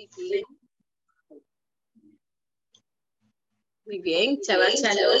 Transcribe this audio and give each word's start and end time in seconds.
Muy 0.00 0.30
bien. 0.30 0.44
Muy 3.84 3.98
bien, 3.98 4.38
Shabbat 4.40 4.74
Shalom. 4.76 5.20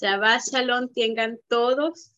Shabbat 0.00 0.40
Shalom 0.50 0.92
tengan 0.94 1.38
todos 1.48 2.12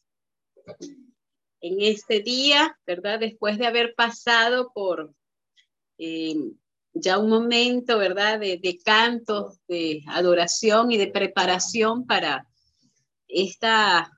en 1.61 1.80
este 1.80 2.21
día, 2.21 2.79
¿verdad? 2.87 3.19
Después 3.19 3.59
de 3.59 3.67
haber 3.67 3.95
pasado 3.96 4.70
por 4.72 5.12
eh, 5.98 6.37
ya 6.93 7.18
un 7.18 7.29
momento, 7.29 7.98
¿verdad? 7.98 8.39
De, 8.39 8.59
de 8.59 8.79
cantos, 8.79 9.59
de 9.66 10.03
adoración 10.07 10.93
y 10.93 10.96
de 10.96 11.09
preparación 11.09 12.07
para 12.07 12.46
esta 13.27 14.12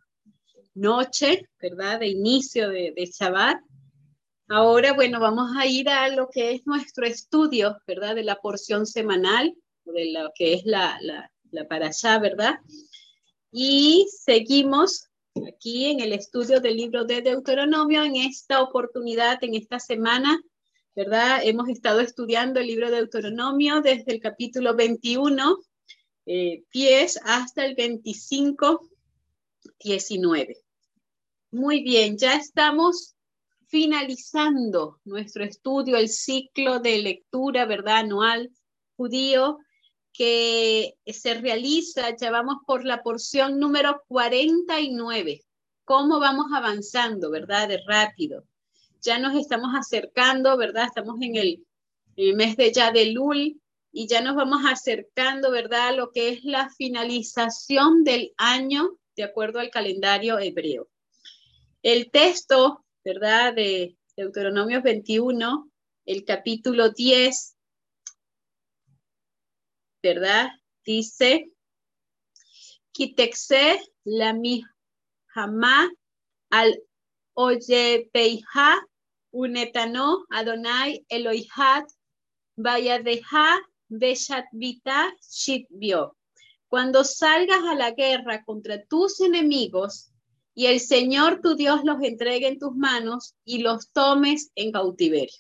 noche, 0.75 1.49
¿verdad? 1.59 2.01
De 2.01 2.09
inicio 2.09 2.69
de, 2.69 2.93
de 2.95 3.07
Shabbat. 3.07 3.68
Ahora, 4.51 4.95
bueno, 4.95 5.21
vamos 5.21 5.51
a 5.59 5.67
ir 5.67 5.91
a 5.91 6.09
lo 6.09 6.31
que 6.31 6.53
es 6.53 6.67
nuestro 6.67 7.05
estudio, 7.05 7.77
¿verdad? 7.87 8.15
De 8.15 8.25
la 8.25 8.37
porción 8.37 8.87
semanal, 8.87 9.55
de 9.85 10.11
lo 10.11 10.31
que 10.35 10.55
es 10.55 10.65
la, 10.65 10.99
la, 11.03 11.69
para 11.69 11.89
allá, 11.89 12.19
¿verdad? 12.19 12.55
Y 13.53 14.07
seguimos 14.11 15.11
aquí 15.47 15.91
en 15.91 16.01
el 16.01 16.15
estudio 16.15 16.61
del 16.61 16.79
libro 16.79 17.05
de 17.05 17.21
Deuteronomio. 17.21 18.03
En 18.03 18.17
esta 18.17 18.63
oportunidad, 18.63 19.45
en 19.45 19.55
esta 19.55 19.79
semana, 19.79 20.41
¿verdad? 20.97 21.41
Hemos 21.45 21.69
estado 21.69 22.01
estudiando 22.01 22.59
el 22.59 22.69
libro 22.69 22.91
de 22.91 22.97
Deuteronomio 22.97 23.83
desde 23.83 24.13
el 24.13 24.21
capítulo 24.21 24.75
21, 24.75 25.59
eh, 26.25 26.63
pies, 26.71 27.21
hasta 27.23 27.67
el 27.67 27.75
25, 27.75 28.89
19. 29.79 30.57
Muy 31.51 31.83
bien, 31.83 32.17
ya 32.17 32.35
estamos 32.35 33.15
finalizando 33.69 35.01
nuestro 35.05 35.45
estudio, 35.45 35.97
el 35.97 36.09
ciclo 36.09 36.81
de 36.81 36.99
lectura, 36.99 37.67
¿verdad? 37.67 37.99
Anual 37.99 38.51
judío 38.97 39.59
que 40.13 40.95
se 41.07 41.35
realiza, 41.35 42.17
ya 42.17 42.31
vamos 42.31 42.57
por 42.67 42.85
la 42.85 43.03
porción 43.03 43.61
número 43.61 44.03
49. 44.09 45.43
¿Cómo 45.85 46.19
vamos 46.19 46.47
avanzando, 46.53 47.31
verdad? 47.31 47.69
De 47.69 47.81
rápido. 47.87 48.45
Ya 49.01 49.19
nos 49.19 49.37
estamos 49.37 49.71
acercando, 49.79 50.57
¿verdad? 50.57 50.87
Estamos 50.87 51.17
en 51.21 51.37
el, 51.37 51.65
mes 52.35 52.57
de 52.57 52.73
ya 52.73 52.91
de 52.91 53.13
Lul 53.13 53.61
y 53.93 54.09
ya 54.09 54.21
nos 54.21 54.35
vamos 54.35 54.63
acercando, 54.67 55.53
¿verdad? 55.53 55.89
A 55.89 55.93
lo 55.93 56.11
que 56.11 56.31
es 56.31 56.43
la 56.43 56.69
finalización 56.71 58.03
del 58.03 58.33
año 58.37 58.99
de 59.15 59.23
acuerdo 59.23 59.61
al 59.61 59.71
calendario 59.71 60.39
hebreo. 60.39 60.89
El 61.83 62.11
texto 62.11 62.85
¿verdad? 63.09 63.55
De 63.55 63.97
Deuteronomio 64.19 64.83
21, 64.83 65.71
el 66.05 66.27
capítulo 66.27 66.91
10, 66.91 67.57
¿verdad? 70.03 70.51
Dice, 70.85 71.51
Kitexe 72.93 73.81
la 74.05 74.39
jamá 75.29 75.91
al 76.51 76.83
oyepeija 77.33 78.87
unetano 79.31 80.27
Adonai 80.29 81.07
Eloihat 81.09 81.89
vayadeja 82.57 83.59
beshatvita 83.89 85.17
shitbio. 85.23 86.15
Cuando 86.67 87.05
salgas 87.05 87.65
a 87.65 87.75
la 87.75 87.93
guerra 87.93 88.45
contra 88.45 88.85
tus 88.85 89.23
enemigos, 89.23 90.13
y 90.59 90.67
el 90.67 90.81
Señor 90.81 91.41
tu 91.41 91.55
Dios 91.55 91.83
los 91.85 92.03
entregue 92.03 92.49
en 92.49 92.59
tus 92.59 92.75
manos 92.75 93.37
y 93.45 93.59
los 93.59 93.93
tomes 93.93 94.51
en 94.57 94.73
cautiverio. 94.73 95.37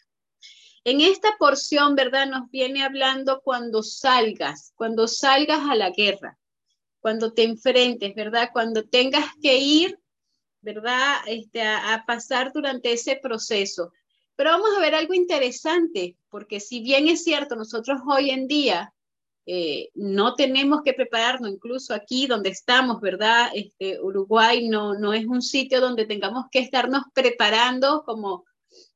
En 0.84 1.00
esta 1.00 1.34
porción, 1.40 1.96
¿verdad? 1.96 2.28
Nos 2.28 2.48
viene 2.52 2.84
hablando 2.84 3.40
cuando 3.42 3.82
salgas, 3.82 4.72
cuando 4.76 5.08
salgas 5.08 5.68
a 5.68 5.74
la 5.74 5.90
guerra, 5.90 6.38
cuando 7.00 7.32
te 7.32 7.42
enfrentes, 7.42 8.14
¿verdad? 8.14 8.50
Cuando 8.52 8.84
tengas 8.84 9.24
que 9.42 9.58
ir, 9.58 9.98
¿verdad? 10.60 11.16
Este, 11.26 11.62
a, 11.62 11.94
a 11.94 12.06
pasar 12.06 12.52
durante 12.52 12.92
ese 12.92 13.16
proceso. 13.16 13.90
Pero 14.36 14.50
vamos 14.50 14.70
a 14.76 14.80
ver 14.80 14.94
algo 14.94 15.14
interesante, 15.14 16.16
porque 16.28 16.60
si 16.60 16.78
bien 16.78 17.08
es 17.08 17.24
cierto, 17.24 17.56
nosotros 17.56 18.02
hoy 18.06 18.30
en 18.30 18.46
día 18.46 18.94
eh, 19.50 19.88
no 19.94 20.34
tenemos 20.34 20.82
que 20.82 20.92
prepararnos, 20.92 21.50
incluso 21.50 21.94
aquí 21.94 22.26
donde 22.26 22.50
estamos, 22.50 23.00
¿verdad? 23.00 23.48
Este, 23.54 23.98
Uruguay 23.98 24.68
no, 24.68 24.92
no 24.92 25.14
es 25.14 25.24
un 25.24 25.40
sitio 25.40 25.80
donde 25.80 26.04
tengamos 26.04 26.44
que 26.52 26.58
estarnos 26.58 27.04
preparando 27.14 28.02
como 28.04 28.44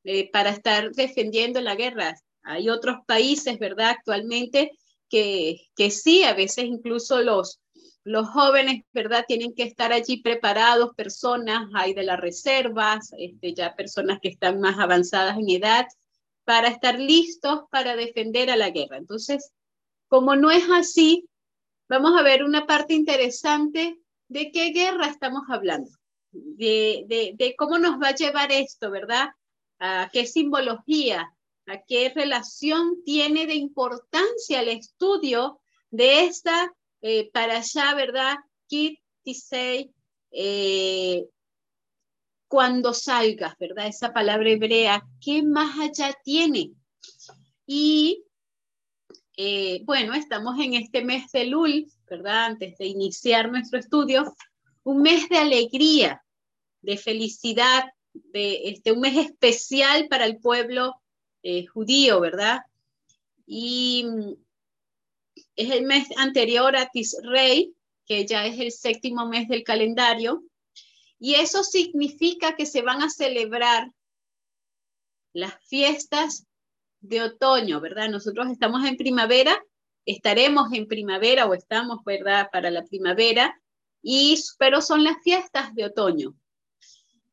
eh, 0.04 0.30
para 0.30 0.50
estar 0.50 0.92
defendiendo 0.92 1.62
la 1.62 1.74
guerra. 1.74 2.14
Hay 2.42 2.68
otros 2.68 2.98
países, 3.06 3.58
¿verdad? 3.58 3.92
Actualmente 3.96 4.72
que, 5.08 5.68
que 5.74 5.90
sí, 5.90 6.22
a 6.24 6.34
veces 6.34 6.66
incluso 6.66 7.22
los, 7.22 7.62
los 8.04 8.28
jóvenes, 8.28 8.84
¿verdad? 8.92 9.24
Tienen 9.26 9.54
que 9.54 9.62
estar 9.62 9.90
allí 9.90 10.20
preparados, 10.20 10.94
personas, 10.94 11.70
hay 11.72 11.94
de 11.94 12.02
las 12.02 12.20
reservas, 12.20 13.10
este, 13.16 13.54
ya 13.54 13.74
personas 13.74 14.18
que 14.20 14.28
están 14.28 14.60
más 14.60 14.78
avanzadas 14.78 15.38
en 15.38 15.48
edad, 15.48 15.86
para 16.44 16.68
estar 16.68 16.98
listos 16.98 17.60
para 17.70 17.96
defender 17.96 18.50
a 18.50 18.56
la 18.56 18.68
guerra. 18.68 18.98
Entonces, 18.98 19.50
como 20.12 20.36
no 20.36 20.50
es 20.50 20.64
así, 20.68 21.26
vamos 21.88 22.20
a 22.20 22.22
ver 22.22 22.44
una 22.44 22.66
parte 22.66 22.92
interesante 22.92 23.98
de 24.28 24.50
qué 24.52 24.68
guerra 24.68 25.06
estamos 25.06 25.44
hablando, 25.48 25.90
de, 26.32 27.54
cómo 27.56 27.78
nos 27.78 27.98
va 27.98 28.08
a 28.08 28.14
llevar 28.14 28.52
esto, 28.52 28.90
¿verdad? 28.90 29.30
A 29.78 30.10
qué 30.12 30.26
simbología, 30.26 31.34
a 31.66 31.82
qué 31.88 32.12
relación 32.14 33.02
tiene 33.06 33.46
de 33.46 33.54
importancia 33.54 34.60
el 34.60 34.68
estudio 34.68 35.60
de 35.90 36.24
esta 36.24 36.70
eh, 37.00 37.30
para 37.32 37.56
allá, 37.56 37.94
¿verdad? 37.94 38.36
Kit 38.66 38.98
eh, 40.30 41.24
cuando 42.48 42.92
salgas, 42.92 43.56
¿verdad? 43.58 43.86
Esa 43.86 44.12
palabra 44.12 44.50
hebrea, 44.50 45.08
¿qué 45.22 45.42
más 45.42 45.78
allá 45.78 46.14
tiene? 46.22 46.72
Y 47.64 48.26
eh, 49.36 49.82
bueno, 49.84 50.14
estamos 50.14 50.58
en 50.60 50.74
este 50.74 51.02
mes 51.04 51.30
de 51.32 51.46
Lul, 51.46 51.86
¿verdad? 52.08 52.46
Antes 52.46 52.76
de 52.78 52.86
iniciar 52.86 53.50
nuestro 53.50 53.78
estudio, 53.78 54.34
un 54.84 55.02
mes 55.02 55.28
de 55.28 55.38
alegría, 55.38 56.22
de 56.82 56.96
felicidad, 56.96 57.84
de 58.12 58.68
este, 58.68 58.92
un 58.92 59.00
mes 59.00 59.16
especial 59.16 60.08
para 60.08 60.26
el 60.26 60.38
pueblo 60.38 61.00
eh, 61.42 61.66
judío, 61.66 62.20
¿verdad? 62.20 62.60
Y 63.46 64.04
mm, 64.06 64.32
es 65.56 65.70
el 65.70 65.86
mes 65.86 66.08
anterior 66.16 66.76
a 66.76 66.88
Tisrei, 66.90 67.74
que 68.06 68.26
ya 68.26 68.46
es 68.46 68.58
el 68.58 68.70
séptimo 68.70 69.26
mes 69.26 69.48
del 69.48 69.64
calendario, 69.64 70.44
y 71.18 71.34
eso 71.34 71.62
significa 71.62 72.56
que 72.56 72.66
se 72.66 72.82
van 72.82 73.00
a 73.00 73.08
celebrar 73.08 73.92
las 75.32 75.54
fiestas 75.66 76.46
de 77.02 77.22
otoño, 77.22 77.80
¿verdad? 77.80 78.08
Nosotros 78.08 78.48
estamos 78.50 78.84
en 78.86 78.96
primavera, 78.96 79.62
estaremos 80.06 80.72
en 80.72 80.86
primavera 80.86 81.46
o 81.46 81.54
estamos, 81.54 82.02
¿verdad? 82.04 82.48
Para 82.50 82.70
la 82.70 82.84
primavera, 82.84 83.60
y, 84.02 84.38
pero 84.58 84.80
son 84.80 85.04
las 85.04 85.16
fiestas 85.22 85.74
de 85.74 85.84
otoño. 85.84 86.34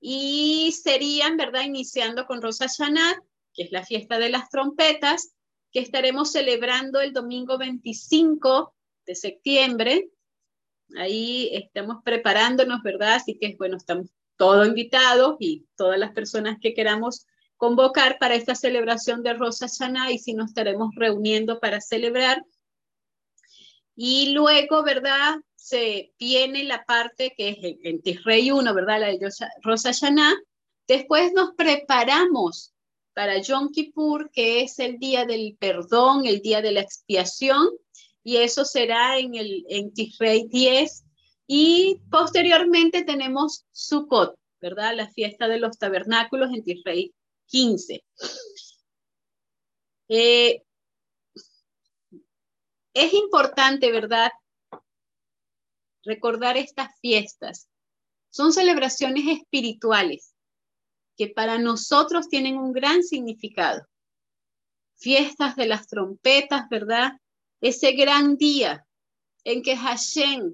Y 0.02 0.72
serían, 0.72 1.38
¿verdad? 1.38 1.64
Iniciando 1.64 2.26
con 2.26 2.42
Rosa 2.42 2.68
Hashanah, 2.68 3.22
que 3.54 3.64
es 3.64 3.72
la 3.72 3.86
fiesta 3.86 4.20
de 4.20 4.30
las 4.30 4.50
trompetas, 4.50 5.34
que 5.72 5.80
estaremos 5.80 6.32
celebrando 6.32 7.00
el 7.00 7.14
domingo 7.14 7.58
25 7.58 8.74
de 9.06 9.16
septiembre. 9.16 10.10
Ahí 10.98 11.50
estamos 11.54 11.98
preparándonos, 12.04 12.82
¿verdad? 12.82 13.16
Así 13.16 13.38
que, 13.38 13.56
bueno, 13.58 13.78
estamos 13.78 14.08
todos 14.36 14.68
invitados 14.68 15.36
y 15.40 15.68
todas 15.76 16.00
las 16.00 16.12
personas 16.14 16.58
que 16.62 16.74
queramos 16.74 17.28
convocar 17.60 18.18
para 18.20 18.36
esta 18.36 18.56
celebración 18.56 19.22
de 19.22 19.34
Rosa 19.34 19.68
Hashanah 19.68 20.14
y 20.14 20.18
si 20.18 20.34
nos 20.34 20.48
estaremos 20.48 20.96
reuniendo 20.96 21.60
para 21.60 21.82
celebrar. 21.82 22.42
Y 23.96 24.32
luego, 24.32 24.82
¿verdad? 24.82 25.36
Se 25.56 26.14
viene 26.18 26.64
la 26.64 26.86
parte 26.86 27.34
que 27.36 27.50
es 27.50 27.58
en 27.84 28.02
Tisrey 28.02 28.50
1, 28.50 28.74
¿verdad? 28.74 29.02
La 29.02 29.08
de 29.08 29.20
Rosa 29.62 29.92
Hashanah. 29.92 30.36
Después 30.88 31.34
nos 31.34 31.54
preparamos 31.56 32.74
para 33.14 33.42
Yom 33.42 33.72
Kippur, 33.74 34.32
que 34.32 34.62
es 34.62 34.80
el 34.80 34.98
día 34.98 35.26
del 35.26 35.58
perdón, 35.60 36.26
el 36.26 36.40
día 36.40 36.62
de 36.62 36.72
la 36.72 36.80
expiación, 36.80 37.68
y 38.24 38.38
eso 38.38 38.64
será 38.64 39.20
en, 39.20 39.36
el, 39.36 39.66
en 39.68 39.94
Tisrey 39.94 40.48
10. 40.48 41.04
Y 41.46 42.00
posteriormente 42.10 43.04
tenemos 43.04 43.66
Sukkot, 43.74 44.36
¿verdad? 44.62 44.96
La 44.96 45.10
fiesta 45.10 45.50
de 45.50 45.60
los 45.60 45.78
tabernáculos 45.78 46.54
en 46.54 46.64
Tisrey 46.64 47.14
15. 47.50 48.04
Eh, 50.08 50.64
es 52.94 53.14
importante, 53.14 53.92
¿verdad? 53.92 54.32
Recordar 56.04 56.58
estas 56.58 56.98
fiestas. 57.00 57.70
Son 58.30 58.54
celebraciones 58.54 59.26
espirituales 59.28 60.36
que 61.18 61.28
para 61.28 61.58
nosotros 61.58 62.30
tienen 62.30 62.58
un 62.58 62.72
gran 62.72 63.04
significado. 63.04 63.86
Fiestas 64.96 65.56
de 65.56 65.68
las 65.68 65.88
trompetas, 65.88 66.70
¿verdad? 66.70 67.14
Ese 67.62 67.92
gran 67.94 68.38
día 68.38 68.86
en 69.44 69.62
que 69.62 69.76
Hashem, 69.76 70.54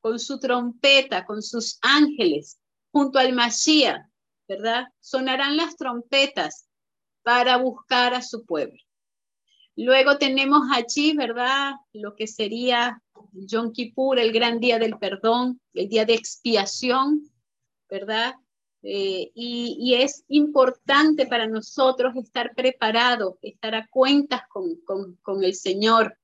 con 0.00 0.18
su 0.18 0.38
trompeta, 0.38 1.24
con 1.24 1.42
sus 1.42 1.78
ángeles, 1.82 2.58
junto 2.92 3.18
al 3.18 3.32
Mashiach, 3.32 4.07
¿verdad? 4.48 4.86
Sonarán 5.00 5.56
las 5.56 5.76
trompetas 5.76 6.68
para 7.22 7.58
buscar 7.58 8.14
a 8.14 8.22
su 8.22 8.44
pueblo. 8.44 8.82
Luego 9.76 10.18
tenemos 10.18 10.62
allí, 10.74 11.14
¿verdad? 11.16 11.74
Lo 11.92 12.16
que 12.16 12.26
sería 12.26 13.00
Yom 13.32 13.72
Kippur, 13.72 14.18
el 14.18 14.32
gran 14.32 14.58
día 14.58 14.78
del 14.78 14.98
perdón, 14.98 15.60
el 15.74 15.88
día 15.88 16.04
de 16.04 16.14
expiación, 16.14 17.30
¿verdad? 17.88 18.34
Eh, 18.82 19.30
y, 19.34 19.94
es 19.94 20.24
importante 20.28 21.26
para 21.26 21.46
nosotros 21.46 22.14
estar 22.16 22.54
preparados, 22.54 23.34
estar 23.42 23.74
a 23.74 23.88
cuentas 23.88 24.42
con, 24.48 24.76
con, 25.22 25.44
el 25.44 25.54
Señor, 25.54 26.16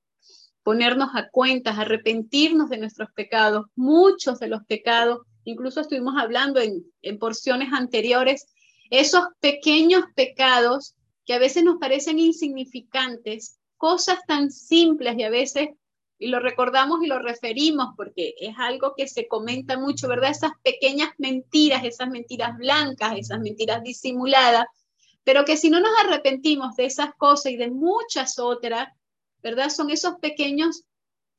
ponernos 0.63 1.09
a 1.15 1.29
cuentas, 1.29 1.77
arrepentirnos 1.77 2.69
de 2.69 2.77
nuestros 2.77 3.11
pecados, 3.11 3.67
muchos 3.75 4.39
de 4.39 4.47
los 4.47 4.63
pecados, 4.65 5.19
incluso 5.45 5.81
estuvimos 5.81 6.15
hablando 6.17 6.59
en, 6.59 7.19
porciones 7.19 7.69
anteriores, 7.71 8.47
esos 8.89 9.23
pequeños 9.39 10.03
pecados 10.15 10.95
que 11.25 11.33
a 11.33 11.39
veces 11.39 11.63
nos 11.63 11.77
parecen 11.77 12.19
insignificantes, 12.19 13.57
cosas 13.77 14.19
tan 14.27 14.51
simples 14.51 15.15
y 15.17 15.23
a 15.23 15.29
veces 15.29 15.69
y 16.17 16.27
lo 16.27 16.39
recordamos 16.39 17.03
y 17.03 17.07
lo 17.07 17.19
referimos 17.19 17.89
porque 17.97 18.35
es 18.39 18.55
algo 18.57 18.93
que 18.95 19.07
se 19.07 19.27
comenta 19.27 19.77
mucho, 19.77 20.07
¿verdad? 20.07 20.31
Esas 20.31 20.53
pequeñas 20.63 21.09
mentiras, 21.17 21.83
esas 21.83 22.09
mentiras 22.09 22.57
blancas, 22.57 23.15
esas 23.17 23.41
mentiras 23.41 23.83
disimuladas, 23.83 24.65
pero 25.25 25.43
que 25.43 25.57
si 25.57 25.69
no 25.69 25.81
nos 25.81 25.91
arrepentimos 26.05 26.75
de 26.77 26.85
esas 26.85 27.13
cosas 27.15 27.51
y 27.51 27.57
de 27.57 27.69
muchas 27.69 28.39
otras, 28.39 28.87
¿verdad? 29.43 29.69
Son 29.69 29.89
esos 29.89 30.15
pequeños 30.21 30.83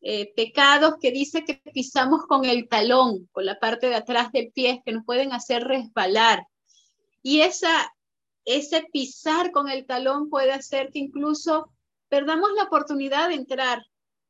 eh, 0.09 0.33
pecados 0.37 0.95
que 1.01 1.11
dice 1.11 1.45
que 1.45 1.61
pisamos 1.73 2.27
con 2.29 2.45
el 2.45 2.69
talón, 2.69 3.29
con 3.33 3.45
la 3.45 3.59
parte 3.59 3.89
de 3.89 3.97
atrás 3.97 4.31
del 4.31 4.53
pie, 4.53 4.83
que 4.85 4.93
nos 4.93 5.05
pueden 5.05 5.33
hacer 5.33 5.65
resbalar. 5.65 6.47
Y 7.23 7.41
esa, 7.41 7.93
ese 8.45 8.87
pisar 8.93 9.51
con 9.51 9.69
el 9.69 9.85
talón 9.85 10.31
puede 10.31 10.53
hacer 10.53 10.91
que 10.93 11.01
incluso 11.01 11.73
perdamos 12.09 12.51
la 12.57 12.65
oportunidad 12.65 13.31
de 13.31 13.35
entrar 13.35 13.83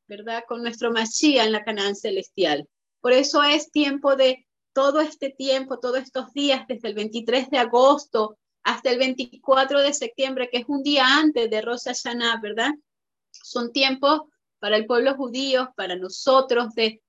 ¿verdad? 0.08 0.44
Con 0.46 0.62
nuestro 0.62 0.90
Mashiach 0.93 1.46
en 1.46 1.52
la 1.52 1.64
Canaán 1.64 1.96
celestial. 1.96 2.69
Por 3.00 3.12
eso 3.12 3.43
es 3.43 3.70
tiempo 3.70 4.17
de 4.17 4.46
todo 4.72 5.00
este 5.00 5.31
tiempo, 5.31 5.79
todos 5.79 5.99
estos 5.99 6.32
días, 6.32 6.67
desde 6.69 6.88
el 6.88 6.94
23 6.94 7.50
de 7.50 7.58
agosto 7.58 8.38
hasta 8.62 8.90
el 8.90 8.99
24 8.99 9.81
de 9.81 9.94
septiembre, 9.94 10.49
que 10.50 10.58
es 10.58 10.64
un 10.69 10.82
día 10.82 11.05
antes 11.19 11.49
de 11.49 11.61
Rosh 11.61 11.84
Hashanah, 11.84 12.40
¿verdad? 12.40 12.70
Son 13.31 13.72
tiempos 13.72 14.22
para 14.67 14.79
el 14.79 14.87
pueblo 14.87 15.15
judío, 15.15 15.73
para 15.77 15.95
nosotros 15.95 16.75
de, 16.75 17.01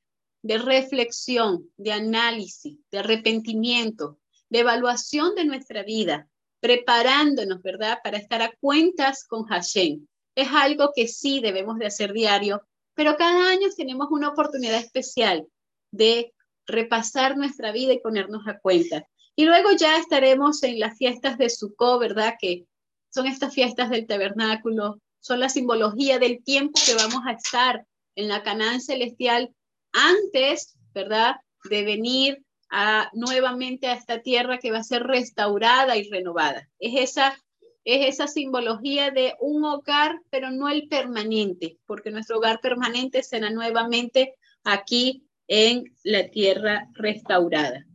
reflexión, 0.44 1.68
de 1.76 1.92
análisis, 1.92 2.78
de 2.92 3.00
arrepentimiento, 3.00 4.20
de 4.48 4.60
evaluación 4.60 5.34
de 5.34 5.46
nuestra 5.46 5.82
vida, 5.82 6.30
preparándonos, 6.60 7.64
¿verdad?, 7.64 7.98
para 8.04 8.20
estar 8.20 8.44
a 8.44 8.54
cuentas 8.62 9.26
con 9.28 9.46
Hashem. 9.46 10.06
Es 10.36 10.50
algo 10.52 10.92
que 10.96 11.08
sí 11.08 11.40
debemos 11.40 11.80
de 11.80 11.88
hacer 11.88 12.14
diario 12.14 12.62
pero 12.94 13.18
cada 13.18 13.50
año 13.50 13.70
tenemos 13.76 14.08
una 14.12 14.30
oportunidad 14.30 14.78
especial 14.80 15.48
de 15.92 16.34
repasar 16.68 17.38
nuestra 17.38 17.72
vida 17.72 17.94
y 17.94 18.00
ponernos 18.00 18.48
a 18.48 18.60
cuenta. 18.60 19.08
Y 19.36 19.46
luego 19.46 19.72
ya 19.72 19.98
estaremos 19.98 20.62
en 20.62 20.80
las 20.80 20.96
fiestas 20.96 21.40
de 21.40 21.50
Sukkot, 21.50 22.00
¿verdad? 22.00 22.36
Que 22.40 22.68
son 23.10 23.26
estas 23.26 23.56
fiestas 23.56 23.90
del 23.90 24.06
tabernáculo, 24.06 25.00
son 25.28 25.42
la 25.42 25.50
simbología 25.50 26.20
del 26.20 26.42
tiempo 26.42 26.80
que 26.86 26.96
vamos 26.96 27.22
a 27.28 27.34
estar 27.34 27.86
en 28.16 28.30
la 28.30 28.44
Canaán 28.44 28.80
celestial 28.80 29.54
antes, 29.92 30.78
¿verdad? 30.94 31.36
De 31.70 31.84
venir 31.84 32.44
a, 32.70 33.10
nuevamente 33.14 33.88
a 33.88 33.94
esta 33.94 34.22
tierra 34.22 34.58
que 34.58 34.72
va 34.72 34.80
a 34.80 34.84
ser 34.84 35.04
restaurada 35.04 35.98
y 35.98 36.10
renovada. 36.10 36.70
Es 36.80 37.12
esa 37.12 37.38
es 37.84 38.16
esa 38.16 38.28
simbología 38.28 39.12
de 39.12 39.34
un 39.40 39.64
hogar, 39.64 40.20
pero 40.30 40.52
no 40.52 40.68
el 40.68 40.90
permanente, 40.90 41.78
porque 41.86 42.12
nuestro 42.12 42.38
hogar 42.38 42.60
permanente 42.60 43.24
será 43.24 43.50
nuevamente 43.50 44.36
aquí 44.66 45.26
en 45.48 45.86
la 46.04 46.28
tierra 46.28 46.90
restaurada. 46.96 47.86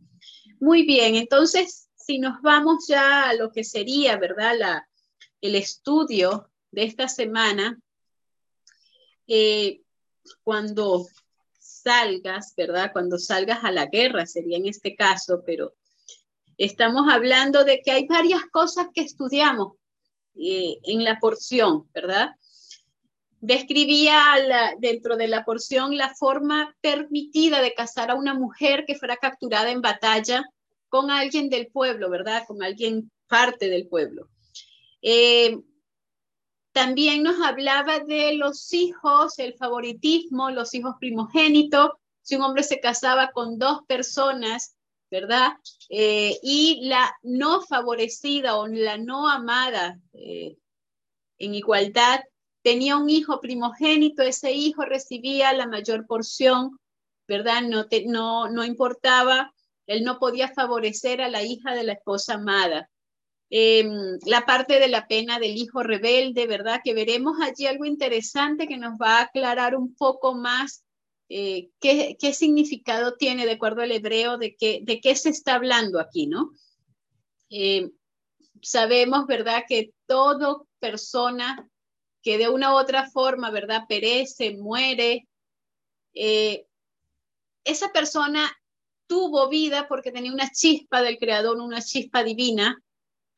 Muy 0.59 0.83
bien, 0.83 1.13
entonces, 1.13 1.89
si 1.95 2.17
nos 2.17 2.41
vamos 2.41 2.87
ya 2.87 3.29
a 3.29 3.35
lo 3.35 3.51
que 3.51 3.63
sería, 3.63 4.17
¿verdad? 4.17 4.55
La, 4.57 4.89
el 5.41 5.53
estudio 5.53 6.49
de 6.73 6.83
esta 6.83 7.07
semana, 7.07 7.79
eh, 9.27 9.81
cuando 10.43 11.05
salgas, 11.59 12.55
¿verdad? 12.57 12.91
Cuando 12.91 13.19
salgas 13.19 13.63
a 13.63 13.71
la 13.71 13.85
guerra 13.85 14.25
sería 14.25 14.57
en 14.57 14.67
este 14.67 14.95
caso, 14.95 15.43
pero 15.45 15.75
estamos 16.57 17.11
hablando 17.11 17.63
de 17.63 17.81
que 17.81 17.91
hay 17.91 18.07
varias 18.07 18.41
cosas 18.51 18.87
que 18.93 19.01
estudiamos 19.01 19.73
eh, 20.35 20.77
en 20.83 21.03
la 21.03 21.19
porción, 21.19 21.87
¿verdad? 21.93 22.31
Describía 23.39 24.23
dentro 24.79 25.15
de 25.15 25.27
la 25.27 25.45
porción 25.45 25.95
la 25.95 26.15
forma 26.15 26.75
permitida 26.81 27.61
de 27.61 27.75
casar 27.75 28.09
a 28.09 28.15
una 28.15 28.33
mujer 28.33 28.85
que 28.87 28.95
fuera 28.95 29.17
capturada 29.17 29.69
en 29.69 29.81
batalla 29.81 30.43
con 30.89 31.11
alguien 31.11 31.49
del 31.49 31.67
pueblo, 31.67 32.09
¿verdad? 32.09 32.45
Con 32.47 32.63
alguien 32.63 33.11
parte 33.27 33.69
del 33.69 33.87
pueblo. 33.87 34.29
Eh, 35.01 35.59
también 36.73 37.23
nos 37.23 37.39
hablaba 37.41 37.99
de 37.99 38.33
los 38.33 38.73
hijos, 38.73 39.37
el 39.39 39.53
favoritismo, 39.53 40.49
los 40.49 40.73
hijos 40.73 40.95
primogénitos. 40.99 41.91
Si 42.21 42.35
un 42.35 42.41
hombre 42.41 42.63
se 42.63 42.79
casaba 42.79 43.31
con 43.31 43.59
dos 43.59 43.81
personas, 43.87 44.75
¿verdad? 45.11 45.53
Eh, 45.89 46.39
y 46.41 46.87
la 46.87 47.15
no 47.21 47.61
favorecida 47.61 48.57
o 48.57 48.67
la 48.67 48.97
no 48.97 49.29
amada 49.29 49.99
eh, 50.13 50.57
en 51.37 51.53
igualdad 51.53 52.21
tenía 52.63 52.97
un 52.97 53.09
hijo 53.09 53.39
primogénito, 53.39 54.23
ese 54.23 54.53
hijo 54.53 54.83
recibía 54.85 55.53
la 55.53 55.67
mayor 55.67 56.07
porción, 56.07 56.79
¿verdad? 57.27 57.61
No, 57.61 57.85
no, 58.07 58.49
no 58.49 58.65
importaba, 58.65 59.53
él 59.85 60.03
no 60.03 60.17
podía 60.17 60.47
favorecer 60.47 61.21
a 61.21 61.29
la 61.29 61.43
hija 61.43 61.75
de 61.75 61.83
la 61.83 61.93
esposa 61.93 62.35
amada. 62.35 62.89
Em, 63.55 64.17
la 64.25 64.47
parte 64.47 64.79
de 64.79 64.87
la 64.87 65.05
pena 65.05 65.37
del 65.37 65.55
hijo 65.55 65.83
rebelde, 65.83 66.47
¿verdad? 66.47 66.81
Que 66.83 66.95
veremos 66.95 67.37
allí 67.39 67.67
algo 67.67 67.85
interesante 67.85 68.67
que 68.67 68.77
nos 68.77 68.93
va 68.99 69.19
a 69.19 69.23
aclarar 69.25 69.75
un 69.75 69.93
poco 69.93 70.33
más 70.33 70.83
eh, 71.29 71.69
¿qué, 71.79 72.33
significado 72.33 73.15
tiene, 73.15 73.45
de 73.45 73.51
acuerdo 73.51 73.83
al 73.83 73.91
hebreo, 73.91 74.39
de 74.39 74.55
qué, 74.55 74.79
de 74.81 74.99
qué 74.99 75.15
se 75.15 75.29
está 75.29 75.53
hablando 75.53 75.99
aquí, 75.99 76.25
¿no? 76.25 76.49
Eh, 77.51 77.91
sabemos, 78.63 79.27
¿verdad?, 79.27 79.65
que 79.69 79.93
toda 80.07 80.57
persona 80.79 81.69
que 82.23 82.39
de 82.39 82.49
una 82.49 82.73
u 82.73 82.77
otra 82.77 83.07
forma, 83.11 83.51
¿verdad?, 83.51 83.83
perece, 83.87 84.57
muere, 84.57 85.27
eh, 86.15 86.65
esa 87.63 87.91
persona 87.91 88.51
tuvo 89.05 89.47
vida 89.47 89.87
porque 89.87 90.11
tenía 90.11 90.33
una 90.33 90.49
chispa 90.49 91.03
del 91.03 91.19
Creador, 91.19 91.57
una 91.59 91.83
chispa 91.83 92.23
divina, 92.23 92.82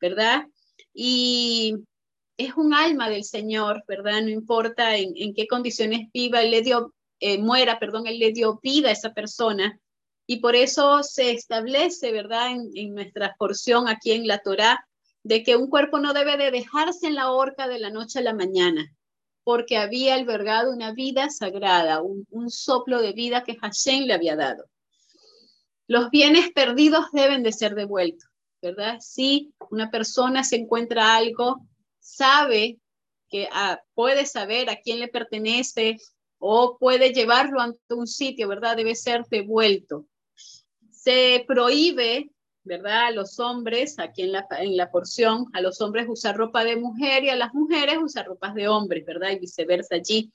¿verdad? 0.09 0.45
Y 0.93 1.77
es 2.37 2.53
un 2.55 2.75
alma 2.75 3.09
del 3.09 3.23
Señor, 3.23 3.83
¿verdad? 3.87 4.21
No 4.21 4.29
importa 4.29 4.95
en, 4.95 5.33
qué 5.33 5.47
condiciones 5.47 6.09
viva, 6.13 6.43
Él 6.43 6.51
le 6.51 6.61
dio 6.61 6.93
eh, 7.19 7.39
muera, 7.39 7.79
perdón, 7.79 8.05
Él 8.05 8.19
le 8.19 8.31
dio 8.31 8.59
vida 8.61 8.89
a 8.89 8.91
esa 8.91 9.13
persona. 9.13 9.79
Y 10.27 10.41
por 10.41 10.55
eso 10.55 11.01
se 11.01 11.31
establece, 11.31 12.11
¿verdad?, 12.11 12.51
en, 12.51 12.93
nuestra 12.93 13.35
porción 13.39 13.87
aquí 13.87 14.11
en 14.11 14.27
la 14.27 14.39
Torá, 14.39 14.87
de 15.23 15.41
que 15.41 15.55
un 15.55 15.71
cuerpo 15.71 15.97
no 15.97 16.13
debe 16.13 16.37
de 16.37 16.51
dejarse 16.51 17.07
en 17.07 17.15
la 17.15 17.31
horca 17.31 17.67
de 17.67 17.79
la 17.79 17.89
noche 17.89 18.19
a 18.19 18.21
la 18.21 18.35
mañana, 18.35 18.93
porque 19.43 19.77
había 19.77 20.13
albergado 20.13 20.71
una 20.71 20.93
vida 20.93 21.31
sagrada, 21.31 22.03
un, 22.03 22.27
un 22.29 22.51
soplo 22.51 23.01
de 23.01 23.13
vida 23.13 23.43
que 23.43 23.55
Hashem 23.55 24.03
le 24.03 24.13
había 24.13 24.35
dado. 24.35 24.65
Los 25.87 26.11
bienes 26.11 26.51
perdidos 26.51 27.05
deben 27.11 27.41
de 27.41 27.53
ser 27.53 27.73
devueltos, 27.73 28.29
¿verdad? 28.65 28.99
Si 28.99 29.53
una 29.69 29.91
persona 29.91 30.43
se 30.43 30.55
encuentra 30.55 31.15
algo, 31.15 31.67
sabe 31.99 32.79
que 33.29 33.47
ah, 33.51 33.79
puede 33.93 34.25
saber 34.25 34.69
a 34.69 34.77
quién 34.77 34.99
le 34.99 35.07
pertenece, 35.07 35.97
o 36.39 36.77
puede 36.77 37.13
llevarlo 37.13 37.59
ante 37.59 37.93
un 37.93 38.07
sitio, 38.07 38.47
¿verdad? 38.47 38.75
Debe 38.75 38.95
ser 38.95 39.23
devuelto. 39.29 40.07
Se 40.91 41.43
prohíbe, 41.47 42.31
¿verdad? 42.63 43.05
A 43.05 43.11
los 43.11 43.39
hombres, 43.39 43.99
aquí 43.99 44.23
en 44.23 44.31
la, 44.31 44.47
en 44.59 44.75
la 44.75 44.91
porción, 44.91 45.45
a 45.53 45.61
los 45.61 45.79
hombres 45.81 46.07
usar 46.09 46.35
ropa 46.35 46.63
de 46.63 46.75
mujer 46.75 47.23
y 47.23 47.29
a 47.29 47.35
las 47.35 47.53
mujeres 47.53 47.97
usar 48.01 48.25
ropas 48.25 48.55
de 48.55 48.67
hombres, 48.67 49.05
¿verdad? 49.05 49.31
Y 49.31 49.39
viceversa 49.39 49.95
allí. 49.95 50.31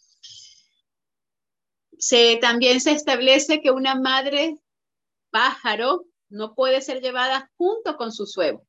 Se, 1.99 2.37
también 2.37 2.81
se 2.81 2.93
establece 2.93 3.61
que 3.61 3.71
una 3.71 3.95
madre 3.95 4.57
pájaro 5.31 6.07
no 6.31 6.55
puede 6.55 6.81
ser 6.81 7.03
llevada 7.03 7.51
junto 7.57 7.97
con 7.97 8.13
su 8.13 8.25
huevos. 8.37 8.63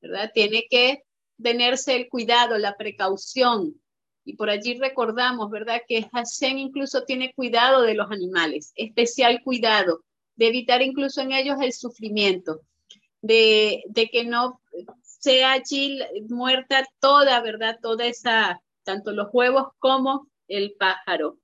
¿verdad? 0.00 0.30
Tiene 0.32 0.66
que 0.70 1.02
tenerse 1.42 1.96
el 1.96 2.08
cuidado, 2.08 2.56
la 2.58 2.76
precaución. 2.76 3.80
Y 4.24 4.36
por 4.36 4.50
allí 4.50 4.78
recordamos, 4.78 5.50
¿verdad? 5.50 5.80
Que 5.86 6.08
Hashem 6.12 6.58
incluso 6.58 7.04
tiene 7.04 7.32
cuidado 7.34 7.82
de 7.82 7.94
los 7.94 8.10
animales, 8.10 8.72
especial 8.76 9.42
cuidado, 9.42 10.04
de 10.36 10.48
evitar 10.48 10.82
incluso 10.82 11.20
en 11.20 11.32
ellos 11.32 11.56
el 11.60 11.72
sufrimiento, 11.72 12.60
de, 13.22 13.82
de 13.88 14.08
que 14.08 14.24
no 14.24 14.60
sea 15.02 15.52
allí 15.52 16.00
muerta 16.28 16.86
toda, 17.00 17.40
¿verdad? 17.40 17.78
Toda 17.82 18.06
esa, 18.06 18.62
tanto 18.84 19.12
los 19.12 19.28
huevos 19.32 19.68
como 19.78 20.28
el 20.46 20.74
pájaro. 20.78 21.38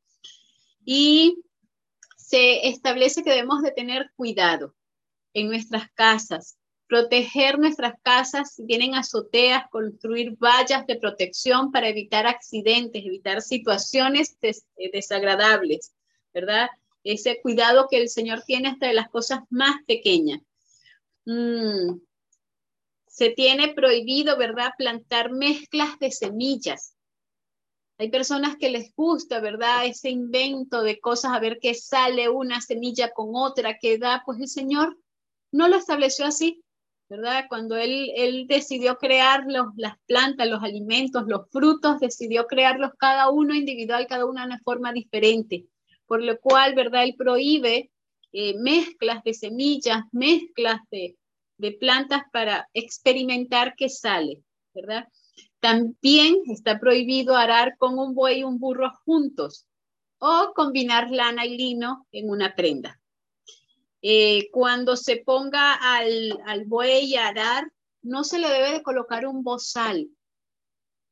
Y 0.84 1.38
se 2.16 2.68
establece 2.68 3.24
que 3.24 3.30
debemos 3.30 3.62
de 3.62 3.72
tener 3.72 4.10
cuidado 4.16 4.74
en 5.34 5.48
nuestras 5.48 5.90
casas, 5.92 6.56
proteger 6.86 7.58
nuestras 7.58 7.94
casas 8.02 8.54
si 8.54 8.66
tienen 8.66 8.94
azoteas, 8.94 9.68
construir 9.70 10.36
vallas 10.36 10.86
de 10.86 10.96
protección 10.96 11.72
para 11.72 11.88
evitar 11.88 12.26
accidentes, 12.26 13.04
evitar 13.04 13.42
situaciones 13.42 14.36
eh, 14.42 14.54
desagradables, 14.92 15.92
¿verdad? 16.32 16.68
Ese 17.02 17.40
cuidado 17.42 17.88
que 17.90 17.98
el 17.98 18.08
Señor 18.08 18.42
tiene 18.46 18.68
hasta 18.68 18.86
de 18.86 18.94
las 18.94 19.08
cosas 19.08 19.40
más 19.50 19.76
pequeñas. 19.86 20.40
Mm. 21.26 21.98
Se 23.08 23.30
tiene 23.30 23.74
prohibido, 23.74 24.36
¿verdad?, 24.36 24.72
plantar 24.76 25.30
mezclas 25.30 25.98
de 25.98 26.10
semillas. 26.10 26.96
Hay 27.96 28.10
personas 28.10 28.56
que 28.56 28.70
les 28.70 28.92
gusta, 28.96 29.38
¿verdad? 29.40 29.86
Ese 29.86 30.10
invento 30.10 30.82
de 30.82 30.98
cosas, 30.98 31.32
a 31.32 31.38
ver 31.38 31.58
qué 31.60 31.74
sale 31.74 32.28
una 32.28 32.60
semilla 32.60 33.10
con 33.12 33.30
otra, 33.34 33.78
que 33.78 33.98
da, 33.98 34.22
pues 34.26 34.40
el 34.40 34.48
Señor 34.48 34.98
no 35.54 35.68
lo 35.68 35.76
estableció 35.76 36.26
así. 36.26 36.64
¿verdad? 37.08 37.44
Cuando 37.48 37.76
él, 37.76 38.46
decidió 38.48 38.96
crear 38.96 39.44
los, 39.46 39.66
las 39.76 39.94
plantas, 40.06 40.48
los 40.48 40.62
alimentos, 40.62 41.24
los 41.26 41.48
frutos, 41.50 42.00
decidió 42.00 42.46
crearlos 42.46 42.92
cada 42.98 43.30
uno 43.30 43.54
individual, 43.54 44.06
cada 44.08 44.24
uno 44.24 44.40
de 44.40 44.46
una 44.46 44.60
forma 44.60 44.92
diferente, 44.92 45.66
por 46.06 46.22
lo 46.22 46.38
cual, 46.40 46.74
¿verdad? 46.74 47.04
Él 47.04 47.14
prohíbe 47.16 47.90
eh, 48.32 48.54
mezclas 48.58 49.22
de 49.22 49.34
semillas, 49.34 50.02
mezclas 50.12 50.80
de, 50.90 51.16
de 51.58 51.72
plantas 51.72 52.22
para 52.32 52.68
experimentar 52.72 53.74
qué 53.76 53.88
sale, 53.88 54.42
¿verdad? 54.74 55.06
También 55.60 56.36
está 56.46 56.78
prohibido 56.80 57.36
arar 57.36 57.76
con 57.78 57.98
un 57.98 58.14
buey 58.14 58.40
y 58.40 58.44
un 58.44 58.58
burro 58.58 58.90
juntos 59.04 59.66
o 60.18 60.52
combinar 60.54 61.10
lana 61.10 61.46
y 61.46 61.56
lino 61.56 62.06
en 62.12 62.30
una 62.30 62.54
prenda. 62.54 63.00
Eh, 64.06 64.50
cuando 64.50 64.98
se 64.98 65.16
ponga 65.16 65.72
al, 65.72 66.38
al 66.44 66.66
buey 66.66 67.14
a 67.16 67.28
arar, 67.28 67.72
no 68.02 68.22
se 68.22 68.38
le 68.38 68.50
debe 68.50 68.72
de 68.72 68.82
colocar 68.82 69.26
un 69.26 69.42
bozal. 69.42 70.10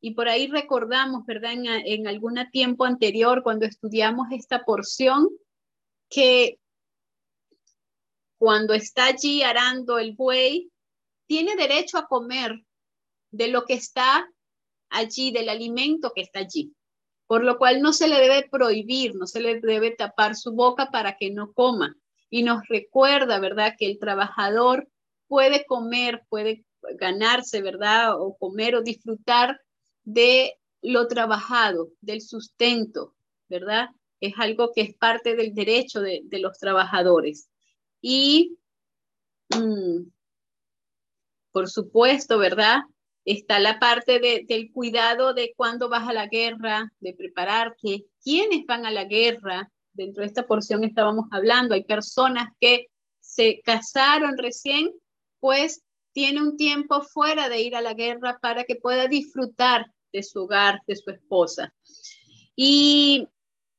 Y 0.03 0.11
por 0.11 0.29
ahí 0.29 0.47
recordamos, 0.47 1.25
¿verdad? 1.25 1.55
En, 1.55 1.67
en 1.67 2.07
algún 2.07 2.39
tiempo 2.51 2.85
anterior, 2.85 3.43
cuando 3.43 3.65
estudiamos 3.65 4.27
esta 4.33 4.67
porción, 4.67 5.27
que 6.11 6.61
cuando 8.39 8.75
está 8.75 9.07
allí 9.07 9.43
arando 9.43 9.99
el 9.99 10.13
buey, 10.13 10.71
tiene 11.27 11.57
derecho 11.57 11.97
a 11.97 12.07
comer 12.07 12.63
de 13.31 13.49
lo 13.49 13.65
que 13.65 13.73
está 13.73 14.31
allí, 14.91 15.33
del 15.33 15.49
alimento 15.49 16.13
que 16.15 16.21
está 16.21 16.41
allí. 16.41 16.75
Por 17.27 17.43
lo 17.43 17.57
cual 17.57 17.81
no 17.81 17.95
se 17.95 18.07
le 18.07 18.21
debe 18.21 18.51
prohibir, 18.51 19.15
no 19.15 19.27
se 19.27 19.41
le 19.41 19.61
debe 19.63 19.93
tapar 19.93 20.37
su 20.37 20.53
boca 20.53 20.91
para 20.91 21.17
que 21.17 21.31
no 21.31 21.55
coma 21.55 21.97
y 22.33 22.45
nos 22.45 22.67
recuerda, 22.67 23.39
¿verdad?, 23.41 23.75
que 23.79 23.85
el 23.85 23.99
trabajador 23.99 24.89
puede 25.29 25.67
comer, 25.67 26.23
puede 26.31 26.65
ganarse, 26.95 27.61
¿verdad?, 27.61 28.19
o 28.19 28.39
comer 28.39 28.75
o 28.75 28.83
disfrutar 28.83 29.61
de 30.03 30.59
lo 30.81 31.09
trabajado, 31.09 31.91
del 32.01 32.23
sustento, 32.23 33.15
¿verdad? 33.51 33.91
Es 34.19 34.33
algo 34.39 34.73
que 34.75 34.81
es 34.81 34.95
parte 34.95 35.37
del 35.37 35.53
derecho 35.53 36.01
de, 36.01 36.23
los 36.41 36.59
trabajadores. 36.59 37.51
Y, 38.01 38.57
mm, 39.51 40.09
por 41.53 41.69
supuesto, 41.69 42.39
¿verdad? 42.39 42.79
Está 43.27 43.59
la 43.59 43.79
parte 43.79 44.21
del 44.49 44.73
cuidado 44.73 45.35
de 45.35 45.53
cuándo 45.55 45.91
vas 45.91 46.09
a 46.09 46.15
la 46.15 46.29
guerra, 46.29 46.91
de 46.99 47.13
prepararte, 47.13 48.07
quiénes 48.25 48.65
van 48.65 48.87
a 48.87 48.91
la 48.91 49.05
guerra, 49.05 49.71
dentro 49.93 50.23
de 50.23 50.29
esta 50.29 50.47
porción 50.47 50.85
estábamos 50.85 51.27
hablando, 51.31 51.75
hay 51.75 51.85
personas 51.85 52.49
que 52.61 52.87
se 53.21 53.61
casaron 53.65 54.37
recién, 54.37 54.91
pues 55.41 55.83
tiene 56.13 56.43
un 56.43 56.57
tiempo 56.57 57.03
fuera 57.03 57.49
de 57.49 57.63
ir 57.63 57.77
a 57.77 57.81
la 57.81 57.95
guerra 57.95 58.39
para 58.41 58.65
que 58.65 58.77
pueda 58.77 59.09
disfrutar 59.09 59.87
de 60.13 60.23
su 60.23 60.43
hogar, 60.43 60.81
de 60.87 60.97
su 60.97 61.11
esposa. 61.11 61.73
Y 62.55 63.29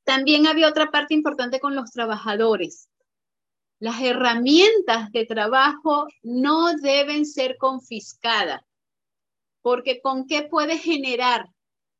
también 0.04 0.48
había 0.48 0.68
otra 0.68 0.92
parte 0.92 1.14
importante 1.14 1.60
con 1.60 1.76
los 1.76 1.92
trabajadores. 1.92 2.90
Las 3.80 4.02
herramientas 4.02 5.12
de 5.12 5.26
trabajo 5.26 6.08
no 6.22 6.74
deben 6.76 7.26
ser 7.26 7.58
confiscadas, 7.58 8.62
porque 9.62 10.02
¿con 10.02 10.26
qué 10.26 10.44
puede 10.44 10.78
generar 10.78 11.50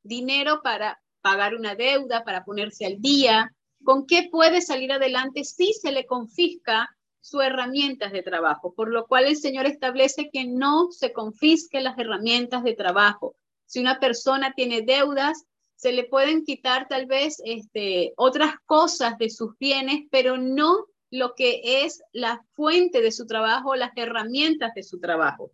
dinero 0.02 0.62
para 0.64 1.02
pagar 1.22 1.56
una 1.56 1.76
deuda, 1.76 2.24
para 2.24 2.44
ponerse 2.44 2.86
al 2.86 3.00
día, 3.00 3.54
¿Con 3.84 4.06
qué 4.06 4.30
puede 4.32 4.62
salir 4.62 4.92
adelante 4.92 5.44
si 5.44 5.74
se 5.74 5.92
le 5.92 6.06
confisca 6.06 6.90
sus 7.20 7.44
herramientas 7.44 8.12
de 8.12 8.24
trabajo? 8.24 8.74
Por 8.74 8.90
lo 8.90 9.08
cual 9.08 9.26
el 9.26 9.38
Señor 9.38 9.66
establece 9.66 10.30
que 10.32 10.46
no 10.46 10.92
se 10.92 11.14
confisquen 11.14 11.84
las 11.84 11.98
herramientas 11.98 12.64
de 12.64 12.74
trabajo. 12.76 13.36
Si 13.66 13.80
una 13.80 14.00
persona 14.00 14.54
tiene 14.56 14.82
deudas, 14.82 15.46
se 15.76 15.92
le 15.92 16.06
pueden 16.06 16.46
quitar 16.46 16.88
tal 16.88 17.08
vez 17.08 17.42
este, 17.44 18.14
otras 18.16 18.56
cosas 18.66 19.18
de 19.18 19.30
sus 19.30 19.58
bienes, 19.58 20.04
pero 20.10 20.38
no 20.38 20.86
lo 21.12 21.36
que 21.36 21.84
es 21.84 22.02
la 22.14 22.44
fuente 22.54 23.02
de 23.02 23.12
su 23.12 23.28
trabajo, 23.28 23.76
las 23.76 23.92
herramientas 23.96 24.74
de 24.74 24.84
su 24.84 25.00
trabajo. 25.00 25.52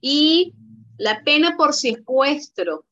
Y 0.00 0.54
la 0.98 1.22
pena 1.22 1.56
por 1.56 1.72
secuestro 1.72 2.84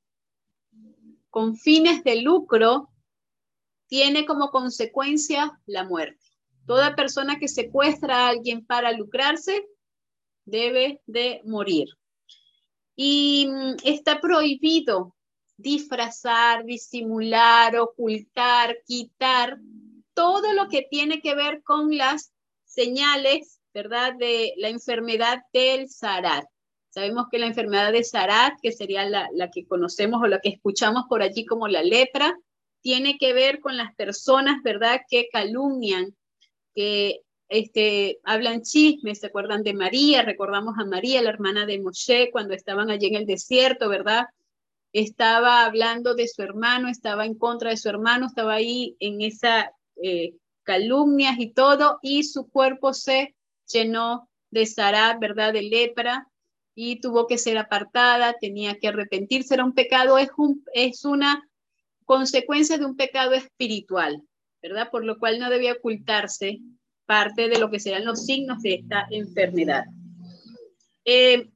con 1.31 1.57
fines 1.57 2.05
de 2.05 2.23
lucro 2.23 2.92
tiene 3.93 4.25
como 4.25 4.51
consecuencia 4.51 5.61
la 5.67 5.85
muerte. 5.85 6.25
Toda 6.67 6.97
persona 6.97 7.39
que 7.39 7.47
secuestra 7.47 8.21
a 8.21 8.29
alguien 8.31 8.65
para 8.65 8.91
lucrarse 8.93 9.67
debe 10.47 11.03
de 11.05 11.43
morir. 11.45 11.89
Y 12.97 13.49
mm, 13.51 13.77
está 13.85 14.19
prohibido 14.19 15.15
disfrazar, 15.59 16.65
disimular, 16.65 17.77
ocultar, 17.77 18.79
quitar 18.87 19.59
todo 20.15 20.55
lo 20.55 20.71
que 20.71 20.87
tiene 20.91 21.21
que 21.21 21.35
ver 21.35 21.63
con 21.63 21.95
las 21.95 22.33
señales, 22.65 23.61
¿verdad? 23.75 24.15
De 24.19 24.55
la 24.57 24.71
enfermedad 24.71 25.43
del 25.53 25.91
Sarat. 25.91 26.47
Sabemos 26.89 27.27
que 27.31 27.39
la 27.39 27.47
enfermedad 27.47 27.93
de 27.93 28.05
Sarat, 28.05 28.55
que 28.63 28.73
sería 28.73 29.05
la, 29.05 29.29
la 29.35 29.51
que 29.51 29.67
conocemos 29.67 30.23
o 30.23 30.29
la 30.29 30.41
que 30.41 30.49
escuchamos 30.49 31.05
por 31.11 31.21
allí 31.21 31.45
como 31.45 31.69
la 31.69 31.83
lepra, 31.83 32.35
tiene 32.83 33.17
que 33.19 33.33
ver 33.33 33.61
con 33.61 33.77
las 33.77 33.95
personas, 33.95 34.63
¿verdad?, 34.63 35.01
que 35.09 35.29
calumnian, 35.33 36.15
que 36.75 37.21
este, 37.49 38.19
hablan 38.25 38.63
chismes, 38.63 39.21
se 39.21 39.27
acuerdan 39.27 39.63
de 39.63 39.75
María, 39.75 40.23
recordamos 40.23 40.75
a 40.79 40.85
María, 40.85 41.23
la 41.23 41.31
hermana 41.31 41.67
de 41.67 41.81
Moshe, 41.81 42.31
cuando 42.31 42.55
estaban 42.55 42.91
allí 42.91 43.07
en 43.07 43.15
el 43.17 43.27
desierto, 43.27 43.89
¿verdad? 43.89 44.27
Estaba 44.93 45.65
hablando 45.65 46.15
de 46.15 46.29
su 46.29 46.43
hermano, 46.43 46.89
estaba 46.89 47.25
en 47.25 47.37
contra 47.37 47.71
de 47.71 47.77
su 47.77 47.89
hermano, 47.89 48.27
estaba 48.27 48.55
ahí 48.55 48.97
en 49.01 49.23
esa 49.23 49.73
eh, 50.03 50.35
calumnias 50.63 51.39
y 51.39 51.53
todo, 51.53 51.99
y 52.03 52.25
su 52.25 52.49
cuerpo 52.49 52.95
se 52.95 53.35
llenó 53.67 54.29
de 54.51 54.67
Sará, 54.67 55.17
¿verdad? 55.21 55.53
De 55.53 55.63
lepra, 55.63 56.29
y 56.75 57.01
tuvo 57.01 57.27
que 57.27 57.39
ser 57.39 57.59
apartada, 57.59 58.35
tenía 58.41 58.79
que 58.79 58.89
arrepentirse, 58.89 59.55
era 59.55 59.65
un 59.65 59.75
pecado, 59.75 60.19
es, 60.19 60.31
un, 60.37 60.65
es 60.73 61.05
una 61.05 61.47
consecuencia 62.13 62.77
de 62.77 62.85
un 62.85 62.95
pecado 62.95 63.33
espiritual, 63.33 64.23
¿verdad? 64.61 64.91
Por 64.91 65.03
lo 65.03 65.19
cual 65.19 65.39
no 65.39 65.49
debía 65.49 65.73
ocultarse 65.73 66.59
parte 67.07 67.49
de 67.49 67.59
lo 67.59 67.71
que 67.71 67.81
serán 67.81 68.05
los 68.05 68.27
signos 68.27 68.61
de 68.61 68.75
esta 68.75 69.07
enfermedad. 69.11 69.85
Eh, 71.07 71.49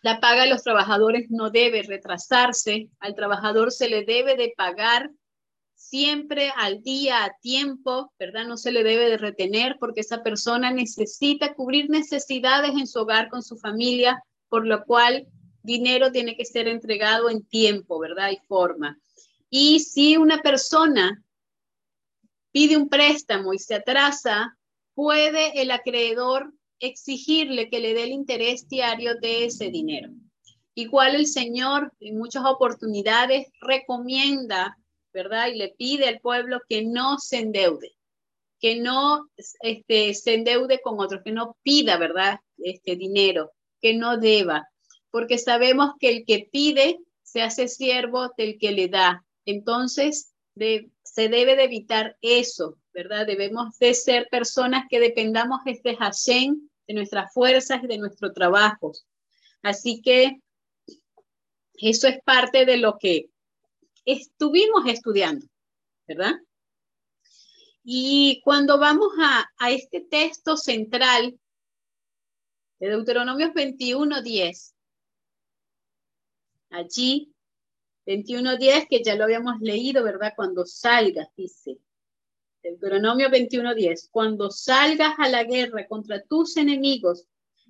la 0.00 0.20
paga 0.20 0.44
de 0.44 0.48
los 0.48 0.62
trabajadores 0.62 1.26
no 1.28 1.50
debe 1.50 1.82
retrasarse, 1.82 2.88
al 2.98 3.14
trabajador 3.14 3.72
se 3.72 3.90
le 3.90 4.06
debe 4.06 4.36
de 4.36 4.54
pagar 4.56 5.10
siempre 5.74 6.50
al 6.56 6.82
día, 6.82 7.22
a 7.22 7.36
tiempo, 7.42 8.10
¿verdad? 8.18 8.46
No 8.46 8.56
se 8.56 8.72
le 8.72 8.84
debe 8.84 9.10
de 9.10 9.18
retener 9.18 9.76
porque 9.78 10.00
esa 10.00 10.22
persona 10.22 10.70
necesita 10.70 11.52
cubrir 11.52 11.90
necesidades 11.90 12.70
en 12.70 12.86
su 12.86 13.00
hogar 13.00 13.28
con 13.28 13.42
su 13.42 13.58
familia, 13.58 14.24
por 14.48 14.66
lo 14.66 14.82
cual 14.86 15.26
dinero 15.62 16.10
tiene 16.10 16.38
que 16.38 16.46
ser 16.46 16.68
entregado 16.68 17.28
en 17.28 17.44
tiempo, 17.44 17.98
¿verdad? 17.98 18.30
Y 18.30 18.38
forma. 18.46 18.98
Y 19.56 19.78
si 19.78 20.16
una 20.16 20.42
persona 20.42 21.22
pide 22.50 22.76
un 22.76 22.88
préstamo 22.88 23.54
y 23.54 23.60
se 23.60 23.76
atrasa, 23.76 24.58
puede 24.94 25.62
el 25.62 25.70
acreedor 25.70 26.52
exigirle 26.80 27.70
que 27.70 27.78
le 27.78 27.94
dé 27.94 28.02
el 28.02 28.10
interés 28.10 28.68
diario 28.68 29.14
de 29.14 29.44
ese 29.44 29.70
dinero. 29.70 30.10
Igual 30.74 31.14
el 31.14 31.28
Señor 31.28 31.92
en 32.00 32.18
muchas 32.18 32.44
oportunidades 32.44 33.46
recomienda, 33.60 34.76
¿verdad? 35.12 35.46
Y 35.46 35.58
le 35.58 35.68
pide 35.68 36.08
al 36.08 36.18
pueblo 36.18 36.60
que 36.68 36.84
no 36.84 37.20
se 37.20 37.38
endeude, 37.38 37.94
que 38.58 38.80
no 38.80 39.28
este, 39.60 40.14
se 40.14 40.34
endeude 40.34 40.80
con 40.82 40.98
otros, 40.98 41.22
que 41.22 41.30
no 41.30 41.56
pida, 41.62 41.96
¿verdad? 41.96 42.40
Este 42.58 42.96
dinero, 42.96 43.52
que 43.80 43.94
no 43.94 44.18
deba, 44.18 44.68
porque 45.12 45.38
sabemos 45.38 45.92
que 46.00 46.10
el 46.10 46.24
que 46.26 46.48
pide 46.50 46.98
se 47.22 47.40
hace 47.40 47.68
siervo 47.68 48.32
del 48.36 48.58
que 48.58 48.72
le 48.72 48.88
da. 48.88 49.24
Entonces, 49.46 50.34
se 50.56 51.28
debe 51.28 51.56
de 51.56 51.64
evitar 51.64 52.16
eso, 52.20 52.78
¿verdad? 52.92 53.26
Debemos 53.26 53.76
de 53.78 53.94
ser 53.94 54.28
personas 54.30 54.84
que 54.88 55.00
dependamos 55.00 55.64
de 55.64 55.72
este 55.72 55.96
Hashem, 55.96 56.68
de 56.86 56.94
nuestras 56.94 57.32
fuerzas 57.32 57.82
y 57.82 57.86
de 57.86 57.98
nuestro 57.98 58.32
trabajo. 58.32 58.92
Así 59.62 60.00
que 60.02 60.40
eso 61.74 62.06
es 62.06 62.22
parte 62.24 62.64
de 62.66 62.76
lo 62.76 62.98
que 62.98 63.30
estuvimos 64.04 64.86
estudiando, 64.86 65.46
¿verdad? 66.06 66.34
Y 67.82 68.40
cuando 68.44 68.78
vamos 68.78 69.08
a, 69.20 69.44
a 69.58 69.70
este 69.70 70.00
texto 70.00 70.56
central 70.56 71.38
de 72.78 72.88
Deuteronomios 72.88 73.50
21.10, 73.50 74.74
allí 76.70 77.33
21.10, 78.06 78.88
que 78.88 79.02
ya 79.02 79.14
lo 79.14 79.24
habíamos 79.24 79.60
leído, 79.60 80.04
¿verdad? 80.04 80.32
Cuando 80.36 80.66
salgas, 80.66 81.28
dice. 81.36 81.78
Deuteronomio 82.62 83.28
21.10, 83.28 84.08
cuando 84.10 84.50
salgas 84.50 85.14
a 85.18 85.28
la 85.28 85.44
guerra 85.44 85.86
contra 85.86 86.22
tus 86.22 86.56
enemigos 86.56 87.26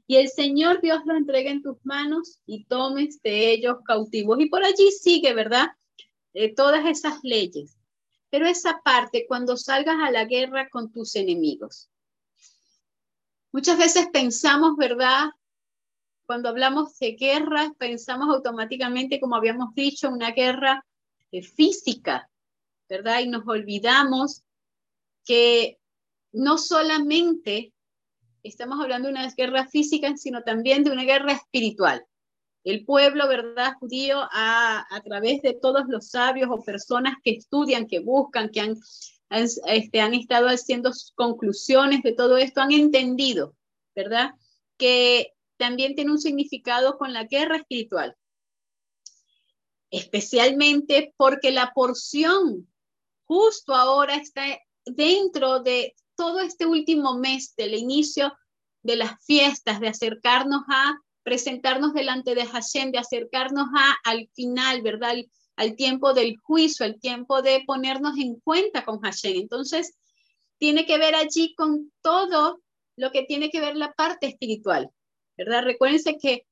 y 0.06 0.16
el 0.16 0.28
Señor 0.28 0.80
Dios 0.80 1.00
lo 1.06 1.16
entregue 1.16 1.50
en 1.50 1.62
tus 1.62 1.78
manos 1.84 2.40
y 2.46 2.64
tomes 2.64 3.20
de 3.22 3.52
ellos 3.52 3.78
cautivos. 3.84 4.38
Y 4.40 4.46
por 4.46 4.64
allí 4.64 4.90
sigue, 4.90 5.32
¿verdad? 5.32 5.68
Eh, 6.34 6.54
todas 6.54 6.84
esas 6.86 7.20
leyes. 7.22 7.78
Pero 8.28 8.46
esa 8.46 8.80
parte, 8.84 9.26
cuando 9.26 9.56
salgas 9.56 9.96
a 10.02 10.10
la 10.10 10.24
guerra 10.24 10.68
con 10.68 10.92
tus 10.92 11.16
enemigos. 11.16 11.88
Muchas 13.52 13.78
veces 13.78 14.08
pensamos, 14.12 14.76
¿verdad? 14.76 15.30
Cuando 16.26 16.48
hablamos 16.48 16.98
de 16.98 17.12
guerra, 17.12 17.72
pensamos 17.78 18.28
automáticamente, 18.34 19.20
como 19.20 19.36
habíamos 19.36 19.74
dicho, 19.74 20.08
una 20.08 20.30
guerra 20.30 20.84
eh, 21.30 21.42
física, 21.42 22.30
¿verdad? 22.88 23.20
Y 23.20 23.28
nos 23.28 23.46
olvidamos 23.46 24.42
que 25.24 25.78
no 26.32 26.58
solamente 26.58 27.72
estamos 28.42 28.80
hablando 28.80 29.08
de 29.08 29.14
una 29.14 29.30
guerra 29.34 29.66
física, 29.68 30.16
sino 30.16 30.42
también 30.42 30.84
de 30.84 30.90
una 30.90 31.04
guerra 31.04 31.32
espiritual 31.32 32.06
el 32.64 32.84
pueblo, 32.84 33.28
¿verdad? 33.28 33.74
Judío, 33.78 34.20
a, 34.32 34.86
a, 34.90 35.00
través 35.02 35.42
de 35.42 35.52
todos 35.52 35.84
los 35.86 36.08
sabios 36.08 36.48
o 36.50 36.62
personas 36.62 37.16
que 37.22 37.32
estudian, 37.32 37.86
que 37.86 38.00
buscan, 38.00 38.48
que 38.48 38.60
han, 38.60 38.76
este, 39.28 40.00
han 40.00 40.14
estado 40.14 40.48
haciendo 40.48 40.90
conclusiones 41.14 42.02
de 42.02 42.14
todo 42.14 42.38
esto, 42.38 42.62
han 42.62 42.72
entendido, 42.72 43.54
¿verdad? 43.94 44.30
Que 44.78 45.33
también 45.56 45.94
tiene 45.94 46.10
un 46.10 46.20
significado 46.20 46.98
con 46.98 47.12
la 47.12 47.24
guerra 47.24 47.56
espiritual, 47.56 48.16
especialmente 49.90 51.14
porque 51.16 51.50
la 51.50 51.72
porción 51.74 52.68
justo 53.26 53.74
ahora 53.74 54.16
está 54.16 54.44
dentro 54.84 55.60
de 55.60 55.94
todo 56.16 56.40
este 56.40 56.66
último 56.66 57.16
mes 57.18 57.54
del 57.56 57.74
inicio 57.74 58.32
de 58.82 58.96
las 58.96 59.24
fiestas, 59.24 59.80
de 59.80 59.88
acercarnos 59.88 60.62
a 60.68 60.98
presentarnos 61.22 61.94
delante 61.94 62.34
de 62.34 62.46
Hashem, 62.46 62.92
de 62.92 62.98
acercarnos 62.98 63.66
a, 63.74 63.96
al 64.04 64.28
final, 64.34 64.82
¿verdad? 64.82 65.14
Al, 65.56 65.76
tiempo 65.76 66.12
del 66.12 66.36
juicio, 66.38 66.84
al 66.84 67.00
tiempo 67.00 67.40
de 67.40 67.62
ponernos 67.66 68.18
en 68.18 68.38
cuenta 68.40 68.84
con 68.84 69.00
Hashem. 69.00 69.36
Entonces, 69.36 69.96
tiene 70.58 70.84
que 70.84 70.98
ver 70.98 71.14
allí 71.14 71.54
con 71.54 71.92
todo 72.02 72.60
lo 72.96 73.10
que 73.10 73.22
tiene 73.22 73.50
que 73.50 73.60
ver 73.60 73.74
la 73.76 73.92
parte 73.92 74.26
espiritual, 74.26 74.90
¿verdad? 75.36 75.64
Recuérdense 75.64 76.18
que 76.18 76.46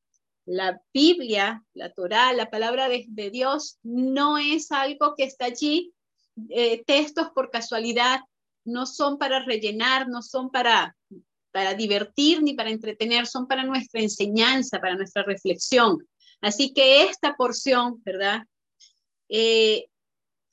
la 0.44 0.80
Biblia, 0.92 1.64
la 1.74 1.92
Torah, 1.92 2.32
la 2.32 2.50
palabra 2.50 2.88
de, 2.88 3.30
Dios, 3.30 3.78
no 3.82 4.38
es 4.38 4.72
algo 4.72 5.14
que 5.16 5.24
está 5.24 5.46
allí, 5.46 5.92
eh, 6.48 6.82
textos 6.84 7.30
por 7.34 7.50
casualidad, 7.50 8.20
no 8.64 8.86
son 8.86 9.18
para 9.18 9.44
rellenar, 9.44 10.08
no 10.08 10.22
son 10.22 10.50
para 10.50 10.96
para 11.52 11.74
divertir 11.74 12.42
ni 12.42 12.54
para 12.54 12.70
entretener, 12.70 13.26
son 13.26 13.46
para 13.46 13.62
nuestra 13.62 14.00
enseñanza, 14.00 14.80
para 14.80 14.96
nuestra 14.96 15.22
reflexión. 15.22 15.98
Así 16.40 16.72
que 16.72 17.04
esta 17.04 17.36
porción, 17.36 18.02
¿verdad? 18.02 18.42
Eh, 19.28 19.86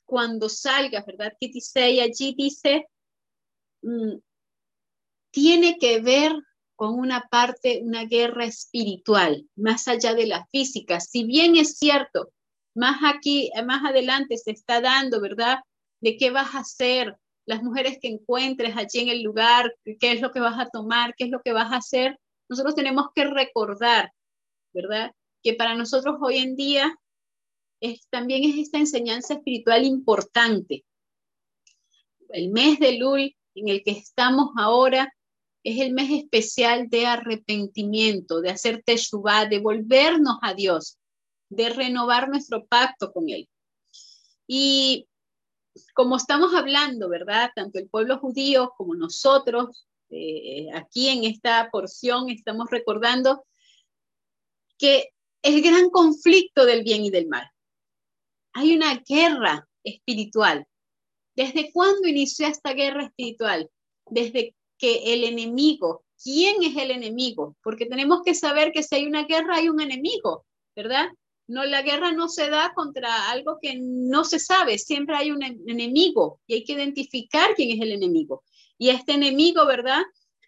cuando 0.04 0.48
salga, 0.48 1.02
¿verdad? 1.04 1.32
dice 1.40 2.00
allí 2.02 2.34
dice, 2.36 2.86
mm, 3.82 4.16
tiene 5.30 5.78
que 5.78 6.00
ver 6.00 6.32
con 6.80 6.98
una 6.98 7.28
parte, 7.30 7.82
una 7.84 8.06
guerra 8.06 8.46
espiritual, 8.46 9.46
más 9.54 9.86
allá 9.86 10.14
de 10.14 10.26
la 10.26 10.46
física. 10.46 10.98
Si 10.98 11.24
bien 11.24 11.56
es 11.56 11.76
cierto, 11.76 12.32
más 12.74 13.00
aquí, 13.04 13.50
más 13.66 13.84
adelante 13.84 14.38
se 14.38 14.52
está 14.52 14.80
dando, 14.80 15.20
¿verdad? 15.20 15.58
De 16.00 16.16
qué 16.16 16.30
vas 16.30 16.54
a 16.54 16.60
hacer, 16.60 17.18
las 17.44 17.62
mujeres 17.62 17.98
que 18.00 18.08
encuentres 18.08 18.78
allí 18.78 19.00
en 19.00 19.10
el 19.10 19.22
lugar, 19.22 19.74
qué 19.84 20.12
es 20.12 20.22
lo 20.22 20.30
que 20.30 20.40
vas 20.40 20.58
a 20.58 20.70
tomar, 20.70 21.14
qué 21.18 21.24
es 21.24 21.30
lo 21.30 21.42
que 21.42 21.52
vas 21.52 21.70
a 21.70 21.76
hacer. 21.76 22.18
Nosotros 22.48 22.74
tenemos 22.74 23.08
que 23.14 23.26
recordar, 23.26 24.14
¿verdad? 24.72 25.12
Que 25.42 25.52
para 25.52 25.74
nosotros 25.74 26.16
hoy 26.22 26.38
en 26.38 26.56
día 26.56 26.96
también 28.08 28.42
es 28.42 28.56
esta 28.56 28.78
enseñanza 28.78 29.34
espiritual 29.34 29.84
importante. 29.84 30.86
El 32.30 32.48
mes 32.48 32.78
de 32.78 32.96
Lul 32.96 33.36
en 33.54 33.68
el 33.68 33.82
que 33.84 33.90
estamos 33.90 34.52
ahora 34.56 35.12
es 35.62 35.80
el 35.80 35.92
mes 35.92 36.10
especial 36.10 36.88
de 36.88 37.06
arrepentimiento, 37.06 38.40
de 38.40 38.50
hacer 38.50 38.82
teshuvah, 38.82 39.46
de 39.46 39.58
volvernos 39.58 40.38
a 40.42 40.54
Dios, 40.54 40.98
de 41.50 41.68
renovar 41.70 42.28
nuestro 42.28 42.66
pacto 42.66 43.12
con 43.12 43.28
Él. 43.28 43.48
Y 44.46 45.06
como 45.94 46.16
estamos 46.16 46.54
hablando, 46.54 47.08
¿verdad? 47.08 47.50
Tanto 47.54 47.78
el 47.78 47.88
pueblo 47.88 48.18
judío 48.18 48.72
como 48.76 48.94
nosotros, 48.94 49.86
eh, 50.10 50.66
aquí 50.74 51.08
en 51.08 51.24
esta 51.24 51.68
porción 51.70 52.30
estamos 52.30 52.68
recordando 52.70 53.44
que 54.78 55.10
el 55.42 55.62
gran 55.62 55.90
conflicto 55.90 56.64
del 56.64 56.82
bien 56.82 57.04
y 57.04 57.10
del 57.10 57.28
mal. 57.28 57.48
Hay 58.52 58.74
una 58.74 58.96
guerra 59.08 59.68
espiritual. 59.84 60.66
¿Desde 61.36 61.72
cuándo 61.72 62.08
inició 62.08 62.48
esta 62.48 62.72
guerra 62.72 63.04
espiritual? 63.04 63.70
Desde 64.06 64.54
que 64.80 65.12
el 65.12 65.24
enemigo, 65.24 66.04
¿quién 66.20 66.62
es 66.62 66.76
el 66.76 66.90
enemigo? 66.90 67.54
Porque 67.62 67.84
tenemos 67.84 68.22
que 68.24 68.34
saber 68.34 68.72
que 68.72 68.82
si 68.82 68.94
hay 68.94 69.06
una 69.06 69.24
guerra 69.24 69.56
hay 69.56 69.68
un 69.68 69.80
enemigo, 69.80 70.46
¿verdad? 70.74 71.08
No, 71.46 71.64
la 71.64 71.82
guerra 71.82 72.12
no 72.12 72.28
se 72.28 72.48
da 72.48 72.72
contra 72.74 73.30
algo 73.30 73.58
que 73.60 73.76
no 73.78 74.24
se 74.24 74.38
sabe, 74.38 74.78
siempre 74.78 75.16
hay 75.16 75.32
un 75.32 75.42
enemigo 75.42 76.40
y 76.46 76.54
hay 76.54 76.64
que 76.64 76.72
identificar 76.72 77.54
quién 77.54 77.72
es 77.72 77.80
el 77.82 77.92
enemigo. 77.92 78.42
Y 78.78 78.88
este 78.88 79.12
enemigo, 79.12 79.66
¿verdad? 79.66 80.02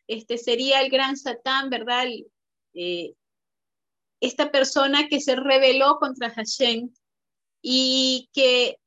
Este 0.06 0.38
sería 0.38 0.80
el 0.80 0.90
gran 0.90 1.16
Satán, 1.16 1.68
¿verdad? 1.68 2.06
Eh, 2.72 3.12
esta 4.20 4.50
persona 4.50 5.08
que 5.08 5.20
se 5.20 5.36
rebeló 5.36 5.98
contra 5.98 6.30
Hashem 6.30 6.90
y 7.60 8.30
que 8.32 8.78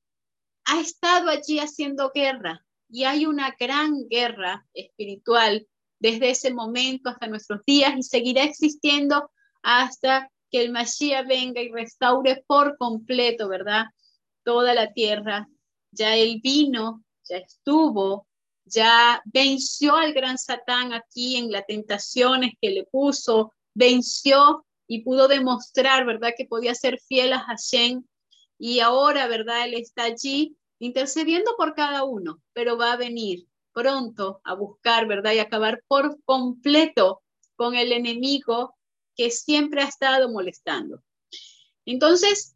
ha 0.64 0.80
estado 0.80 1.30
allí 1.30 1.60
haciendo 1.60 2.12
guerra. 2.16 2.65
Y 2.90 3.04
hay 3.04 3.26
una 3.26 3.56
gran 3.60 4.08
guerra 4.08 4.66
espiritual 4.74 5.68
desde 6.00 6.30
ese 6.30 6.54
momento 6.54 7.10
hasta 7.10 7.28
nuestros 7.28 7.62
días 7.66 7.94
y 7.98 8.04
seguirá 8.04 8.44
existiendo 8.44 9.32
hasta 9.64 10.30
que 10.52 10.62
el 10.62 10.72
Mashiach 10.72 11.28
venga 11.28 11.62
y 11.62 11.72
restaure 11.72 12.44
por 12.48 12.78
completo, 12.78 13.48
¿verdad? 13.50 13.86
Toda 14.44 14.74
la 14.74 14.94
tierra. 14.94 15.48
Ya 15.92 16.16
él 16.16 16.40
vino, 16.44 17.04
ya 17.24 17.38
estuvo, 17.38 18.28
ya 18.66 19.22
venció 19.26 19.96
al 19.96 20.14
gran 20.14 20.38
Satán 20.38 20.94
aquí 20.94 21.38
en 21.38 21.52
las 21.52 21.66
tentaciones 21.66 22.54
que 22.62 22.70
le 22.72 22.84
puso, 22.86 23.54
venció 23.74 24.66
y 24.88 25.04
pudo 25.04 25.28
demostrar, 25.28 26.06
¿verdad? 26.06 26.34
Que 26.38 26.46
podía 26.46 26.76
ser 26.76 27.00
fiel 27.00 27.34
a 27.34 27.40
Hashem. 27.40 28.04
Y 28.58 28.80
ahora, 28.80 29.28
¿verdad? 29.28 29.66
Él 29.66 29.76
está 29.76 30.04
allí 30.04 30.56
intercediendo 30.86 31.56
por 31.58 31.74
cada 31.74 32.04
uno, 32.04 32.42
pero 32.54 32.78
va 32.78 32.94
a 32.94 32.98
venir 32.98 33.48
pronto 33.74 34.42
a 34.44 34.54
buscar, 34.54 35.08
¿verdad? 35.08 35.34
Y 35.34 35.40
acabar 35.40 35.84
por 35.88 36.22
completo 36.24 37.22
con 37.56 37.76
el 37.76 37.92
enemigo 37.92 38.76
que 39.16 39.32
siempre 39.32 39.82
ha 39.82 39.88
estado 39.88 40.30
molestando. 40.30 41.02
Entonces, 41.86 42.56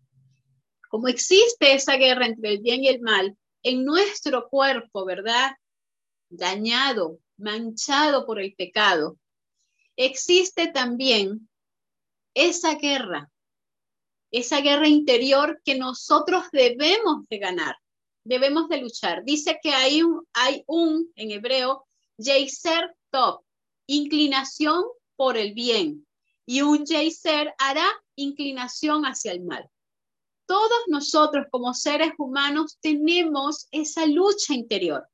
como 0.90 1.08
existe 1.08 1.74
esa 1.74 1.96
guerra 1.98 2.26
entre 2.26 2.54
el 2.54 2.62
bien 2.62 2.84
y 2.84 2.88
el 2.88 3.02
mal, 3.02 3.38
en 3.64 3.86
nuestro 3.86 4.50
cuerpo, 4.50 5.06
¿verdad? 5.06 5.52
Dañado, 6.30 7.20
manchado 7.38 8.26
por 8.26 8.40
el 8.40 8.56
pecado, 8.56 9.18
existe 9.96 10.68
también 10.68 11.50
esa 12.34 12.76
guerra, 12.76 13.30
esa 14.32 14.62
guerra 14.62 14.88
interior 14.88 15.62
que 15.66 15.76
nosotros 15.76 16.46
debemos 16.52 17.28
de 17.30 17.38
ganar, 17.38 17.76
debemos 18.24 18.70
de 18.70 18.78
luchar. 18.78 19.24
Dice 19.24 19.60
que 19.62 19.72
hay 19.72 20.04
un, 20.04 20.26
hay 20.34 20.64
un 20.68 21.12
en 21.16 21.32
hebreo, 21.32 21.86
Yeiser 22.18 22.96
Top, 23.12 23.44
inclinación 23.88 24.84
por 25.16 25.38
el 25.38 25.54
bien, 25.54 26.06
y 26.46 26.62
un 26.62 26.86
Yeiser 26.86 27.54
hará 27.58 27.88
inclinación 28.16 29.04
hacia 29.04 29.32
el 29.32 29.42
mal. 29.42 29.70
Todos 30.46 30.80
nosotros 30.88 31.46
como 31.52 31.74
seres 31.74 32.14
humanos 32.18 32.78
tenemos 32.82 33.68
esa 33.72 34.06
lucha 34.06 34.54
interior. 34.54 35.08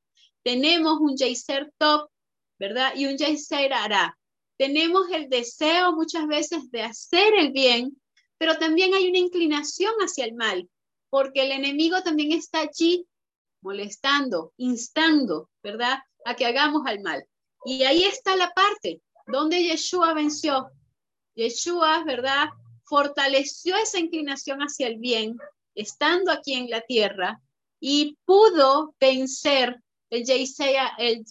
Tenemos 0.44 1.00
un 1.02 1.18
Yeiser 1.18 1.74
Top, 1.78 2.10
¿verdad? 2.58 2.94
Y 2.96 3.08
un 3.08 3.18
Yeiser 3.18 3.74
hará. 3.74 4.18
Tenemos 4.58 5.10
el 5.12 5.30
deseo 5.30 5.94
muchas 5.94 6.26
veces 6.28 6.72
de 6.72 6.84
hacer 6.84 7.34
el 7.34 7.52
bien, 7.52 8.02
pero 8.38 8.58
también 8.58 8.94
hay 8.94 9.10
una 9.10 9.20
inclinación 9.20 9.94
hacia 10.00 10.26
el 10.26 10.36
mal, 10.36 10.70
porque 11.16 11.44
el 11.44 11.54
enemigo 11.54 12.04
también 12.04 12.34
está 12.34 12.60
allí 12.60 13.08
molestando, 13.62 14.52
instando, 14.58 15.50
¿verdad? 15.64 16.00
A 16.26 16.36
que 16.36 16.46
hagamos 16.46 16.82
al 16.86 17.00
mal. 17.00 17.26
Y 17.64 17.84
ahí 17.84 18.04
está 18.04 18.36
la 18.36 18.50
parte 18.52 19.02
donde 19.26 19.64
Yeshua 19.64 20.14
venció. 20.14 20.72
Yeshua, 21.34 22.04
¿verdad? 22.04 22.50
Fortaleció 22.84 23.78
esa 23.78 23.98
inclinación 23.98 24.60
hacia 24.60 24.88
el 24.88 24.98
bien, 24.98 25.38
estando 25.74 26.34
aquí 26.34 26.54
en 26.56 26.70
la 26.70 26.82
tierra, 26.82 27.40
y 27.80 28.18
pudo 28.26 28.94
vencer 29.00 29.82
el 30.10 30.26
Yeiser, 30.26 30.90
el 30.98 31.24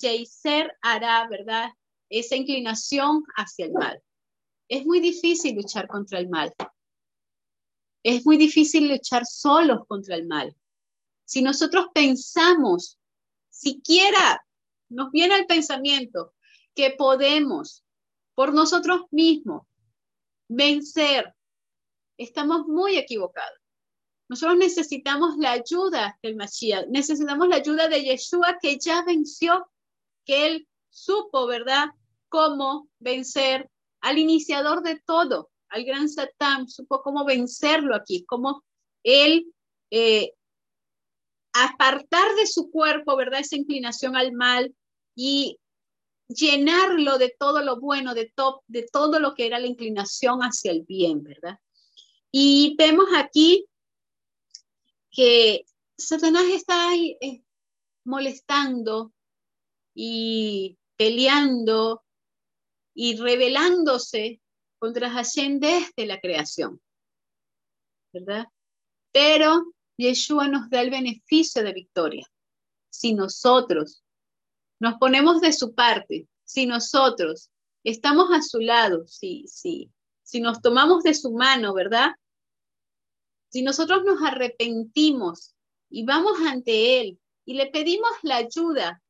hará, 0.80 1.28
¿verdad? 1.28 1.68
Esa 2.08 2.36
inclinación 2.36 3.22
hacia 3.36 3.66
el 3.66 3.72
mal. 3.72 4.02
Es 4.66 4.86
muy 4.86 5.00
difícil 5.00 5.56
luchar 5.56 5.88
contra 5.88 6.20
el 6.20 6.30
mal. 6.30 6.54
Es 8.04 8.24
muy 8.24 8.36
difícil 8.36 8.88
luchar 8.88 9.24
solos 9.26 9.80
contra 9.88 10.14
el 10.14 10.26
mal. 10.26 10.54
Si 11.24 11.42
nosotros 11.42 11.86
pensamos, 11.92 12.98
siquiera 13.50 14.44
nos 14.90 15.10
viene 15.10 15.36
el 15.36 15.46
pensamiento 15.46 16.34
que 16.74 16.90
podemos 16.90 17.82
por 18.34 18.52
nosotros 18.52 19.02
mismos 19.10 19.66
vencer, 20.48 21.34
estamos 22.18 22.66
muy 22.66 22.96
equivocados. 22.96 23.58
Nosotros 24.28 24.58
necesitamos 24.58 25.36
la 25.38 25.52
ayuda 25.52 26.18
del 26.22 26.36
Mashiach, 26.36 26.86
necesitamos 26.88 27.48
la 27.48 27.56
ayuda 27.56 27.88
de 27.88 28.02
Yeshua 28.02 28.58
que 28.60 28.78
ya 28.78 29.02
venció, 29.02 29.66
que 30.24 30.46
él 30.46 30.68
supo, 30.90 31.46
¿verdad?, 31.46 31.88
cómo 32.28 32.88
vencer 32.98 33.70
al 34.00 34.18
iniciador 34.18 34.82
de 34.82 35.00
todo, 35.06 35.50
al 35.74 35.84
gran 35.84 36.08
Satán, 36.08 36.68
supo 36.68 37.02
cómo 37.02 37.24
vencerlo 37.24 37.96
aquí, 37.96 38.24
cómo 38.24 38.62
él 39.02 39.52
eh, 39.90 40.32
apartar 41.52 42.34
de 42.36 42.46
su 42.46 42.70
cuerpo, 42.70 43.16
¿verdad? 43.16 43.40
Esa 43.40 43.56
inclinación 43.56 44.14
al 44.14 44.32
mal 44.32 44.72
y 45.16 45.58
llenarlo 46.28 47.18
de 47.18 47.34
todo 47.36 47.60
lo 47.62 47.80
bueno, 47.80 48.14
de, 48.14 48.32
todo 48.92 49.18
lo 49.18 49.34
que 49.34 49.46
era 49.46 49.58
la 49.58 49.66
inclinación 49.66 50.40
hacia 50.40 50.70
el 50.70 50.82
bien, 50.82 51.24
¿verdad? 51.24 51.58
Y 52.30 52.76
vemos 52.78 53.06
aquí 53.16 53.66
que 55.10 55.64
Satanás 55.98 56.44
está 56.52 56.90
ahí 56.90 57.16
eh, 57.20 57.42
molestando 58.04 59.12
y 59.92 60.78
peleando 60.96 62.04
y 62.94 63.16
rebelándose 63.16 64.40
contra 64.84 65.08
desde 65.08 66.06
la 66.06 66.20
creación, 66.20 66.78
¿verdad? 68.12 68.46
Pero 69.12 69.72
Yeshua 69.96 70.46
nos 70.48 70.68
da 70.68 70.82
el 70.82 70.90
beneficio 70.90 71.62
de 71.62 71.72
victoria. 71.72 72.26
Si 72.90 73.14
nosotros 73.14 74.04
nos 74.78 74.96
ponemos 74.98 75.40
de 75.40 75.54
su 75.54 75.74
parte, 75.74 76.28
si 76.44 76.66
nosotros 76.66 77.50
estamos 77.82 78.30
a 78.30 78.42
su 78.42 78.58
lado, 78.58 79.06
si, 79.06 79.46
si, 79.48 79.90
si 80.22 80.42
nos 80.42 80.60
tomamos 80.60 81.02
de 81.02 81.14
su 81.14 81.32
mano, 81.32 81.72
¿verdad? 81.72 82.10
Si 83.48 83.62
nosotros 83.62 84.04
nos 84.04 84.20
arrepentimos 84.20 85.54
y 85.88 86.04
vamos 86.04 86.40
ante 86.46 87.00
Él 87.00 87.18
y 87.46 87.54
le 87.54 87.68
pedimos 87.68 88.10
la 88.20 88.36
ayuda, 88.36 89.02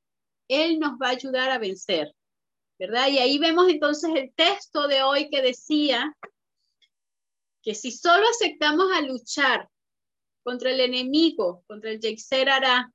Él 0.46 0.78
nos 0.78 0.92
va 0.92 1.08
a 1.08 1.16
ayudar 1.18 1.50
a 1.50 1.58
vencer. 1.58 2.14
¿Verdad? 2.78 3.08
Y 3.08 3.18
ahí 3.18 3.38
vemos 3.38 3.68
entonces 3.68 4.10
el 4.14 4.32
texto 4.34 4.88
de 4.88 5.02
hoy 5.02 5.30
que 5.30 5.42
decía 5.42 6.14
que 7.62 7.74
si 7.74 7.90
solo 7.90 8.24
aceptamos 8.28 8.86
a 8.92 9.00
luchar 9.00 9.68
contra 10.42 10.70
el 10.70 10.80
enemigo, 10.80 11.64
contra 11.66 11.90
el 11.90 12.00
Yexer 12.00 12.50
Ara, 12.50 12.92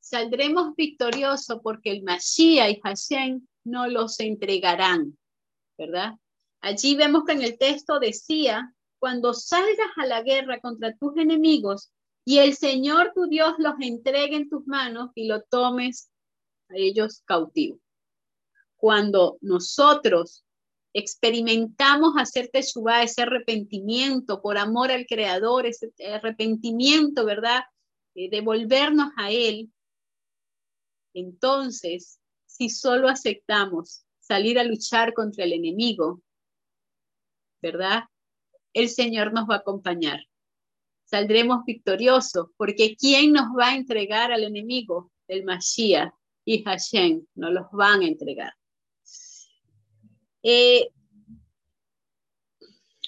saldremos 0.00 0.74
victoriosos 0.74 1.60
porque 1.62 1.92
el 1.92 2.02
Mashiach 2.02 2.70
y 2.70 2.80
Hashem 2.80 3.46
no 3.64 3.86
los 3.86 4.18
entregarán, 4.18 5.16
¿verdad? 5.78 6.14
Allí 6.60 6.96
vemos 6.96 7.24
que 7.24 7.32
en 7.32 7.42
el 7.42 7.58
texto 7.58 8.00
decía, 8.00 8.74
cuando 8.98 9.34
salgas 9.34 9.90
a 9.96 10.06
la 10.06 10.22
guerra 10.22 10.60
contra 10.60 10.96
tus 10.96 11.16
enemigos 11.16 11.92
y 12.24 12.38
el 12.38 12.54
Señor 12.54 13.12
tu 13.14 13.26
Dios 13.26 13.54
los 13.58 13.74
entregue 13.80 14.36
en 14.36 14.48
tus 14.48 14.66
manos 14.66 15.10
y 15.14 15.26
lo 15.26 15.42
tomes 15.42 16.10
a 16.68 16.74
ellos 16.76 17.22
cautivos 17.24 17.81
cuando 18.82 19.38
nosotros 19.42 20.44
experimentamos 20.92 22.14
hacer 22.18 22.50
teshuva, 22.52 23.04
ese 23.04 23.22
arrepentimiento 23.22 24.42
por 24.42 24.58
amor 24.58 24.90
al 24.90 25.06
Creador, 25.06 25.66
ese 25.66 25.92
arrepentimiento, 26.12 27.24
¿verdad? 27.24 27.60
Eh, 28.16 28.28
de 28.28 28.40
volvernos 28.40 29.12
a 29.16 29.30
Él, 29.30 29.70
entonces, 31.14 32.18
si 32.46 32.70
solo 32.70 33.08
aceptamos 33.08 34.04
salir 34.18 34.58
a 34.58 34.64
luchar 34.64 35.14
contra 35.14 35.44
el 35.44 35.52
enemigo, 35.52 36.20
¿verdad? 37.62 38.02
El 38.72 38.88
Señor 38.88 39.32
nos 39.32 39.48
va 39.48 39.54
a 39.54 39.58
acompañar. 39.58 40.26
Saldremos 41.04 41.64
victoriosos, 41.66 42.48
porque 42.56 42.96
¿quién 42.96 43.32
nos 43.32 43.56
va 43.56 43.68
a 43.68 43.76
entregar 43.76 44.32
al 44.32 44.42
enemigo? 44.42 45.12
El 45.28 45.44
Mashiach 45.44 46.12
y 46.44 46.64
Hashem 46.64 47.24
nos 47.36 47.52
los 47.52 47.66
van 47.70 48.00
a 48.00 48.08
entregar. 48.08 48.52
Eh, 50.42 50.88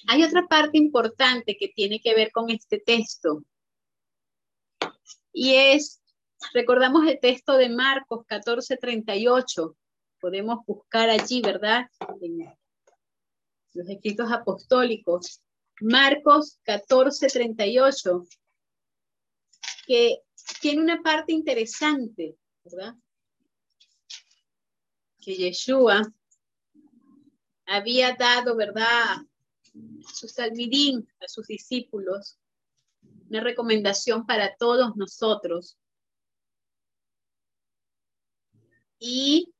hay 0.07 0.23
otra 0.23 0.47
parte 0.47 0.77
importante 0.77 1.57
que 1.57 1.69
tiene 1.69 1.99
que 1.99 2.13
ver 2.13 2.31
con 2.31 2.49
este 2.49 2.79
texto 2.79 3.43
y 5.35 5.53
es, 5.53 6.01
recordamos 6.53 7.05
el 7.05 7.19
texto 7.19 7.57
de 7.57 7.67
Marcos 7.67 8.25
14:38, 8.25 9.75
podemos 10.21 10.65
buscar 10.65 11.09
allí, 11.09 11.41
¿verdad? 11.41 11.87
En 12.21 12.37
los 13.73 13.89
escritos 13.89 14.31
apostólicos, 14.31 15.41
Marcos 15.81 16.57
14:38, 16.63 18.25
que 19.85 20.21
tiene 20.61 20.81
una 20.81 21.01
parte 21.01 21.33
interesante, 21.33 22.37
¿verdad? 22.63 22.95
Que 25.19 25.35
Yeshua 25.35 26.01
había 27.65 28.15
dado, 28.15 28.55
¿verdad? 28.55 29.17
Su 30.13 30.27
salmidín 30.27 31.07
a 31.19 31.27
sus 31.27 31.47
discípulos, 31.47 32.37
una 33.29 33.41
recomendación 33.41 34.25
para 34.25 34.55
todos 34.55 34.95
nosotros. 34.95 35.77
Y 38.99 39.53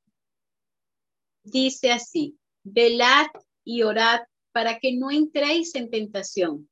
dice 1.43 1.91
así, 1.91 2.37
velad 2.63 3.27
y 3.63 3.83
orad 3.83 4.21
para 4.51 4.79
que 4.79 4.95
no 4.95 5.11
entréis 5.11 5.75
en 5.75 5.89
tentación. 5.89 6.69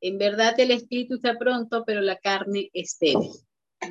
En 0.00 0.18
verdad 0.18 0.58
el 0.60 0.70
espíritu 0.70 1.16
está 1.16 1.38
pronto, 1.38 1.84
pero 1.86 2.00
la 2.00 2.18
carne 2.18 2.70
es 2.72 2.98
débil. 2.98 3.30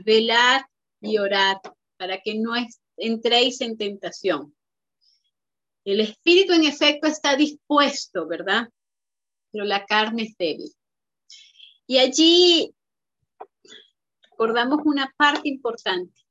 Velad 0.03 0.61
y 1.01 1.17
orad 1.17 1.57
para 1.97 2.21
que 2.21 2.35
no 2.35 2.53
entréis 2.97 3.61
en 3.61 3.77
tentación. 3.77 4.55
El 5.85 5.99
espíritu 5.99 6.53
en 6.53 6.63
efecto 6.63 7.07
está 7.07 7.35
dispuesto, 7.35 8.27
¿verdad? 8.27 8.69
Pero 9.51 9.65
la 9.65 9.85
carne 9.85 10.23
es 10.23 10.37
débil. 10.37 10.73
Y 11.85 11.97
allí 11.97 12.73
recordamos 14.31 14.79
una 14.85 15.13
parte 15.17 15.49
importante. 15.49 16.21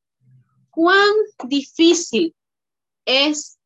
Cuán 0.71 1.11
difícil 1.47 2.35
es 3.05 3.59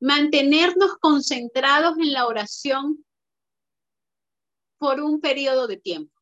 mantenernos 0.00 0.96
concentrados 1.00 1.98
en 1.98 2.12
la 2.12 2.26
oración 2.26 3.04
por 4.78 5.00
un 5.00 5.20
periodo 5.20 5.66
de 5.66 5.76
tiempo. 5.76 6.14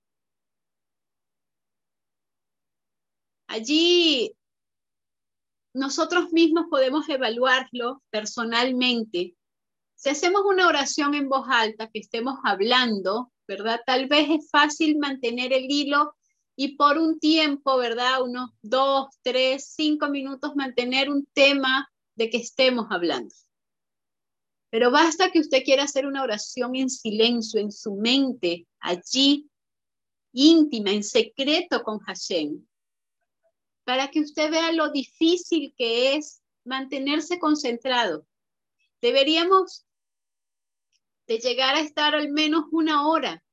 Allí 3.46 4.35
nosotros 5.76 6.32
mismos 6.32 6.66
podemos 6.70 7.06
evaluarlo 7.08 8.02
personalmente. 8.10 9.36
Si 9.94 10.08
hacemos 10.08 10.42
una 10.46 10.68
oración 10.68 11.14
en 11.14 11.28
voz 11.28 11.46
alta, 11.50 11.88
que 11.88 11.98
estemos 11.98 12.38
hablando, 12.44 13.30
¿verdad? 13.46 13.80
Tal 13.84 14.08
vez 14.08 14.28
es 14.30 14.50
fácil 14.50 14.98
mantener 14.98 15.52
el 15.52 15.70
hilo 15.70 16.14
y 16.56 16.76
por 16.76 16.96
un 16.96 17.18
tiempo, 17.18 17.76
¿verdad? 17.76 18.22
Unos 18.22 18.50
dos, 18.62 19.08
tres, 19.22 19.72
cinco 19.76 20.08
minutos 20.08 20.56
mantener 20.56 21.10
un 21.10 21.26
tema 21.34 21.88
de 22.14 22.30
que 22.30 22.38
estemos 22.38 22.86
hablando. 22.90 23.34
Pero 24.70 24.90
basta 24.90 25.30
que 25.30 25.40
usted 25.40 25.62
quiera 25.62 25.84
hacer 25.84 26.06
una 26.06 26.22
oración 26.22 26.74
en 26.74 26.88
silencio, 26.88 27.60
en 27.60 27.70
su 27.70 27.94
mente, 27.96 28.66
allí, 28.80 29.48
íntima, 30.32 30.90
en 30.90 31.04
secreto 31.04 31.82
con 31.82 31.98
Hashem, 31.98 32.66
para 33.86 34.10
que 34.10 34.18
usted 34.18 34.50
vea 34.50 34.72
lo 34.72 34.90
difícil 34.90 35.72
que 35.78 36.16
es 36.16 36.42
mantenerse 36.64 37.38
concentrado. 37.38 38.26
Deberíamos 39.00 39.86
de 41.28 41.38
llegar 41.38 41.76
a 41.76 41.80
estar 41.80 42.16
al 42.16 42.30
menos 42.30 42.64
una 42.72 43.06
hora 43.06 43.44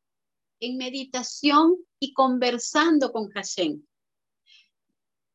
en 0.59 0.77
meditación 0.77 1.77
y 1.99 2.13
conversando 2.13 3.11
con 3.11 3.29
Hashem. 3.29 3.85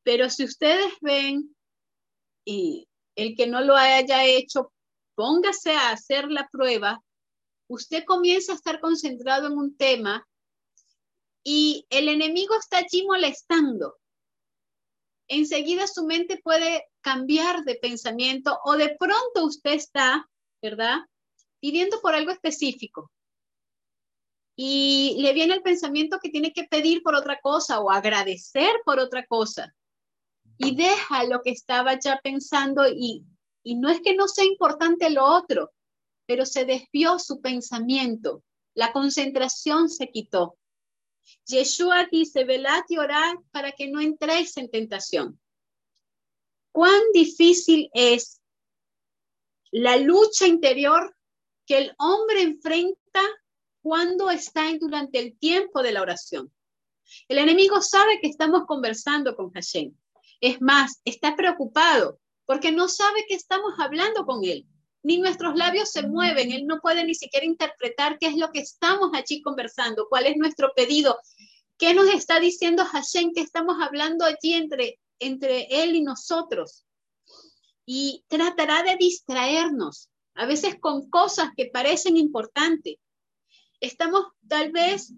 Pero 0.02 0.28
si 0.30 0.42
ustedes 0.42 0.92
ven, 1.00 1.54
y 2.44 2.88
el 3.14 3.36
que 3.36 3.46
no 3.46 3.60
lo 3.60 3.76
haya 3.76 4.24
hecho, 4.24 4.72
póngase 5.14 5.76
a 5.76 5.90
hacer 5.90 6.28
la 6.28 6.48
prueba, 6.48 7.00
usted 7.68 8.02
comienza 8.04 8.50
a 8.50 8.56
estar 8.56 8.80
concentrado 8.80 9.46
en 9.46 9.58
un 9.58 9.76
tema 9.76 10.26
y 11.44 11.86
el 11.88 12.08
enemigo 12.08 12.56
está 12.56 12.78
allí 12.78 13.06
molestando 13.06 13.94
enseguida 15.28 15.86
su 15.86 16.04
mente 16.06 16.40
puede 16.42 16.88
cambiar 17.00 17.64
de 17.64 17.76
pensamiento 17.76 18.58
o 18.64 18.76
de 18.76 18.96
pronto 18.98 19.44
usted 19.44 19.72
está, 19.72 20.28
¿verdad? 20.60 20.98
Pidiendo 21.60 22.00
por 22.00 22.14
algo 22.14 22.30
específico. 22.30 23.10
Y 24.56 25.16
le 25.20 25.32
viene 25.34 25.54
el 25.54 25.62
pensamiento 25.62 26.18
que 26.20 26.30
tiene 26.30 26.52
que 26.52 26.64
pedir 26.64 27.02
por 27.02 27.14
otra 27.14 27.38
cosa 27.40 27.78
o 27.80 27.90
agradecer 27.90 28.72
por 28.84 28.98
otra 28.98 29.24
cosa. 29.26 29.72
Y 30.56 30.74
deja 30.74 31.22
lo 31.24 31.42
que 31.42 31.50
estaba 31.50 31.98
ya 32.00 32.18
pensando 32.22 32.88
y, 32.88 33.24
y 33.62 33.76
no 33.76 33.88
es 33.88 34.00
que 34.00 34.16
no 34.16 34.26
sea 34.26 34.44
importante 34.44 35.10
lo 35.10 35.24
otro, 35.24 35.70
pero 36.26 36.44
se 36.44 36.64
desvió 36.64 37.20
su 37.20 37.40
pensamiento. 37.40 38.42
La 38.74 38.92
concentración 38.92 39.88
se 39.88 40.10
quitó. 40.10 40.58
Yeshua 41.46 42.08
dice, 42.10 42.44
velad 42.44 42.84
y 42.88 42.98
orad 42.98 43.36
para 43.50 43.72
que 43.72 43.88
no 43.88 44.00
entréis 44.00 44.56
en 44.56 44.70
tentación. 44.70 45.40
Cuán 46.72 47.00
difícil 47.12 47.90
es 47.92 48.40
la 49.70 49.96
lucha 49.96 50.46
interior 50.46 51.16
que 51.66 51.78
el 51.78 51.94
hombre 51.98 52.42
enfrenta 52.42 53.22
cuando 53.82 54.30
está 54.30 54.64
durante 54.78 55.18
el 55.18 55.38
tiempo 55.38 55.82
de 55.82 55.92
la 55.92 56.02
oración. 56.02 56.52
El 57.26 57.38
enemigo 57.38 57.80
sabe 57.80 58.20
que 58.20 58.28
estamos 58.28 58.64
conversando 58.66 59.34
con 59.34 59.50
Hashem. 59.52 59.94
Es 60.40 60.60
más, 60.60 61.00
está 61.04 61.36
preocupado 61.36 62.20
porque 62.44 62.72
no 62.72 62.88
sabe 62.88 63.24
que 63.26 63.34
estamos 63.34 63.74
hablando 63.78 64.24
con 64.24 64.44
él. 64.44 64.66
Ni 65.02 65.18
nuestros 65.18 65.54
labios 65.56 65.90
se 65.90 66.02
mueven. 66.02 66.52
Él 66.52 66.66
no 66.66 66.80
puede 66.80 67.04
ni 67.04 67.14
siquiera 67.14 67.46
interpretar 67.46 68.18
qué 68.18 68.26
es 68.26 68.36
lo 68.36 68.50
que 68.50 68.60
estamos 68.60 69.10
allí 69.14 69.42
conversando, 69.42 70.06
cuál 70.08 70.26
es 70.26 70.36
nuestro 70.36 70.72
pedido. 70.74 71.18
¿Qué 71.78 71.94
nos 71.94 72.08
está 72.08 72.40
diciendo 72.40 72.84
Hashem 72.84 73.32
que 73.32 73.40
estamos 73.40 73.76
hablando 73.80 74.24
allí 74.24 74.54
entre, 74.54 74.98
entre 75.20 75.82
él 75.82 75.94
y 75.94 76.02
nosotros? 76.02 76.84
Y 77.86 78.24
tratará 78.28 78.82
de 78.82 78.96
distraernos, 78.96 80.10
a 80.34 80.46
veces 80.46 80.76
con 80.80 81.08
cosas 81.08 81.50
que 81.56 81.66
parecen 81.66 82.16
importantes. 82.16 82.96
Estamos 83.80 84.26
tal 84.48 84.72
vez 84.72 85.12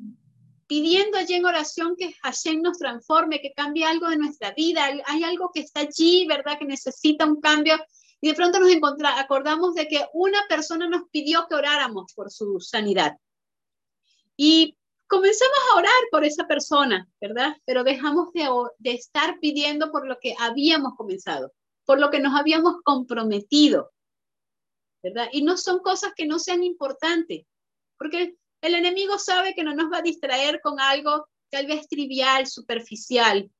pidiendo 0.71 1.19
allí 1.19 1.35
en 1.35 1.47
oración 1.47 1.97
que 1.99 2.14
Hashem 2.23 2.62
nos 2.62 2.79
transforme, 2.79 3.40
que 3.40 3.53
cambie 3.53 3.85
algo 3.85 4.09
de 4.09 4.19
nuestra 4.19 4.53
vida. 4.53 4.88
Hay 5.07 5.25
algo 5.25 5.51
que 5.53 5.62
está 5.62 5.81
allí, 5.81 6.27
¿verdad? 6.29 6.61
Que 6.61 6.64
necesita 6.64 7.27
un 7.27 7.40
cambio. 7.40 7.77
Y 8.21 8.29
de 8.29 8.35
pronto 8.35 8.61
nos 8.61 8.71
acordamos 9.17 9.75
de 9.75 9.89
que 9.89 10.07
una 10.13 10.47
persona 10.49 10.89
nos 10.89 11.09
pidió 11.11 11.47
que 11.49 11.55
oráramos 11.55 12.13
por 12.15 12.31
su 12.31 12.61
sanidad. 12.61 13.17
Y 14.37 14.77
comenzamos 15.07 15.59
a 15.73 15.79
orar 15.79 16.03
por 16.11 16.25
esa 16.25 16.47
persona, 16.47 17.09
¿verdad? 17.21 17.57
Pero 17.65 17.83
dejamos 17.83 18.33
de, 18.33 18.49
de 18.79 18.93
estar 18.93 19.39
pidiendo 19.41 19.91
por 19.91 20.07
lo 20.07 20.19
que 20.21 20.35
habíamos 20.39 20.95
comenzado, 20.97 21.53
por 21.85 21.99
lo 21.99 22.11
que 22.11 22.21
nos 22.21 22.39
habíamos 22.39 22.77
comprometido, 22.85 23.91
¿verdad? 25.03 25.29
Y 25.33 25.43
no 25.43 25.57
son 25.57 25.81
cosas 25.81 26.13
que 26.15 26.27
no 26.27 26.39
sean 26.39 26.63
importantes, 26.63 27.47
porque 27.99 28.37
el 28.63 28.75
enemigo 28.75 29.19
sabe 29.19 29.55
que 29.55 29.65
no 29.65 29.75
nos 29.75 29.91
va 29.91 29.99
a 29.99 30.03
distraer 30.03 30.61
con 30.61 30.79
algo 30.79 31.27
tal 31.51 31.67
vez 31.67 31.89
trivial, 31.89 32.47
superficial, 32.47 33.51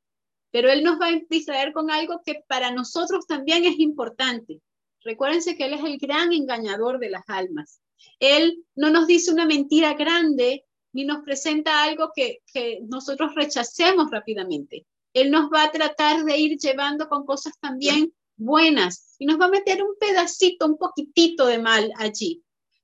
pero 0.51 0.71
él 0.71 0.83
nos 0.83 1.01
va 1.01 1.09
a 1.09 1.21
distraer 1.29 1.73
con 1.73 1.91
algo 1.91 2.21
que 2.25 2.43
para 2.47 2.73
nosotros 2.73 3.27
también 3.27 3.65
es 3.65 3.79
importante. 3.79 4.61
Recuérdense 5.03 5.57
que 5.57 5.65
él 5.65 5.75
es 5.75 5.85
el 5.85 5.99
gran 5.99 6.33
engañador 6.33 6.99
de 6.99 7.11
las 7.11 7.23
almas. 7.29 7.81
Él 8.19 8.65
no 8.75 8.91
nos 8.91 9.07
dice 9.07 9.33
una 9.33 9.47
mentira 9.47 9.95
grande 9.95 10.65
ni 10.93 11.05
nos 11.05 11.23
presenta 11.23 11.85
algo 11.85 12.11
que, 12.15 12.41
nosotros 12.89 13.35
rechacemos 13.35 14.11
rápidamente. 14.11 14.87
Él 15.13 15.31
nos 15.31 15.51
va 15.51 15.65
a 15.65 15.71
tratar 15.71 16.25
de 16.25 16.39
ir 16.39 16.59
llevando 16.59 17.09
con 17.09 17.25
cosas 17.25 17.55
también 17.61 18.13
buenas 18.37 19.17
y 19.19 19.27
nos 19.27 19.41
va 19.41 19.47
a 19.47 19.51
meter 19.51 19.83
un 19.83 19.97
pedacito, 19.99 20.67
un 20.67 20.79
poquitito 20.79 21.47
de 21.47 21.59
mal 21.59 21.93
allí. 21.97 22.43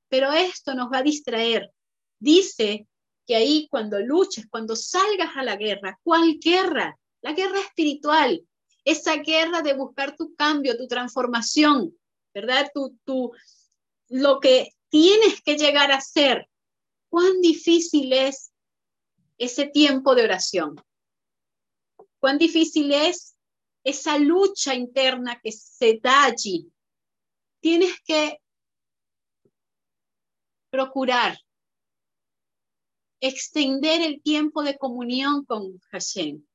Pero 0.09 0.33
esto 0.33 0.75
nos 0.75 0.91
va 0.93 0.99
a 0.99 1.03
distraer. 1.03 1.73
Dice 2.19 2.87
que 3.27 3.35
ahí 3.35 3.67
cuando 3.71 3.99
luches, 4.01 4.47
cuando 4.49 4.77
salgas 4.77 5.37
a 5.37 5.43
la 5.43 5.57
guerra, 5.57 5.99
¿cuál 6.03 6.39
guerra? 6.39 6.97
La 7.27 7.33
guerra 7.33 7.59
espiritual, 7.59 8.47
esa 8.85 9.17
guerra 9.17 9.61
de 9.61 9.75
buscar 9.75 10.17
tu 10.17 10.37
cambio, 10.37 10.77
tu 10.77 10.87
transformación, 10.87 11.99
¿verdad? 12.33 12.71
Tu, 12.73 12.97
tu, 13.05 13.33
lo 14.11 14.39
que 14.39 14.69
tienes 14.91 15.43
que 15.43 15.59
llegar 15.59 15.91
a 15.91 16.01
ser, 16.01 16.49
cuán 17.09 17.41
difícil 17.41 18.13
es 18.13 18.53
ese 19.39 19.67
tiempo 19.67 20.15
de 20.15 20.23
oración. 20.23 20.77
Cuán 22.21 22.39
difícil 22.39 22.93
es 22.93 23.37
esa 23.83 24.19
lucha 24.19 24.77
interna 24.77 25.41
que 25.43 25.51
se 25.51 25.99
da 26.01 26.27
allí. 26.27 26.71
Tienes 27.59 28.01
que 28.05 28.39
procurar 30.71 31.37
extender 33.19 34.01
el 34.03 34.23
tiempo 34.23 34.63
de 34.63 34.79
comunión 34.79 35.45
con 35.45 35.81
Hashem, 35.91 36.47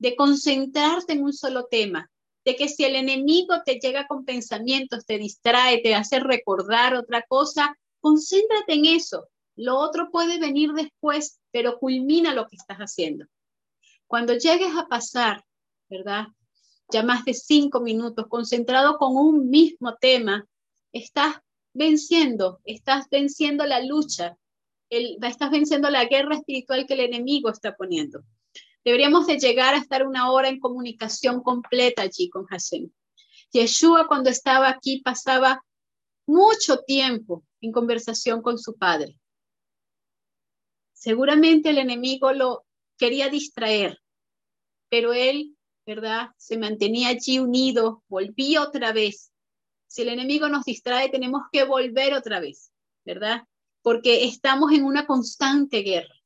de 0.00 0.16
concentrarte 0.16 1.12
en 1.12 1.22
un 1.22 1.32
solo 1.32 1.66
tema, 1.70 2.10
de 2.44 2.56
que 2.56 2.68
si 2.68 2.84
el 2.84 2.96
enemigo 2.96 3.54
te 3.64 3.78
llega 3.78 4.06
con 4.06 4.24
pensamientos, 4.24 5.04
te 5.06 5.18
distrae, 5.18 5.82
te 5.82 5.94
hace 5.94 6.18
recordar 6.18 6.94
otra 6.94 7.22
cosa, 7.28 7.76
concéntrate 8.00 8.72
en 8.72 8.86
eso, 8.86 9.28
lo 9.56 9.76
otro 9.76 10.10
puede 10.10 10.40
venir 10.40 10.72
después, 10.72 11.38
pero 11.50 11.78
culmina 11.78 12.34
lo 12.34 12.46
que 12.48 12.56
estás 12.56 12.78
haciendo. 12.78 13.26
Cuando 14.06 14.32
llegues 14.32 14.74
a 14.74 14.88
pasar, 14.88 15.44
¿verdad? 15.90 16.28
Ya 16.90 17.02
más 17.02 17.24
de 17.26 17.34
cinco 17.34 17.80
minutos 17.80 18.26
concentrado 18.28 18.96
con 18.96 19.16
un 19.16 19.50
mismo 19.50 19.96
tema, 20.00 20.46
estás 20.92 21.36
venciendo, 21.74 22.60
estás 22.64 23.06
venciendo 23.10 23.66
la 23.66 23.84
lucha, 23.84 24.38
estás 24.88 25.50
venciendo 25.50 25.90
la 25.90 26.06
guerra 26.06 26.36
espiritual 26.36 26.86
que 26.86 26.94
el 26.94 27.00
enemigo 27.00 27.50
está 27.50 27.76
poniendo. 27.76 28.24
Deberíamos 28.84 29.26
de 29.26 29.38
llegar 29.38 29.74
a 29.74 29.78
estar 29.78 30.06
una 30.06 30.30
hora 30.30 30.48
en 30.48 30.58
comunicación 30.58 31.42
completa 31.42 32.02
allí 32.02 32.30
con 32.30 32.46
Hashem. 32.46 32.90
Yeshua 33.52 34.06
cuando 34.06 34.30
estaba 34.30 34.68
aquí 34.68 35.02
pasaba 35.02 35.62
mucho 36.26 36.78
tiempo 36.78 37.44
en 37.60 37.72
conversación 37.72 38.42
con 38.42 38.58
su 38.58 38.76
padre. 38.76 39.18
Seguramente 40.92 41.70
el 41.70 41.78
enemigo 41.78 42.32
lo 42.32 42.64
quería 42.96 43.28
distraer, 43.28 43.98
pero 44.88 45.12
él, 45.12 45.56
¿verdad? 45.86 46.28
Se 46.36 46.58
mantenía 46.58 47.08
allí 47.08 47.38
unido, 47.38 48.04
volvía 48.08 48.62
otra 48.62 48.92
vez. 48.92 49.32
Si 49.86 50.02
el 50.02 50.08
enemigo 50.08 50.48
nos 50.48 50.64
distrae, 50.64 51.08
tenemos 51.08 51.42
que 51.50 51.64
volver 51.64 52.14
otra 52.14 52.38
vez, 52.38 52.70
¿verdad? 53.04 53.42
Porque 53.82 54.24
estamos 54.24 54.72
en 54.72 54.84
una 54.84 55.06
constante 55.06 55.78
guerra. 55.78 56.19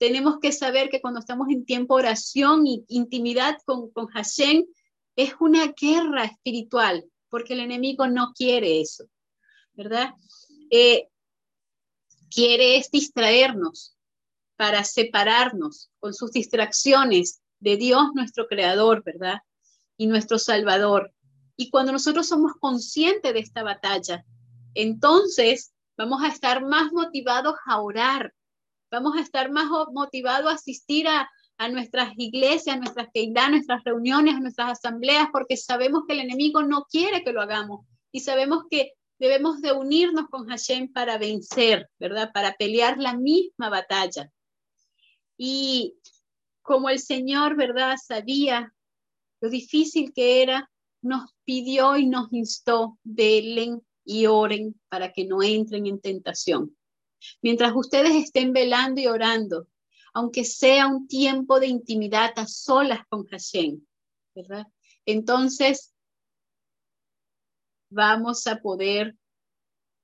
Tenemos 0.00 0.38
que 0.40 0.50
saber 0.50 0.88
que 0.88 1.02
cuando 1.02 1.20
estamos 1.20 1.48
en 1.50 1.66
tiempo 1.66 1.96
de 1.96 2.04
oración 2.04 2.66
y 2.66 2.84
intimidad 2.88 3.58
con, 3.66 3.90
con 3.90 4.06
Hashem, 4.06 4.64
es 5.14 5.34
una 5.40 5.74
guerra 5.80 6.24
espiritual, 6.24 7.04
porque 7.28 7.52
el 7.52 7.60
enemigo 7.60 8.06
no 8.06 8.32
quiere 8.34 8.80
eso, 8.80 9.04
¿verdad? 9.74 10.14
Eh, 10.70 11.08
quiere 12.30 12.82
distraernos, 12.90 13.94
para 14.56 14.84
separarnos 14.84 15.90
con 16.00 16.12
sus 16.12 16.32
distracciones 16.32 17.40
de 17.60 17.78
Dios 17.78 18.10
nuestro 18.14 18.46
Creador, 18.46 19.02
¿verdad? 19.02 19.40
Y 19.96 20.06
nuestro 20.06 20.38
Salvador. 20.38 21.14
Y 21.56 21.70
cuando 21.70 21.92
nosotros 21.92 22.28
somos 22.28 22.52
conscientes 22.60 23.32
de 23.32 23.40
esta 23.40 23.62
batalla, 23.62 24.24
entonces 24.74 25.72
vamos 25.96 26.22
a 26.22 26.28
estar 26.28 26.62
más 26.62 26.92
motivados 26.92 27.54
a 27.64 27.80
orar, 27.80 28.34
vamos 28.90 29.16
a 29.16 29.20
estar 29.20 29.50
más 29.50 29.66
motivados 29.92 30.50
a 30.50 30.54
asistir 30.54 31.06
a, 31.08 31.28
nuestras 31.70 32.14
iglesias, 32.16 32.76
a 32.76 32.78
nuestras 32.78 33.08
a 33.36 33.50
nuestras 33.50 33.84
reuniones, 33.84 34.34
a 34.34 34.40
nuestras 34.40 34.70
asambleas, 34.72 35.28
porque 35.30 35.58
sabemos 35.58 36.04
que 36.08 36.14
el 36.14 36.20
enemigo 36.20 36.62
no 36.62 36.86
quiere 36.90 37.22
que 37.22 37.32
lo 37.32 37.42
hagamos 37.42 37.86
y 38.12 38.20
sabemos 38.20 38.64
que 38.70 38.94
debemos 39.18 39.60
de 39.60 39.72
unirnos 39.72 40.28
con 40.30 40.48
Hashem 40.48 40.90
para 40.90 41.18
vencer, 41.18 41.90
¿verdad? 41.98 42.30
Para 42.32 42.54
pelear 42.54 42.96
la 42.96 43.14
misma 43.14 43.68
batalla. 43.68 44.32
Y 45.36 45.96
como 46.62 46.88
el 46.88 46.98
Señor, 46.98 47.56
¿verdad? 47.56 47.96
Sabía 48.02 48.72
lo 49.42 49.50
difícil 49.50 50.12
que 50.14 50.42
era, 50.42 50.70
nos 51.02 51.30
pidió 51.44 51.96
y 51.96 52.06
nos 52.06 52.32
instó, 52.32 52.98
velen 53.02 53.82
y 54.04 54.26
oren 54.26 54.80
para 54.88 55.12
que 55.12 55.26
no 55.26 55.42
entren 55.42 55.86
en 55.86 56.00
tentación. 56.00 56.74
Mientras 57.42 57.72
ustedes 57.74 58.12
estén 58.14 58.52
velando 58.52 59.00
y 59.00 59.06
orando, 59.06 59.68
aunque 60.12 60.44
sea 60.44 60.88
un 60.88 61.06
tiempo 61.06 61.60
de 61.60 61.68
intimidad 61.68 62.32
a 62.36 62.46
solas 62.46 63.00
con 63.08 63.26
Hashem, 63.26 63.80
¿verdad? 64.34 64.66
Entonces, 65.06 65.94
vamos 67.90 68.46
a 68.46 68.60
poder 68.60 69.16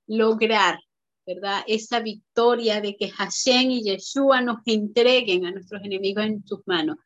lograr, 0.07 0.79
¿verdad? 1.25 1.63
Esa 1.67 1.99
victoria 1.99 2.81
de 2.81 2.95
que 2.95 3.09
Hashem 3.09 3.71
y 3.71 3.83
Yeshua 3.83 4.41
nos 4.41 4.59
entreguen 4.65 5.45
a 5.45 5.51
nuestros 5.51 5.83
enemigos 5.83 6.25
en 6.25 6.45
sus 6.45 6.59
manos. 6.65 6.97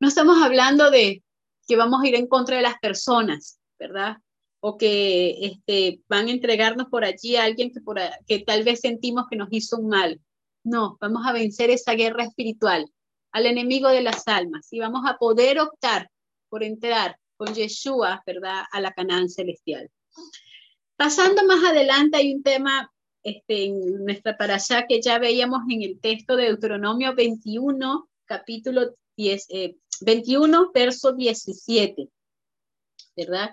No 0.00 0.08
estamos 0.08 0.42
hablando 0.42 0.90
de 0.90 1.22
que 1.66 1.76
vamos 1.76 2.02
a 2.02 2.08
ir 2.08 2.14
en 2.14 2.26
contra 2.26 2.56
de 2.56 2.62
las 2.62 2.78
personas, 2.78 3.58
¿verdad? 3.78 4.18
O 4.60 4.76
que 4.76 5.46
este, 5.46 6.00
van 6.08 6.28
a 6.28 6.32
entregarnos 6.32 6.88
por 6.88 7.04
allí 7.04 7.36
a 7.36 7.44
alguien 7.44 7.72
que, 7.72 7.80
por, 7.80 7.98
que 8.26 8.40
tal 8.40 8.64
vez 8.64 8.80
sentimos 8.80 9.26
que 9.30 9.36
nos 9.36 9.48
hizo 9.50 9.76
un 9.78 9.88
mal. 9.88 10.20
No, 10.64 10.96
vamos 11.00 11.26
a 11.26 11.32
vencer 11.32 11.70
esa 11.70 11.92
guerra 11.92 12.24
espiritual 12.24 12.90
al 13.32 13.46
enemigo 13.46 13.88
de 13.88 14.02
las 14.02 14.26
almas 14.28 14.72
y 14.72 14.80
vamos 14.80 15.02
a 15.06 15.18
poder 15.18 15.60
optar 15.60 16.10
por 16.48 16.64
entrar 16.64 17.18
con 17.36 17.54
Yeshua, 17.54 18.22
¿verdad?, 18.26 18.62
a 18.72 18.80
la 18.80 18.92
Canaán 18.92 19.28
celestial. 19.28 19.90
Pasando 20.96 21.44
más 21.44 21.62
adelante 21.62 22.16
hay 22.16 22.34
un 22.34 22.42
tema 22.42 22.90
este, 23.22 23.64
en 23.66 24.04
nuestra 24.04 24.36
allá 24.38 24.86
que 24.88 25.02
ya 25.02 25.18
veíamos 25.18 25.60
en 25.68 25.82
el 25.82 26.00
texto 26.00 26.36
de 26.36 26.44
Deuteronomio 26.44 27.14
21, 27.14 28.08
capítulo 28.24 28.94
10, 29.16 29.48
21, 30.00 30.62
eh, 30.62 30.66
verso 30.72 31.12
17, 31.12 32.08
¿verdad? 33.16 33.50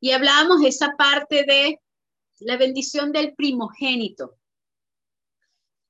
Y 0.00 0.12
hablábamos 0.12 0.62
esa 0.64 0.94
parte 0.96 1.44
de 1.44 1.80
la 2.40 2.56
bendición 2.56 3.12
del 3.12 3.34
primogénito 3.34 4.40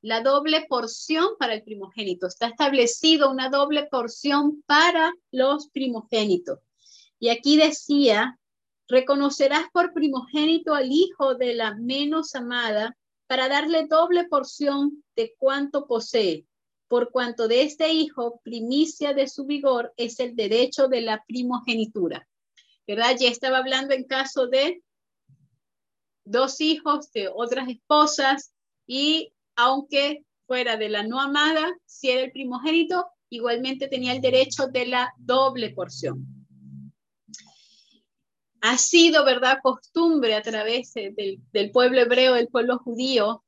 la 0.03 0.23
doble 0.23 0.67
porción 0.69 1.29
para 1.39 1.55
el 1.55 1.63
primogénito. 1.63 2.27
Está 2.27 2.49
establecido 2.49 3.31
una 3.31 3.51
doble 3.51 3.87
porción 3.91 4.63
para 4.67 5.13
los 5.31 5.69
primogénitos. 5.69 6.59
Y 7.19 7.29
aquí 7.29 7.57
decía, 7.57 8.39
reconocerás 8.89 9.65
por 9.73 9.93
primogénito 9.93 10.75
al 10.75 10.91
hijo 10.91 11.35
de 11.35 11.55
la 11.55 11.75
menos 11.75 12.35
amada 12.35 12.97
para 13.27 13.49
darle 13.49 13.87
doble 13.87 14.25
porción 14.25 15.05
de 15.17 15.35
cuanto 15.39 15.87
posee, 15.87 16.47
por 16.89 17.11
cuanto 17.13 17.47
de 17.47 17.63
este 17.63 17.93
hijo, 17.93 18.41
primicia 18.43 19.13
de 19.13 19.29
su 19.29 19.45
vigor, 19.45 19.93
es 19.97 20.19
el 20.19 20.35
derecho 20.35 20.89
de 20.89 21.03
la 21.03 21.23
primogenitura. 21.27 22.27
¿Verdad? 22.87 23.17
Ya 23.19 23.29
estaba 23.29 23.59
hablando 23.59 23.95
en 23.95 24.05
caso 24.05 24.47
de 24.47 24.83
dos 26.25 26.61
hijos 26.61 27.11
de 27.13 27.29
otras 27.29 27.69
esposas 27.69 28.53
y 28.87 29.33
aunque 29.57 30.25
fuera 30.47 30.77
de 30.77 30.89
la 30.89 31.03
no 31.03 31.21
amada, 31.21 31.73
si 31.87 32.11
era 32.11 32.23
el 32.23 32.33
primogénito, 32.33 33.07
igualmente 33.29 33.89
tenía 33.89 34.13
el 34.13 34.21
derecho 34.21 34.67
de 34.67 34.87
la 34.87 35.13
doble 35.19 35.71
porción. 35.71 36.27
Ha 38.61 38.77
sido, 38.77 39.25
¿verdad?, 39.25 39.59
costumbre 39.63 40.35
a 40.35 40.43
través 40.43 40.93
del, 40.93 41.41
del 41.53 41.71
pueblo 41.71 42.01
hebreo, 42.01 42.35
del 42.35 42.49
pueblo 42.49 42.79
judío, 42.79 43.45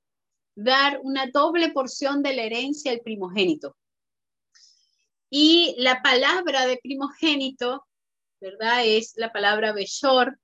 dar 0.54 1.00
una 1.02 1.26
doble 1.26 1.72
porción 1.72 2.22
de 2.22 2.34
la 2.34 2.42
herencia 2.42 2.92
al 2.92 3.00
primogénito. 3.00 3.76
Y 5.28 5.74
la 5.78 6.02
palabra 6.02 6.66
de 6.66 6.78
primogénito, 6.82 7.86
¿verdad? 8.42 8.84
Es 8.84 9.14
la 9.16 9.32
palabra 9.32 9.72
Beshor, 9.72 10.36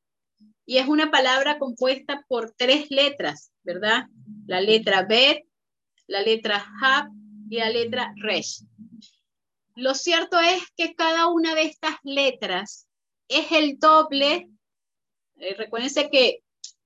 y 0.64 0.78
es 0.78 0.86
una 0.86 1.10
palabra 1.10 1.58
compuesta 1.58 2.24
por 2.28 2.52
tres 2.56 2.90
letras, 2.90 3.50
¿verdad? 3.62 4.06
La 4.46 4.60
letra 4.60 5.02
Bet, 5.02 5.44
la 6.06 6.22
letra 6.22 6.64
Hab 6.80 7.08
y 7.50 7.56
la 7.56 7.70
letra 7.70 8.12
Resh. 8.16 8.62
Lo 9.74 9.94
cierto 9.94 10.38
es 10.38 10.62
que 10.76 10.94
cada 10.94 11.26
una 11.28 11.54
de 11.54 11.62
estas 11.62 11.96
letras 12.04 12.86
es 13.28 13.50
el 13.50 13.78
doble. 13.78 14.48
Eh, 15.36 15.54
recuérdense 15.54 16.08
que 16.10 16.42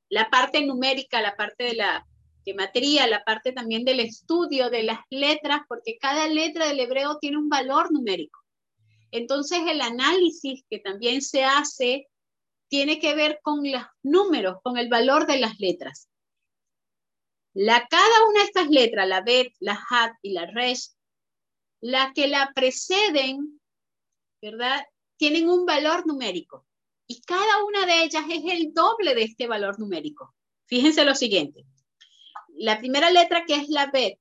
la 0.08 0.30
parte 0.30 0.64
numérica, 0.64 1.20
la 1.20 1.36
parte 1.36 1.64
de 1.64 1.74
la 1.74 2.06
geometría, 2.44 3.06
la 3.06 3.22
parte 3.24 3.52
también 3.52 3.84
del 3.84 4.00
estudio 4.00 4.70
de 4.70 4.84
las 4.84 5.00
letras, 5.10 5.60
porque 5.68 5.98
cada 6.00 6.26
letra 6.28 6.68
del 6.68 6.80
hebreo 6.80 7.18
tiene 7.18 7.36
un 7.36 7.48
valor 7.48 7.92
numérico. 7.92 8.41
Entonces 9.12 9.60
el 9.68 9.80
análisis 9.82 10.64
que 10.68 10.78
también 10.78 11.22
se 11.22 11.44
hace 11.44 12.08
tiene 12.68 12.98
que 12.98 13.14
ver 13.14 13.38
con 13.42 13.70
los 13.70 13.82
números, 14.02 14.56
con 14.64 14.78
el 14.78 14.88
valor 14.88 15.26
de 15.26 15.38
las 15.38 15.60
letras. 15.60 16.08
La, 17.52 17.86
cada 17.86 18.26
una 18.30 18.40
de 18.40 18.46
estas 18.46 18.70
letras, 18.70 19.06
la 19.06 19.20
Bet, 19.20 19.52
la 19.60 19.78
Hat 19.90 20.14
y 20.22 20.32
la 20.32 20.46
Resh, 20.46 20.88
la 21.82 22.12
que 22.14 22.26
la 22.26 22.52
preceden, 22.54 23.60
¿verdad? 24.40 24.86
Tienen 25.18 25.50
un 25.50 25.66
valor 25.66 26.06
numérico. 26.06 26.66
Y 27.06 27.20
cada 27.20 27.62
una 27.64 27.84
de 27.84 28.04
ellas 28.04 28.24
es 28.30 28.42
el 28.46 28.72
doble 28.72 29.14
de 29.14 29.24
este 29.24 29.46
valor 29.46 29.78
numérico. 29.78 30.34
Fíjense 30.64 31.04
lo 31.04 31.14
siguiente. 31.14 31.66
La 32.54 32.78
primera 32.78 33.10
letra, 33.10 33.44
que 33.44 33.56
es 33.56 33.68
la 33.68 33.90
Bet, 33.90 34.18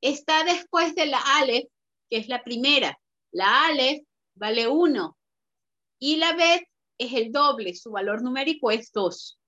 está 0.00 0.44
después 0.44 0.94
de 0.94 1.06
la 1.06 1.18
Aleph, 1.40 1.68
que 2.08 2.18
es 2.18 2.28
la 2.28 2.44
primera. 2.44 2.96
La 3.32 3.66
Aleph 3.66 4.04
vale 4.34 4.68
1 4.68 5.16
y 5.98 6.16
la 6.16 6.34
Bet 6.34 6.68
es 6.98 7.12
el 7.12 7.32
doble, 7.32 7.74
su 7.74 7.90
valor 7.90 8.22
numérico 8.22 8.70
es 8.70 8.92
2. 8.92 9.38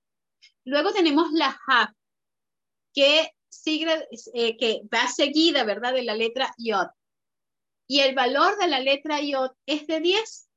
Luego 0.65 0.91
tenemos 0.91 1.31
la 1.33 1.57
Ha, 1.67 1.93
que, 2.93 3.31
sigue, 3.49 4.07
eh, 4.33 4.57
que 4.57 4.81
va 4.93 5.07
seguida, 5.07 5.63
¿verdad? 5.63 5.93
De 5.93 6.03
la 6.03 6.15
letra 6.15 6.53
Yod. 6.57 6.87
Y 7.87 7.99
el 7.99 8.15
valor 8.15 8.57
de 8.57 8.67
la 8.67 8.79
letra 8.79 9.21
Yod 9.21 9.51
es 9.65 9.87
de 9.87 9.99
10. 9.99 10.49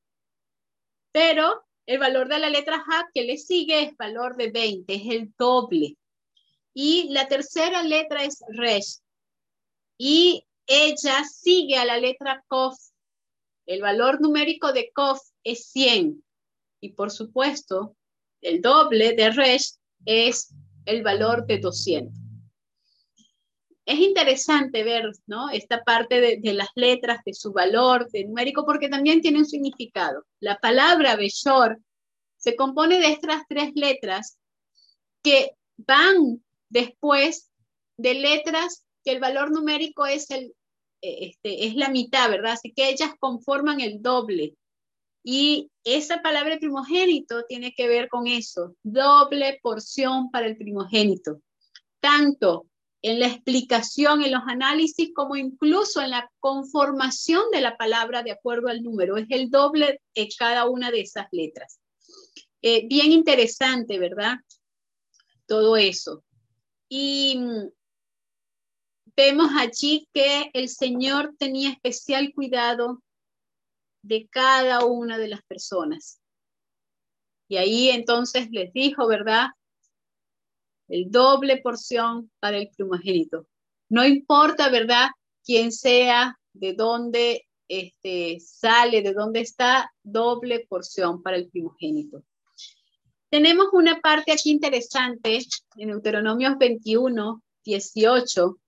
Pero 1.12 1.64
el 1.86 1.98
valor 1.98 2.28
de 2.28 2.38
la 2.38 2.50
letra 2.50 2.84
Ha 2.88 3.08
que 3.12 3.24
le 3.24 3.38
sigue 3.38 3.82
es 3.82 3.96
valor 3.96 4.36
de 4.36 4.50
20, 4.50 4.94
es 4.94 5.02
el 5.06 5.32
doble. 5.38 5.96
Y 6.72 7.08
la 7.10 7.28
tercera 7.28 7.82
letra 7.82 8.24
es 8.24 8.42
Resh. 8.48 8.98
Y 9.96 10.44
ella 10.66 11.24
sigue 11.24 11.76
a 11.76 11.84
la 11.84 11.98
letra 11.98 12.44
Kof. 12.48 12.76
El 13.66 13.80
valor 13.82 14.20
numérico 14.20 14.72
de 14.72 14.90
Kof 14.94 15.20
es 15.42 15.66
100. 15.70 16.22
Y 16.80 16.92
por 16.92 17.10
supuesto, 17.10 17.96
el 18.40 18.60
doble 18.60 19.14
de 19.14 19.30
Resh 19.30 19.74
es 20.04 20.54
el 20.84 21.02
valor 21.02 21.46
de 21.46 21.58
200 21.58 22.24
es 23.86 23.98
interesante 23.98 24.82
ver 24.82 25.10
¿no? 25.26 25.50
esta 25.50 25.84
parte 25.84 26.20
de, 26.20 26.52
las 26.54 26.68
letras, 26.74 27.20
de 27.24 27.34
su 27.34 27.52
valor 27.52 28.10
de 28.10 28.24
numérico, 28.24 28.64
porque 28.64 28.88
también 28.88 29.20
tiene 29.20 29.38
un 29.38 29.46
significado. 29.46 30.24
La 30.40 30.58
palabra 30.58 31.16
Beshor 31.16 31.78
se 32.38 32.56
compone 32.56 32.98
de 32.98 33.08
estas 33.08 33.42
tres 33.48 33.72
letras 33.74 34.38
que 35.22 35.52
van 35.76 36.42
después 36.68 37.50
de 37.96 38.14
letras 38.14 38.84
que 39.04 39.12
el 39.12 39.20
valor 39.20 39.50
numérico 39.50 40.06
es, 40.06 40.30
el, 40.30 40.54
este, 41.04 41.66
es 41.66 41.74
la 41.76 41.88
mitad, 41.88 42.30
¿verdad? 42.30 42.52
Así 42.52 42.72
que 42.72 42.88
ellas 42.88 43.10
conforman 43.18 43.80
el 43.80 44.02
doble. 44.02 44.54
Y 45.22 45.70
esa 45.84 46.22
palabra 46.22 46.58
primogénito 46.58 47.44
tiene 47.46 47.72
que 47.74 47.88
ver 47.88 48.08
con 48.08 48.26
eso, 48.26 48.76
doble 48.82 49.58
porción 49.62 50.30
para 50.30 50.46
el 50.46 50.56
primogénito. 50.56 51.40
Tanto 52.00 52.66
en 53.04 53.20
la 53.20 53.26
explicación, 53.26 54.22
en 54.22 54.32
los 54.32 54.42
análisis, 54.46 55.10
como 55.14 55.36
incluso 55.36 56.00
en 56.00 56.10
la 56.10 56.30
conformación 56.40 57.42
de 57.52 57.60
la 57.60 57.76
palabra 57.76 58.22
de 58.22 58.32
acuerdo 58.32 58.68
al 58.68 58.82
número. 58.82 59.18
Es 59.18 59.26
el 59.28 59.50
doble 59.50 60.00
de 60.14 60.28
cada 60.38 60.68
una 60.68 60.90
de 60.90 61.02
esas 61.02 61.26
letras. 61.30 61.78
Eh, 62.62 62.86
bien 62.88 63.12
interesante, 63.12 63.98
¿verdad? 63.98 64.36
Todo 65.46 65.76
eso. 65.76 66.24
Y 66.88 67.36
mm, 67.36 67.68
vemos 69.16 69.50
allí 69.56 70.08
que 70.12 70.50
el 70.52 70.68
Señor 70.68 71.34
tenía 71.38 71.70
especial 71.70 72.32
cuidado 72.34 73.02
de 74.02 74.28
cada 74.28 74.84
una 74.84 75.18
de 75.18 75.28
las 75.28 75.42
personas. 75.42 76.20
Y 77.48 77.56
ahí 77.56 77.90
entonces 77.90 78.48
les 78.50 78.72
dijo, 78.72 79.06
¿verdad? 79.06 79.48
El 80.88 81.10
doble 81.10 81.58
porción 81.58 82.30
para 82.40 82.58
el 82.58 82.70
primogénito. 82.70 83.46
No 83.88 84.04
importa, 84.04 84.68
¿verdad? 84.70 85.08
Quién 85.44 85.72
sea, 85.72 86.38
de 86.52 86.72
dónde 86.72 87.46
este, 87.68 88.38
sale, 88.40 89.02
de 89.02 89.12
dónde 89.12 89.40
está, 89.40 89.92
doble 90.02 90.66
porción 90.68 91.22
para 91.22 91.36
el 91.36 91.48
primogénito. 91.48 92.22
Tenemos 93.30 93.68
una 93.72 94.00
parte 94.00 94.32
aquí 94.32 94.50
interesante 94.50 95.40
en 95.76 95.88
Deuteronomios 95.88 96.56
21, 96.58 97.42
18, 97.64 98.58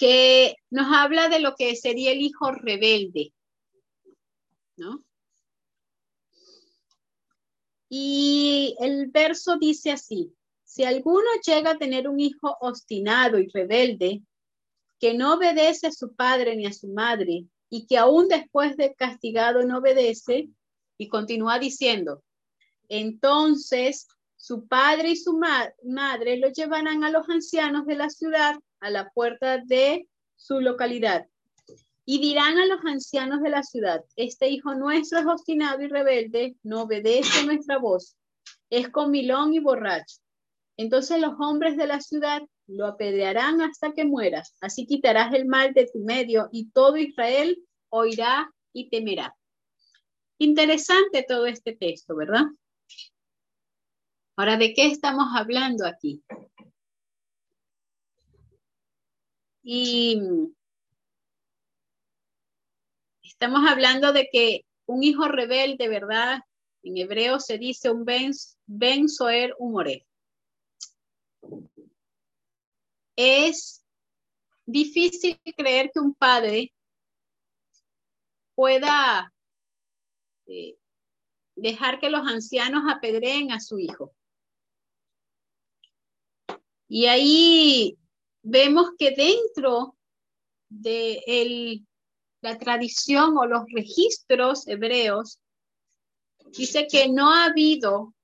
que 0.00 0.56
nos 0.70 0.86
habla 0.90 1.28
de 1.28 1.40
lo 1.40 1.54
que 1.54 1.76
sería 1.76 2.12
el 2.12 2.22
hijo 2.22 2.50
rebelde, 2.52 3.34
¿no? 4.78 5.04
Y 7.90 8.76
el 8.80 9.08
verso 9.08 9.58
dice 9.58 9.90
así, 9.90 10.34
si 10.64 10.84
alguno 10.84 11.28
llega 11.44 11.72
a 11.72 11.78
tener 11.78 12.08
un 12.08 12.18
hijo 12.18 12.56
obstinado 12.62 13.38
y 13.38 13.48
rebelde, 13.48 14.22
que 14.98 15.12
no 15.12 15.34
obedece 15.34 15.88
a 15.88 15.92
su 15.92 16.14
padre 16.14 16.56
ni 16.56 16.64
a 16.64 16.72
su 16.72 16.88
madre, 16.88 17.44
y 17.68 17.86
que 17.86 17.98
aún 17.98 18.28
después 18.28 18.78
de 18.78 18.94
castigado 18.94 19.66
no 19.66 19.78
obedece, 19.78 20.48
y 20.96 21.08
continúa 21.08 21.58
diciendo, 21.58 22.22
entonces 22.88 24.08
su 24.36 24.66
padre 24.66 25.10
y 25.10 25.16
su 25.16 25.38
madre 25.84 26.38
lo 26.38 26.48
llevarán 26.48 27.04
a 27.04 27.10
los 27.10 27.28
ancianos 27.28 27.84
de 27.84 27.96
la 27.96 28.08
ciudad 28.08 28.58
a 28.80 28.90
la 28.90 29.10
puerta 29.10 29.58
de 29.58 30.08
su 30.36 30.60
localidad 30.60 31.26
y 32.04 32.18
dirán 32.18 32.58
a 32.58 32.66
los 32.66 32.84
ancianos 32.84 33.40
de 33.42 33.50
la 33.50 33.62
ciudad, 33.62 34.04
este 34.16 34.48
hijo 34.48 34.74
nuestro 34.74 35.20
es 35.20 35.26
obstinado 35.26 35.82
y 35.82 35.88
rebelde, 35.88 36.56
no 36.62 36.82
obedece 36.82 37.46
nuestra 37.46 37.78
voz, 37.78 38.16
es 38.68 38.88
comilón 38.88 39.54
y 39.54 39.60
borracho. 39.60 40.16
Entonces 40.76 41.20
los 41.20 41.34
hombres 41.38 41.76
de 41.76 41.86
la 41.86 42.00
ciudad 42.00 42.42
lo 42.66 42.86
apedrearán 42.86 43.60
hasta 43.60 43.92
que 43.92 44.04
mueras, 44.04 44.54
así 44.60 44.86
quitarás 44.86 45.34
el 45.34 45.46
mal 45.46 45.72
de 45.72 45.88
tu 45.92 46.00
medio 46.00 46.48
y 46.50 46.70
todo 46.70 46.96
Israel 46.96 47.56
oirá 47.90 48.50
y 48.72 48.88
temerá. 48.88 49.36
Interesante 50.38 51.24
todo 51.28 51.46
este 51.46 51.76
texto, 51.76 52.16
¿verdad? 52.16 52.46
Ahora, 54.36 54.56
¿de 54.56 54.72
qué 54.72 54.86
estamos 54.86 55.26
hablando 55.34 55.86
aquí? 55.86 56.22
Y 59.72 60.20
estamos 63.22 63.70
hablando 63.70 64.12
de 64.12 64.28
que 64.32 64.66
un 64.86 65.04
hijo 65.04 65.28
rebelde, 65.28 65.86
¿verdad? 65.86 66.40
En 66.82 66.96
hebreo 66.96 67.38
se 67.38 67.56
dice 67.56 67.88
un 67.88 68.04
ben, 68.04 68.32
ben 68.66 69.08
soer 69.08 69.54
humore. 69.60 70.08
Es 73.14 73.84
difícil 74.66 75.40
creer 75.56 75.92
que 75.94 76.00
un 76.00 76.16
padre 76.16 76.72
pueda 78.56 79.32
eh, 80.46 80.76
dejar 81.54 82.00
que 82.00 82.10
los 82.10 82.26
ancianos 82.26 82.92
apedreen 82.92 83.52
a 83.52 83.60
su 83.60 83.78
hijo. 83.78 84.16
Y 86.88 87.06
ahí 87.06 87.99
vemos 88.42 88.90
que 88.98 89.10
dentro 89.12 89.96
de 90.68 91.82
la 92.42 92.58
tradición 92.58 93.36
o 93.36 93.46
los 93.46 93.64
registros 93.72 94.66
hebreos, 94.66 95.38
dice 96.52 96.86
que 96.90 97.08
no 97.08 97.32
ha 97.32 97.46
habido 97.46 98.14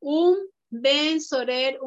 un 0.00 0.36
Ben 0.70 1.20
Sorer 1.20 1.78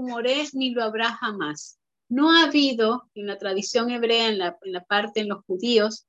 ni 0.53 0.69
lo 0.69 0.83
habrá 0.83 1.11
jamás. 1.13 1.79
No 2.07 2.31
ha 2.31 2.43
habido 2.43 3.09
en 3.15 3.27
la 3.27 3.37
tradición 3.37 3.89
hebrea, 3.89 4.29
en 4.29 4.39
en 4.41 4.71
la 4.71 4.83
parte 4.83 5.21
en 5.21 5.29
los 5.29 5.43
judíos, 5.45 6.05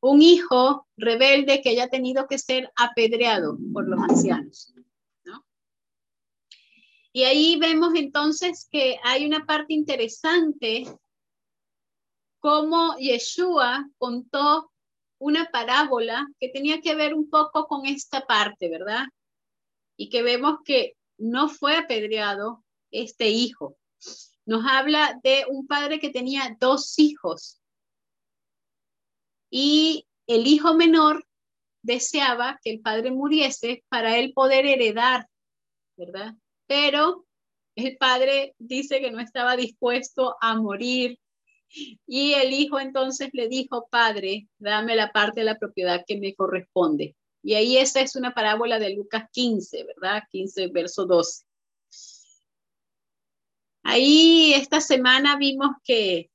un 0.00 0.20
hijo 0.20 0.86
rebelde 0.98 1.62
que 1.62 1.70
haya 1.70 1.88
tenido 1.88 2.26
que 2.26 2.38
ser 2.38 2.70
apedreado 2.76 3.56
por 3.72 3.88
los 3.88 4.00
ancianos. 4.00 4.74
Y 7.16 7.22
ahí 7.22 7.56
vemos 7.60 7.94
entonces 7.94 8.66
que 8.68 8.98
hay 9.04 9.24
una 9.24 9.46
parte 9.46 9.72
interesante, 9.72 10.84
como 12.40 12.96
Yeshua 12.98 13.88
contó 13.98 14.72
una 15.18 15.48
parábola 15.52 16.26
que 16.40 16.48
tenía 16.48 16.80
que 16.80 16.96
ver 16.96 17.14
un 17.14 17.30
poco 17.30 17.68
con 17.68 17.86
esta 17.86 18.26
parte, 18.26 18.68
¿verdad? 18.68 19.04
Y 19.96 20.08
que 20.08 20.24
vemos 20.24 20.58
que 20.64 20.96
no 21.16 21.48
fue 21.48 21.76
apedreado 21.76 22.64
este 22.90 23.28
hijo. 23.28 23.78
Nos 24.44 24.64
habla 24.66 25.20
de 25.22 25.46
un 25.48 25.68
padre 25.68 26.00
que 26.00 26.10
tenía 26.10 26.56
dos 26.58 26.98
hijos 26.98 27.62
y 29.50 30.08
el 30.26 30.48
hijo 30.48 30.74
menor 30.74 31.28
deseaba 31.80 32.58
que 32.60 32.72
el 32.72 32.80
padre 32.80 33.12
muriese 33.12 33.84
para 33.88 34.18
él 34.18 34.32
poder 34.32 34.66
heredar, 34.66 35.28
¿verdad? 35.96 36.34
Pero 36.66 37.26
el 37.76 37.96
padre 37.96 38.54
dice 38.58 39.00
que 39.00 39.10
no 39.10 39.20
estaba 39.20 39.56
dispuesto 39.56 40.36
a 40.40 40.54
morir 40.56 41.18
y 42.06 42.34
el 42.34 42.52
hijo 42.52 42.78
entonces 42.78 43.30
le 43.32 43.48
dijo, 43.48 43.88
padre, 43.90 44.48
dame 44.58 44.94
la 44.94 45.10
parte 45.10 45.40
de 45.40 45.46
la 45.46 45.58
propiedad 45.58 46.04
que 46.06 46.18
me 46.18 46.34
corresponde. 46.34 47.16
Y 47.42 47.54
ahí 47.54 47.76
esa 47.76 48.00
es 48.00 48.16
una 48.16 48.32
parábola 48.32 48.78
de 48.78 48.94
Lucas 48.94 49.24
15, 49.32 49.84
¿verdad? 49.84 50.22
15, 50.30 50.68
verso 50.68 51.04
12. 51.04 51.44
Ahí 53.82 54.54
esta 54.54 54.80
semana 54.80 55.36
vimos 55.36 55.70
que 55.82 56.30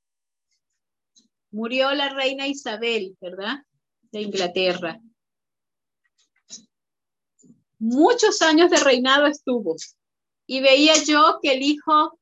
murió 1.50 1.92
la 1.94 2.10
reina 2.10 2.46
Isabel, 2.46 3.16
¿verdad? 3.20 3.64
De 4.12 4.20
Inglaterra. 4.20 5.00
Muchos 7.78 8.42
años 8.42 8.70
de 8.70 8.78
reinado 8.78 9.26
estuvo. 9.26 9.74
Y 10.52 10.60
veía 10.60 10.94
yo 11.04 11.38
que 11.40 11.52
el 11.52 11.62
hijo 11.62 12.18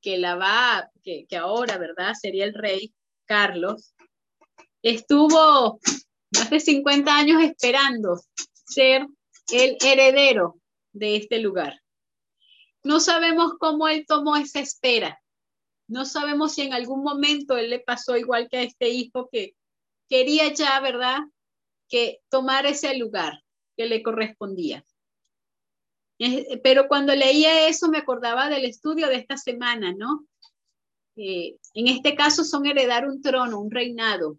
que 0.00 0.16
la 0.16 0.34
va, 0.34 0.90
que, 1.02 1.26
ahora, 1.36 1.76
¿verdad? 1.76 2.14
Sería 2.18 2.46
el 2.46 2.54
rey 2.54 2.94
Carlos, 3.26 3.94
estuvo 4.80 5.78
más 6.34 6.48
de 6.48 6.58
50 6.58 7.14
años 7.14 7.42
esperando 7.42 8.18
ser 8.64 9.06
el 9.52 9.76
heredero 9.84 10.58
de 10.92 11.16
este 11.16 11.38
lugar. 11.38 11.82
No 12.82 12.98
sabemos 12.98 13.52
cómo 13.60 13.88
él 13.88 14.06
tomó 14.08 14.36
esa 14.36 14.60
espera. 14.60 15.22
No 15.86 16.06
sabemos 16.06 16.54
si 16.54 16.62
en 16.62 16.72
algún 16.72 17.02
momento 17.02 17.58
él 17.58 17.68
le 17.68 17.80
pasó 17.80 18.16
igual 18.16 18.48
que 18.48 18.56
a 18.56 18.62
este 18.62 18.88
hijo 18.88 19.28
que 19.30 19.54
quería 20.08 20.50
ya, 20.54 20.80
¿verdad? 20.80 21.18
Que 21.90 22.22
tomar 22.30 22.64
ese 22.64 22.96
lugar 22.96 23.44
que 23.76 23.84
le 23.84 24.02
correspondía. 24.02 24.82
Pero 26.62 26.86
cuando 26.86 27.14
leía 27.14 27.68
eso 27.68 27.88
me 27.88 27.98
acordaba 27.98 28.50
del 28.50 28.66
estudio 28.66 29.08
de 29.08 29.16
esta 29.16 29.38
semana, 29.38 29.94
¿no? 29.94 30.26
Eh, 31.16 31.56
en 31.74 31.88
este 31.88 32.14
caso 32.14 32.44
son 32.44 32.66
heredar 32.66 33.08
un 33.08 33.22
trono, 33.22 33.58
un 33.58 33.70
reinado. 33.70 34.38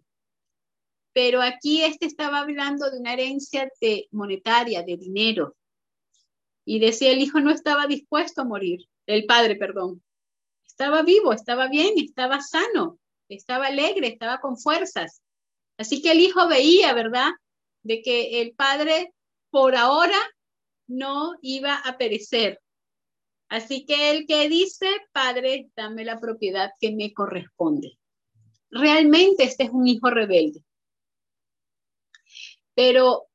Pero 1.12 1.42
aquí 1.42 1.82
este 1.82 2.06
estaba 2.06 2.40
hablando 2.40 2.88
de 2.88 2.98
una 2.98 3.12
herencia 3.12 3.68
monetaria, 4.12 4.82
de 4.82 4.96
dinero. 4.96 5.56
Y 6.64 6.78
decía, 6.78 7.10
el 7.10 7.18
hijo 7.18 7.40
no 7.40 7.50
estaba 7.50 7.88
dispuesto 7.88 8.42
a 8.42 8.44
morir, 8.44 8.88
el 9.06 9.26
padre, 9.26 9.56
perdón. 9.56 10.02
Estaba 10.64 11.02
vivo, 11.02 11.32
estaba 11.32 11.68
bien, 11.68 11.94
estaba 11.96 12.40
sano, 12.40 12.98
estaba 13.28 13.66
alegre, 13.66 14.06
estaba 14.06 14.40
con 14.40 14.56
fuerzas. 14.56 15.20
Así 15.76 16.00
que 16.00 16.12
el 16.12 16.20
hijo 16.20 16.46
veía, 16.46 16.94
¿verdad? 16.94 17.32
De 17.82 18.02
que 18.02 18.40
el 18.40 18.54
padre 18.54 19.12
por 19.50 19.74
ahora 19.74 20.18
no 20.92 21.32
iba 21.42 21.74
a 21.76 21.96
perecer. 21.98 22.60
Así 23.48 23.84
que 23.84 24.10
el 24.10 24.26
que 24.26 24.48
dice, 24.48 24.88
Padre, 25.12 25.70
dame 25.76 26.04
la 26.04 26.18
propiedad 26.18 26.70
que 26.80 26.92
me 26.92 27.12
corresponde. 27.12 27.98
Realmente 28.70 29.44
este 29.44 29.64
es 29.64 29.70
un 29.70 29.86
hijo 29.86 30.10
rebelde. 30.10 30.64
Pero 32.74 33.26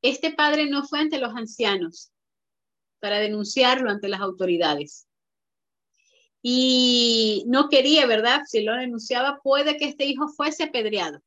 este 0.00 0.32
padre 0.32 0.68
no 0.70 0.86
fue 0.86 1.00
ante 1.00 1.18
los 1.18 1.34
ancianos 1.34 2.10
para 3.00 3.18
denunciarlo 3.18 3.90
ante 3.90 4.08
las 4.08 4.20
autoridades. 4.20 5.06
Y 6.40 7.44
no 7.46 7.68
quería, 7.68 8.06
¿verdad? 8.06 8.40
Si 8.46 8.62
lo 8.62 8.74
denunciaba, 8.74 9.40
puede 9.42 9.76
que 9.76 9.86
este 9.86 10.04
hijo 10.06 10.28
fuese 10.28 10.64
apedreado. 10.64 11.20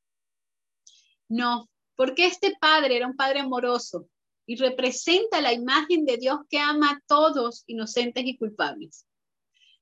No, 1.28 1.70
porque 1.96 2.26
este 2.26 2.56
padre 2.60 2.98
era 2.98 3.08
un 3.08 3.16
padre 3.16 3.40
amoroso, 3.40 4.08
y 4.48 4.56
representa 4.56 5.42
la 5.42 5.54
imagen 5.54 6.06
de 6.06 6.18
Dios 6.18 6.40
que 6.50 6.58
ama 6.58 6.92
a 6.92 7.04
todos 7.06 7.64
inocentes 7.68 8.24
y 8.26 8.38
culpables. 8.38 9.06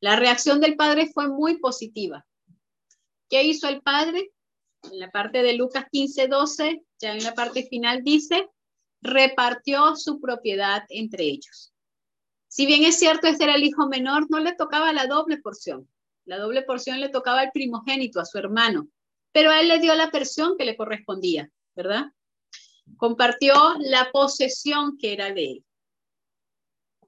La 0.01 0.17
reacción 0.17 0.59
del 0.59 0.75
Padre 0.75 1.11
fue 1.13 1.29
muy 1.29 1.59
positiva. 1.59 2.25
¿Qué 3.29 3.43
hizo 3.43 3.69
el 3.69 3.81
Padre? 3.81 4.31
En 4.91 4.99
la 4.99 5.11
parte 5.11 5.43
de 5.43 5.53
Lucas 5.53 5.85
15, 5.91 6.27
12, 6.27 6.83
ya 6.99 7.13
en 7.13 7.23
la 7.23 7.33
parte 7.33 7.63
final 7.63 8.03
dice, 8.03 8.49
repartió 9.01 9.95
su 9.95 10.19
propiedad 10.19 10.83
entre 10.89 11.25
ellos. 11.25 11.71
Si 12.47 12.65
bien 12.65 12.83
es 12.83 12.97
cierto, 12.97 13.27
este 13.27 13.43
era 13.43 13.55
el 13.55 13.63
hijo 13.63 13.87
menor, 13.87 14.29
no 14.29 14.39
le 14.39 14.53
tocaba 14.53 14.93
la 14.93 15.05
doble 15.07 15.37
porción. 15.37 15.87
La 16.25 16.39
doble 16.39 16.63
porción 16.63 16.99
le 16.99 17.09
tocaba 17.09 17.41
al 17.41 17.51
primogénito, 17.51 18.19
a 18.19 18.25
su 18.25 18.39
hermano, 18.39 18.87
pero 19.31 19.51
a 19.51 19.61
él 19.61 19.67
le 19.67 19.79
dio 19.79 19.93
la 19.93 20.09
porción 20.09 20.57
que 20.57 20.65
le 20.65 20.75
correspondía, 20.75 21.51
¿verdad? 21.75 22.05
Compartió 22.97 23.53
la 23.79 24.11
posesión 24.11 24.97
que 24.97 25.13
era 25.13 25.33
de 25.33 25.43
él. 25.43 25.65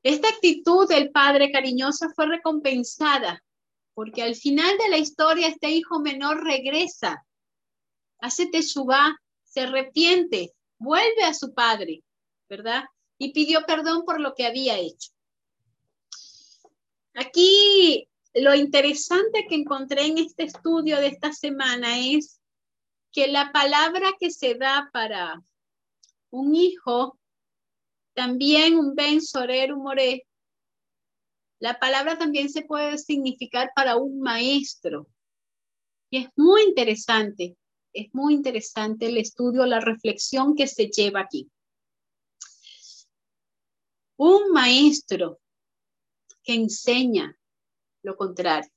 Esta 0.03 0.29
actitud 0.29 0.87
del 0.87 1.11
padre 1.11 1.51
cariñoso 1.51 2.09
fue 2.15 2.27
recompensada 2.27 3.43
porque 3.97 4.21
al 4.21 4.35
final 4.35 4.77
de 4.77 4.89
la 4.89 4.99
historia 4.99 5.47
este 5.47 5.71
hijo 5.71 5.99
menor 5.99 6.43
regresa, 6.43 7.25
hace 8.19 8.45
teshuva, 8.45 9.19
se 9.43 9.61
arrepiente, 9.61 10.53
vuelve 10.77 11.23
a 11.23 11.33
su 11.33 11.51
padre, 11.55 12.03
¿verdad? 12.47 12.83
Y 13.17 13.33
pidió 13.33 13.65
perdón 13.65 14.05
por 14.05 14.21
lo 14.21 14.35
que 14.35 14.45
había 14.45 14.77
hecho. 14.77 15.09
Aquí 17.15 18.07
lo 18.35 18.53
interesante 18.53 19.47
que 19.49 19.55
encontré 19.55 20.05
en 20.05 20.19
este 20.19 20.43
estudio 20.43 20.97
de 20.97 21.07
esta 21.07 21.33
semana 21.33 21.97
es 21.97 22.39
que 23.11 23.27
la 23.27 23.51
palabra 23.51 24.11
que 24.19 24.29
se 24.29 24.53
da 24.53 24.91
para 24.93 25.41
un 26.31 26.55
hijo, 26.55 27.17
también 28.13 28.77
un 28.77 28.95
ben 28.95 29.21
sorer 29.21 29.75
moré, 29.75 30.27
la 31.59 31.79
palabra 31.79 32.17
también 32.17 32.49
se 32.49 32.61
puede 32.61 32.97
significar 32.97 33.71
para 33.75 33.97
un 33.97 34.19
maestro. 34.19 35.07
Y 36.09 36.23
es 36.23 36.29
muy 36.35 36.63
interesante, 36.63 37.57
es 37.93 38.13
muy 38.13 38.35
interesante 38.35 39.07
el 39.07 39.17
estudio, 39.17 39.65
la 39.65 39.79
reflexión 39.79 40.55
que 40.55 40.67
se 40.67 40.87
lleva 40.87 41.21
aquí. 41.21 41.49
Un 44.17 44.51
maestro 44.51 45.39
que 46.43 46.53
enseña 46.53 47.37
lo 48.03 48.15
contrario. 48.15 48.71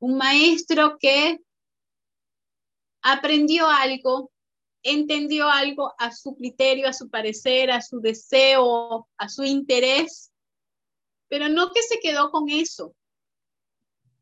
Un 0.00 0.16
maestro 0.18 0.98
que 0.98 1.38
aprendió 3.02 3.68
algo, 3.68 4.30
entendió 4.84 5.48
algo 5.48 5.92
a 5.98 6.12
su 6.12 6.36
criterio, 6.36 6.88
a 6.88 6.92
su 6.92 7.10
parecer, 7.10 7.72
a 7.72 7.80
su 7.80 8.00
deseo, 8.00 9.08
a 9.16 9.28
su 9.28 9.42
interés 9.42 10.30
pero 11.34 11.48
no 11.48 11.72
que 11.72 11.82
se 11.82 11.98
quedó 11.98 12.30
con 12.30 12.48
eso. 12.48 12.94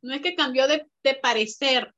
No 0.01 0.15
es 0.15 0.23
que 0.23 0.35
cambió 0.35 0.67
de, 0.67 0.89
parecer. 1.21 1.95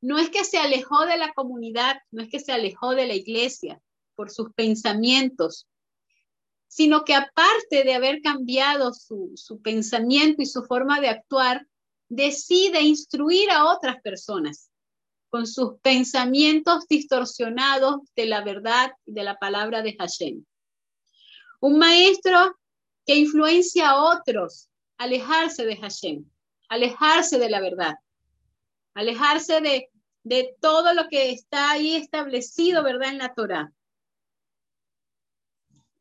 No 0.00 0.18
es 0.18 0.28
que 0.30 0.42
se 0.42 0.58
alejó 0.58 1.06
de 1.06 1.16
la 1.16 1.32
comunidad, 1.34 1.98
no 2.10 2.22
es 2.22 2.28
que 2.28 2.40
se 2.40 2.50
alejó 2.50 2.96
de 2.96 3.06
la 3.06 3.14
iglesia 3.14 3.80
por 4.16 4.30
sus 4.30 4.52
pensamientos, 4.54 5.68
sino 6.66 7.04
que 7.04 7.14
aparte 7.14 7.84
de 7.84 7.94
haber 7.94 8.20
cambiado 8.20 8.92
su, 8.92 9.30
su, 9.36 9.62
pensamiento 9.62 10.42
y 10.42 10.46
su 10.46 10.64
forma 10.64 11.00
de 11.00 11.10
actuar, 11.10 11.68
decide 12.08 12.80
instruir 12.82 13.52
a 13.52 13.66
otras 13.66 14.00
personas 14.02 14.67
con 15.30 15.46
sus 15.46 15.78
pensamientos 15.82 16.86
distorsionados 16.88 17.96
de 18.16 18.26
la 18.26 18.42
verdad 18.42 18.92
y 19.04 19.12
de 19.12 19.24
la 19.24 19.38
palabra 19.38 19.82
de 19.82 19.96
Hashem. 19.96 20.44
Un 21.60 21.78
maestro 21.78 22.56
que 23.04 23.16
influencia 23.16 23.90
a 23.90 24.02
otros 24.02 24.68
alejarse 24.98 25.64
de 25.64 25.76
Hashem, 25.76 26.24
alejarse 26.68 27.38
de 27.38 27.48
la 27.48 27.60
verdad, 27.60 27.94
alejarse 28.94 29.60
de, 29.60 29.90
todo 30.60 30.92
lo 30.92 31.08
que 31.08 31.30
está 31.30 31.70
ahí 31.70 31.96
establecido, 31.96 32.82
¿verdad? 32.82 33.10
En 33.10 33.18
la 33.18 33.32
Torah. 33.32 33.72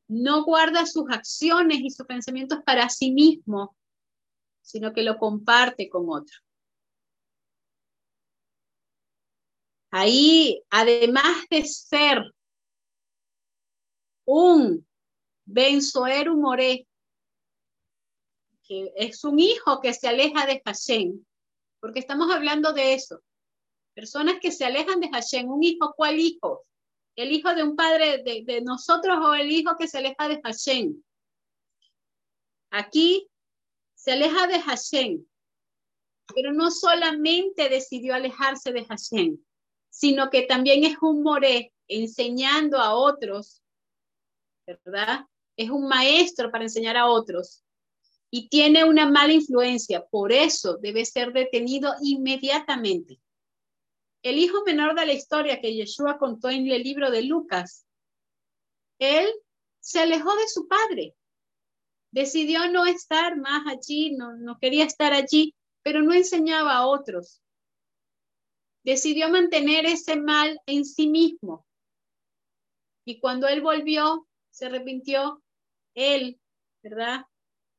No 0.09 0.43
guarda 0.43 0.85
sus 0.85 1.09
acciones 1.09 1.79
y 1.79 1.89
sus 1.91 2.05
pensamientos 2.05 2.59
para 2.65 2.89
sí 2.89 3.11
mismo, 3.11 3.77
sino 4.61 4.91
que 4.91 5.03
lo 5.03 5.17
comparte 5.17 5.89
con 5.89 6.07
otro. 6.09 6.35
Ahí, 9.91 10.61
además 10.69 11.45
de 11.49 11.63
ser 11.65 12.33
un 14.25 14.85
benzoer 15.45 16.29
humoré, 16.29 16.87
que 18.63 18.91
es 18.97 19.23
un 19.23 19.39
hijo 19.39 19.79
que 19.79 19.93
se 19.93 20.09
aleja 20.09 20.45
de 20.45 20.61
Hashem, 20.65 21.23
porque 21.79 21.99
estamos 21.99 22.29
hablando 22.33 22.73
de 22.73 22.93
eso. 22.93 23.21
Personas 23.93 24.39
que 24.41 24.51
se 24.51 24.65
alejan 24.65 24.99
de 24.99 25.09
Hashem, 25.09 25.49
un 25.49 25.63
hijo, 25.63 25.93
¿cuál 25.95 26.19
hijo? 26.19 26.65
¿El 27.15 27.31
hijo 27.31 27.55
de 27.55 27.63
un 27.63 27.75
padre 27.75 28.21
de, 28.23 28.43
de 28.45 28.61
nosotros 28.61 29.17
o 29.21 29.33
el 29.33 29.49
hijo 29.49 29.75
que 29.77 29.87
se 29.87 29.99
aleja 29.99 30.27
de 30.27 30.41
Hashem? 30.43 31.01
Aquí 32.69 33.29
se 33.95 34.11
aleja 34.11 34.47
de 34.47 34.59
Hashem, 34.59 35.25
pero 36.35 36.51
no 36.51 36.69
solamente 36.69 37.69
decidió 37.69 38.13
alejarse 38.13 38.71
de 38.73 38.85
Hashem, 38.85 39.37
sino 39.89 40.29
que 40.29 40.43
también 40.43 40.83
es 40.83 40.97
un 41.01 41.23
moré 41.23 41.73
enseñando 41.87 42.77
a 42.79 42.95
otros, 42.95 43.61
¿verdad? 44.65 45.25
Es 45.55 45.69
un 45.69 45.87
maestro 45.87 46.51
para 46.51 46.65
enseñar 46.65 46.97
a 46.97 47.07
otros 47.07 47.63
y 48.29 48.49
tiene 48.49 48.83
una 48.83 49.09
mala 49.09 49.33
influencia, 49.33 50.05
por 50.05 50.31
eso 50.31 50.77
debe 50.77 51.05
ser 51.05 51.31
detenido 51.31 51.93
inmediatamente. 52.01 53.19
El 54.21 54.37
hijo 54.37 54.63
menor 54.65 54.99
de 54.99 55.05
la 55.05 55.13
historia 55.13 55.61
que 55.61 55.73
Yeshua 55.73 56.17
contó 56.17 56.49
en 56.49 56.67
el 56.67 56.83
libro 56.83 57.09
de 57.09 57.23
Lucas, 57.23 57.85
él 58.99 59.31
se 59.79 59.99
alejó 59.99 60.35
de 60.35 60.47
su 60.47 60.67
padre, 60.67 61.15
decidió 62.11 62.69
no 62.69 62.85
estar 62.85 63.37
más 63.37 63.65
allí, 63.67 64.11
no, 64.11 64.35
no 64.35 64.59
quería 64.59 64.83
estar 64.83 65.13
allí, 65.13 65.55
pero 65.83 66.01
no 66.01 66.13
enseñaba 66.13 66.75
a 66.75 66.87
otros. 66.87 67.41
Decidió 68.87 69.29
mantener 69.29 69.85
ese 69.85 70.15
mal 70.15 70.59
en 70.65 70.83
sí 70.83 71.07
mismo. 71.07 71.63
Y 73.05 73.19
cuando 73.19 73.47
él 73.47 73.61
volvió, 73.61 74.27
se 74.49 74.65
arrepintió, 74.65 75.43
él, 75.93 76.39
¿verdad? 76.81 77.25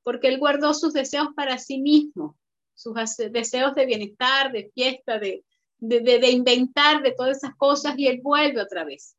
porque 0.09 0.29
él 0.29 0.39
guardó 0.39 0.73
sus 0.73 0.95
deseos 0.95 1.29
para 1.37 1.59
sí 1.59 1.81
mismo, 1.81 2.35
sus 2.73 2.95
deseos 3.31 3.75
de 3.75 3.85
bienestar, 3.85 4.51
de 4.53 4.71
fiesta, 4.75 5.19
de, 5.19 5.45
de, 5.81 6.31
inventar 6.31 7.03
de 7.03 7.13
todas 7.13 7.37
esas 7.37 7.55
cosas 7.57 7.93
y 7.99 8.07
él 8.07 8.21
vuelve 8.23 8.63
otra 8.63 8.85
vez. 8.85 9.19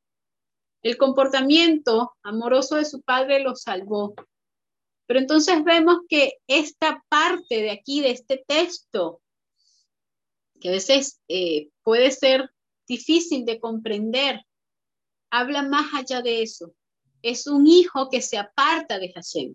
El 0.82 0.98
comportamiento 0.98 2.16
amoroso 2.24 2.78
de 2.78 2.86
su 2.86 3.04
padre 3.04 3.44
lo 3.44 3.56
salvó. 3.56 4.16
Pero 5.06 5.20
entonces 5.20 5.64
vemos 5.64 6.00
que 6.10 6.40
esta 6.48 7.04
parte 7.08 7.62
de 7.62 7.70
aquí, 7.70 8.02
de 8.02 8.10
este 8.10 8.44
texto, 8.48 9.22
que 10.60 10.70
a 10.70 10.74
veces 10.74 11.20
eh, 11.28 11.70
puede 11.84 12.12
ser 12.12 12.50
difícil 12.88 13.46
de 13.46 13.60
comprender, 13.60 14.42
habla 15.32 15.64
más 15.64 15.94
allá 15.94 16.22
de 16.22 16.42
eso. 16.42 16.74
Es 17.22 17.48
un 17.48 17.68
hijo 17.68 18.10
que 18.10 18.22
se 18.22 18.38
aparta 18.38 19.00
de 19.00 19.12
Hashem. 19.14 19.54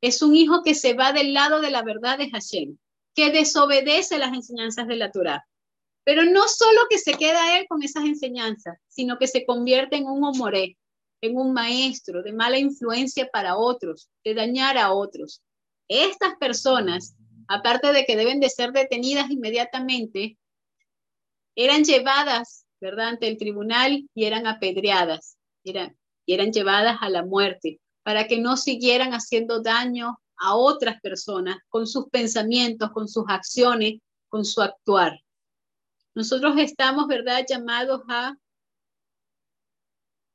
Es 0.00 0.22
un 0.22 0.34
hijo 0.34 0.62
que 0.62 0.74
se 0.74 0.94
va 0.94 1.12
del 1.12 1.32
lado 1.32 1.60
de 1.60 1.70
la 1.70 1.82
verdad 1.82 2.18
de 2.18 2.30
Hashem, 2.30 2.76
que 3.14 3.30
desobedece 3.30 4.18
las 4.18 4.34
enseñanzas 4.34 4.86
de 4.86 4.96
la 4.96 5.10
Torah. 5.10 5.46
Pero 6.04 6.24
no 6.24 6.46
solo 6.46 6.82
que 6.88 6.98
se 6.98 7.14
queda 7.14 7.58
él 7.58 7.66
con 7.68 7.82
esas 7.82 8.04
enseñanzas, 8.04 8.78
sino 8.88 9.18
que 9.18 9.26
se 9.26 9.44
convierte 9.44 9.96
en 9.96 10.06
un 10.06 10.22
homoré, 10.22 10.76
en 11.20 11.36
un 11.36 11.52
maestro 11.52 12.22
de 12.22 12.32
mala 12.32 12.58
influencia 12.58 13.28
para 13.32 13.56
otros, 13.56 14.08
de 14.22 14.34
dañar 14.34 14.78
a 14.78 14.92
otros. 14.92 15.42
Estas 15.88 16.36
personas, 16.36 17.16
aparte 17.48 17.92
de 17.92 18.04
que 18.04 18.16
deben 18.16 18.40
de 18.40 18.50
ser 18.50 18.72
detenidas 18.72 19.30
inmediatamente, 19.30 20.36
eran 21.54 21.84
llevadas, 21.84 22.66
¿verdad?, 22.80 23.08
ante 23.08 23.28
el 23.28 23.38
tribunal 23.38 24.08
y 24.14 24.24
eran 24.24 24.46
apedreadas, 24.46 25.38
eran, 25.64 25.96
y 26.26 26.34
eran 26.34 26.52
llevadas 26.52 26.98
a 27.00 27.08
la 27.08 27.24
muerte 27.24 27.80
para 28.02 28.26
que 28.26 28.38
no 28.38 28.56
siguieran 28.56 29.12
haciendo 29.12 29.62
daño 29.62 30.20
a 30.36 30.54
otras 30.54 31.00
personas 31.00 31.56
con 31.68 31.86
sus 31.86 32.08
pensamientos, 32.10 32.90
con 32.92 33.08
sus 33.08 33.24
acciones, 33.28 34.00
con 34.28 34.44
su 34.44 34.60
actuar. 34.60 35.18
Nosotros 36.14 36.58
estamos, 36.58 37.06
¿verdad?, 37.06 37.44
llamados 37.48 38.02
a 38.08 38.36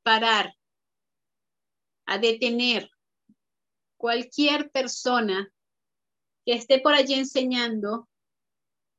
parar, 0.02 0.54
a 2.06 2.18
detener 2.18 2.90
cualquier 3.96 4.70
persona 4.70 5.48
que 6.44 6.54
esté 6.54 6.80
por 6.80 6.94
allí 6.94 7.14
enseñando 7.14 8.08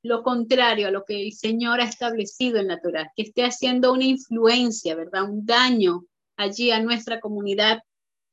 lo 0.03 0.21
contrario 0.21 0.87
a 0.87 0.91
lo 0.91 1.05
que 1.05 1.21
el 1.21 1.31
Señor 1.31 1.79
ha 1.79 1.85
establecido 1.85 2.59
en 2.59 2.67
la 2.67 2.81
Torah, 2.81 3.11
que 3.15 3.23
esté 3.23 3.45
haciendo 3.45 3.93
una 3.93 4.03
influencia, 4.03 4.95
¿verdad? 4.95 5.29
Un 5.29 5.45
daño 5.45 6.05
allí 6.35 6.71
a 6.71 6.81
nuestra 6.81 7.19
comunidad 7.21 7.83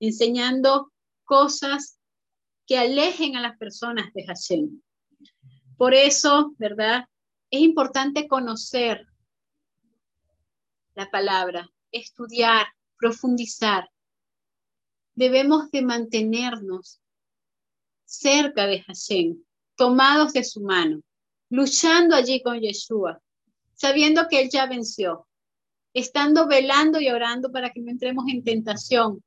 enseñando 0.01 0.93
cosas 1.25 1.99
que 2.67 2.77
alejen 2.77 3.37
a 3.37 3.41
las 3.41 3.57
personas 3.57 4.13
de 4.15 4.25
Hashem. 4.27 4.81
Por 5.77 5.95
eso, 5.95 6.55
¿verdad? 6.59 7.05
Es 7.51 7.61
importante 7.61 8.27
conocer 8.27 9.07
la 10.95 11.11
palabra, 11.11 11.71
estudiar, 11.93 12.67
profundizar. 12.99 13.89
Debemos 15.15 15.71
de 15.71 15.83
mantenernos 15.83 17.01
cerca 18.11 18.67
de 18.67 18.83
Hashem, 18.83 19.41
tomados 19.77 20.33
de 20.33 20.43
su 20.43 20.61
mano, 20.61 21.01
luchando 21.49 22.17
allí 22.17 22.43
con 22.43 22.61
Yeshua, 22.61 23.21
sabiendo 23.75 24.27
que 24.29 24.41
Él 24.41 24.51
ya 24.51 24.67
venció, 24.67 25.29
estando 25.95 26.49
velando 26.49 27.01
y 27.01 27.09
orando 27.09 27.53
para 27.53 27.71
que 27.71 27.81
no 27.81 27.91
entremos 27.91 28.25
en 28.29 28.43
tentación 28.43 29.23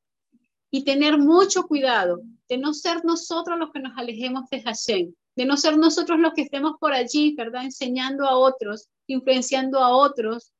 y 0.69 0.83
tener 0.83 1.17
mucho 1.17 1.63
cuidado 1.63 2.21
de 2.49 2.57
no 2.57 2.73
ser 2.73 3.05
nosotros 3.05 3.57
los 3.57 3.71
que 3.71 3.79
nos 3.79 3.97
alejemos 3.97 4.49
de 4.49 4.61
Hashem, 4.61 5.13
de 5.35 5.45
no 5.45 5.55
ser 5.55 5.77
nosotros 5.77 6.19
los 6.19 6.33
que 6.33 6.41
estemos 6.41 6.73
por 6.77 6.93
allí, 6.93 7.35
¿verdad? 7.35 7.63
Enseñando 7.63 8.27
a 8.27 8.37
otros, 8.37 8.89
influenciando 9.07 9.79
a 9.79 9.95
otros 9.95 10.51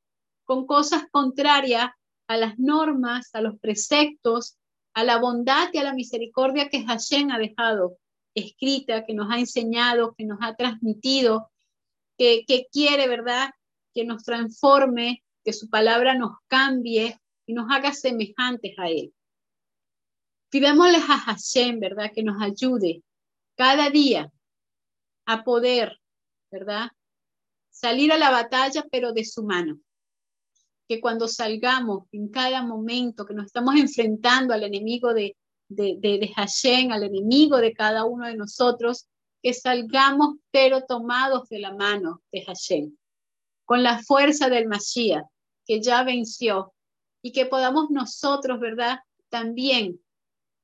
con 0.44 0.66
cosas 0.66 1.04
contrarias 1.10 1.90
a 2.26 2.38
las 2.38 2.58
normas, 2.58 3.34
a 3.34 3.42
los 3.42 3.58
preceptos, 3.58 4.56
a 4.94 5.04
la 5.04 5.18
bondad 5.18 5.68
y 5.72 5.78
a 5.78 5.84
la 5.84 5.92
misericordia 5.92 6.70
que 6.70 6.84
Hashem 6.84 7.30
ha 7.30 7.38
dejado 7.38 7.98
escrita, 8.34 9.04
que 9.04 9.14
nos 9.14 9.30
ha 9.30 9.38
enseñado, 9.38 10.14
que 10.16 10.24
nos 10.24 10.38
ha 10.40 10.54
transmitido, 10.54 11.50
que, 12.18 12.66
quiere, 12.70 13.08
¿verdad? 13.08 13.50
Que 13.92 14.04
nos 14.04 14.24
transforme, 14.24 15.22
que 15.44 15.52
su 15.52 15.68
palabra 15.68 16.14
nos 16.14 16.36
cambie 16.48 17.18
y 17.46 17.54
nos 17.54 17.70
haga 17.70 17.92
semejantes 17.92 18.78
a 18.78 18.88
Él. 18.88 19.12
Pidámosle 20.50 20.98
a 20.98 21.18
Hashem, 21.18 21.80
¿verdad? 21.80 22.12
Que 22.14 22.22
nos 22.22 22.40
ayude 22.40 23.02
cada 23.56 23.90
día 23.90 24.32
a 25.26 25.44
poder, 25.44 26.00
¿verdad? 26.50 26.90
Salir 27.70 28.12
a 28.12 28.18
la 28.18 28.30
batalla, 28.30 28.84
pero 28.90 29.12
de 29.12 29.24
su 29.24 29.44
mano. 29.44 29.80
Que 30.86 31.00
cuando 31.00 31.28
salgamos 31.28 32.06
en 32.12 32.28
cada 32.28 32.62
momento 32.62 33.24
que 33.24 33.34
nos 33.34 33.46
estamos 33.46 33.74
enfrentando 33.76 34.54
al 34.54 34.62
enemigo 34.62 35.12
de, 35.68 35.96
de, 36.00 36.32
Hashem, 36.34 36.92
al 36.92 37.04
enemigo 37.04 37.58
de 37.58 37.72
cada 37.72 38.04
uno 38.04 38.26
de 38.26 38.36
nosotros, 38.36 39.06
que 39.42 39.52
salgamos 39.52 40.36
pero 40.50 40.82
tomados 40.82 41.48
de 41.48 41.58
la 41.58 41.74
mano 41.74 42.22
de 42.32 42.44
Hashem, 42.44 42.96
con 43.64 43.82
la 43.82 44.02
fuerza 44.02 44.48
del 44.48 44.68
Mashiach, 44.68 45.26
que 45.66 45.80
ya 45.80 46.02
venció, 46.02 46.74
y 47.22 47.32
que 47.32 47.46
podamos 47.46 47.90
nosotros, 47.90 48.60
¿verdad? 48.60 48.98
También 49.30 49.98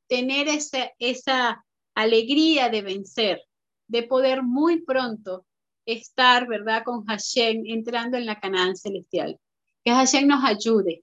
tener 0.09 0.47
esa, 0.49 0.91
esa 0.99 1.65
alegría 1.95 2.69
de 2.69 2.83
vencer, 2.83 3.43
de 3.89 4.03
poder 4.03 4.43
muy 4.43 4.83
pronto 4.83 5.47
estar, 5.87 6.47
¿verdad?, 6.47 6.83
con 6.85 7.07
Hashem 7.07 7.63
entrando 7.67 8.19
en 8.19 8.27
la 8.27 8.39
Canaán 8.39 8.77
celestial. 8.77 9.39
Que 9.83 9.91
Hashem 9.91 10.27
nos 10.27 10.45
ayude, 10.45 11.03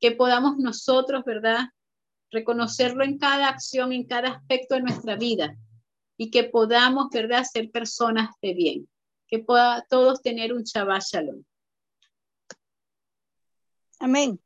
que 0.00 0.10
podamos 0.10 0.56
nosotros, 0.58 1.22
¿verdad?, 1.24 1.66
reconocerlo 2.32 3.04
en 3.04 3.18
cada 3.18 3.48
acción, 3.48 3.92
en 3.92 4.04
cada 4.04 4.30
aspecto 4.30 4.74
de 4.74 4.82
nuestra 4.82 5.16
vida 5.16 5.56
y 6.16 6.30
que 6.30 6.44
podamos, 6.44 7.08
¿verdad?, 7.12 7.44
ser 7.44 7.70
personas 7.70 8.30
de 8.40 8.54
bien, 8.54 8.88
que 9.28 9.38
pueda 9.38 9.86
todos 9.88 10.22
tener 10.22 10.52
un 10.52 10.62
Shabbat 10.64 11.02
Shalom. 11.02 11.42
Amén. 14.00 14.40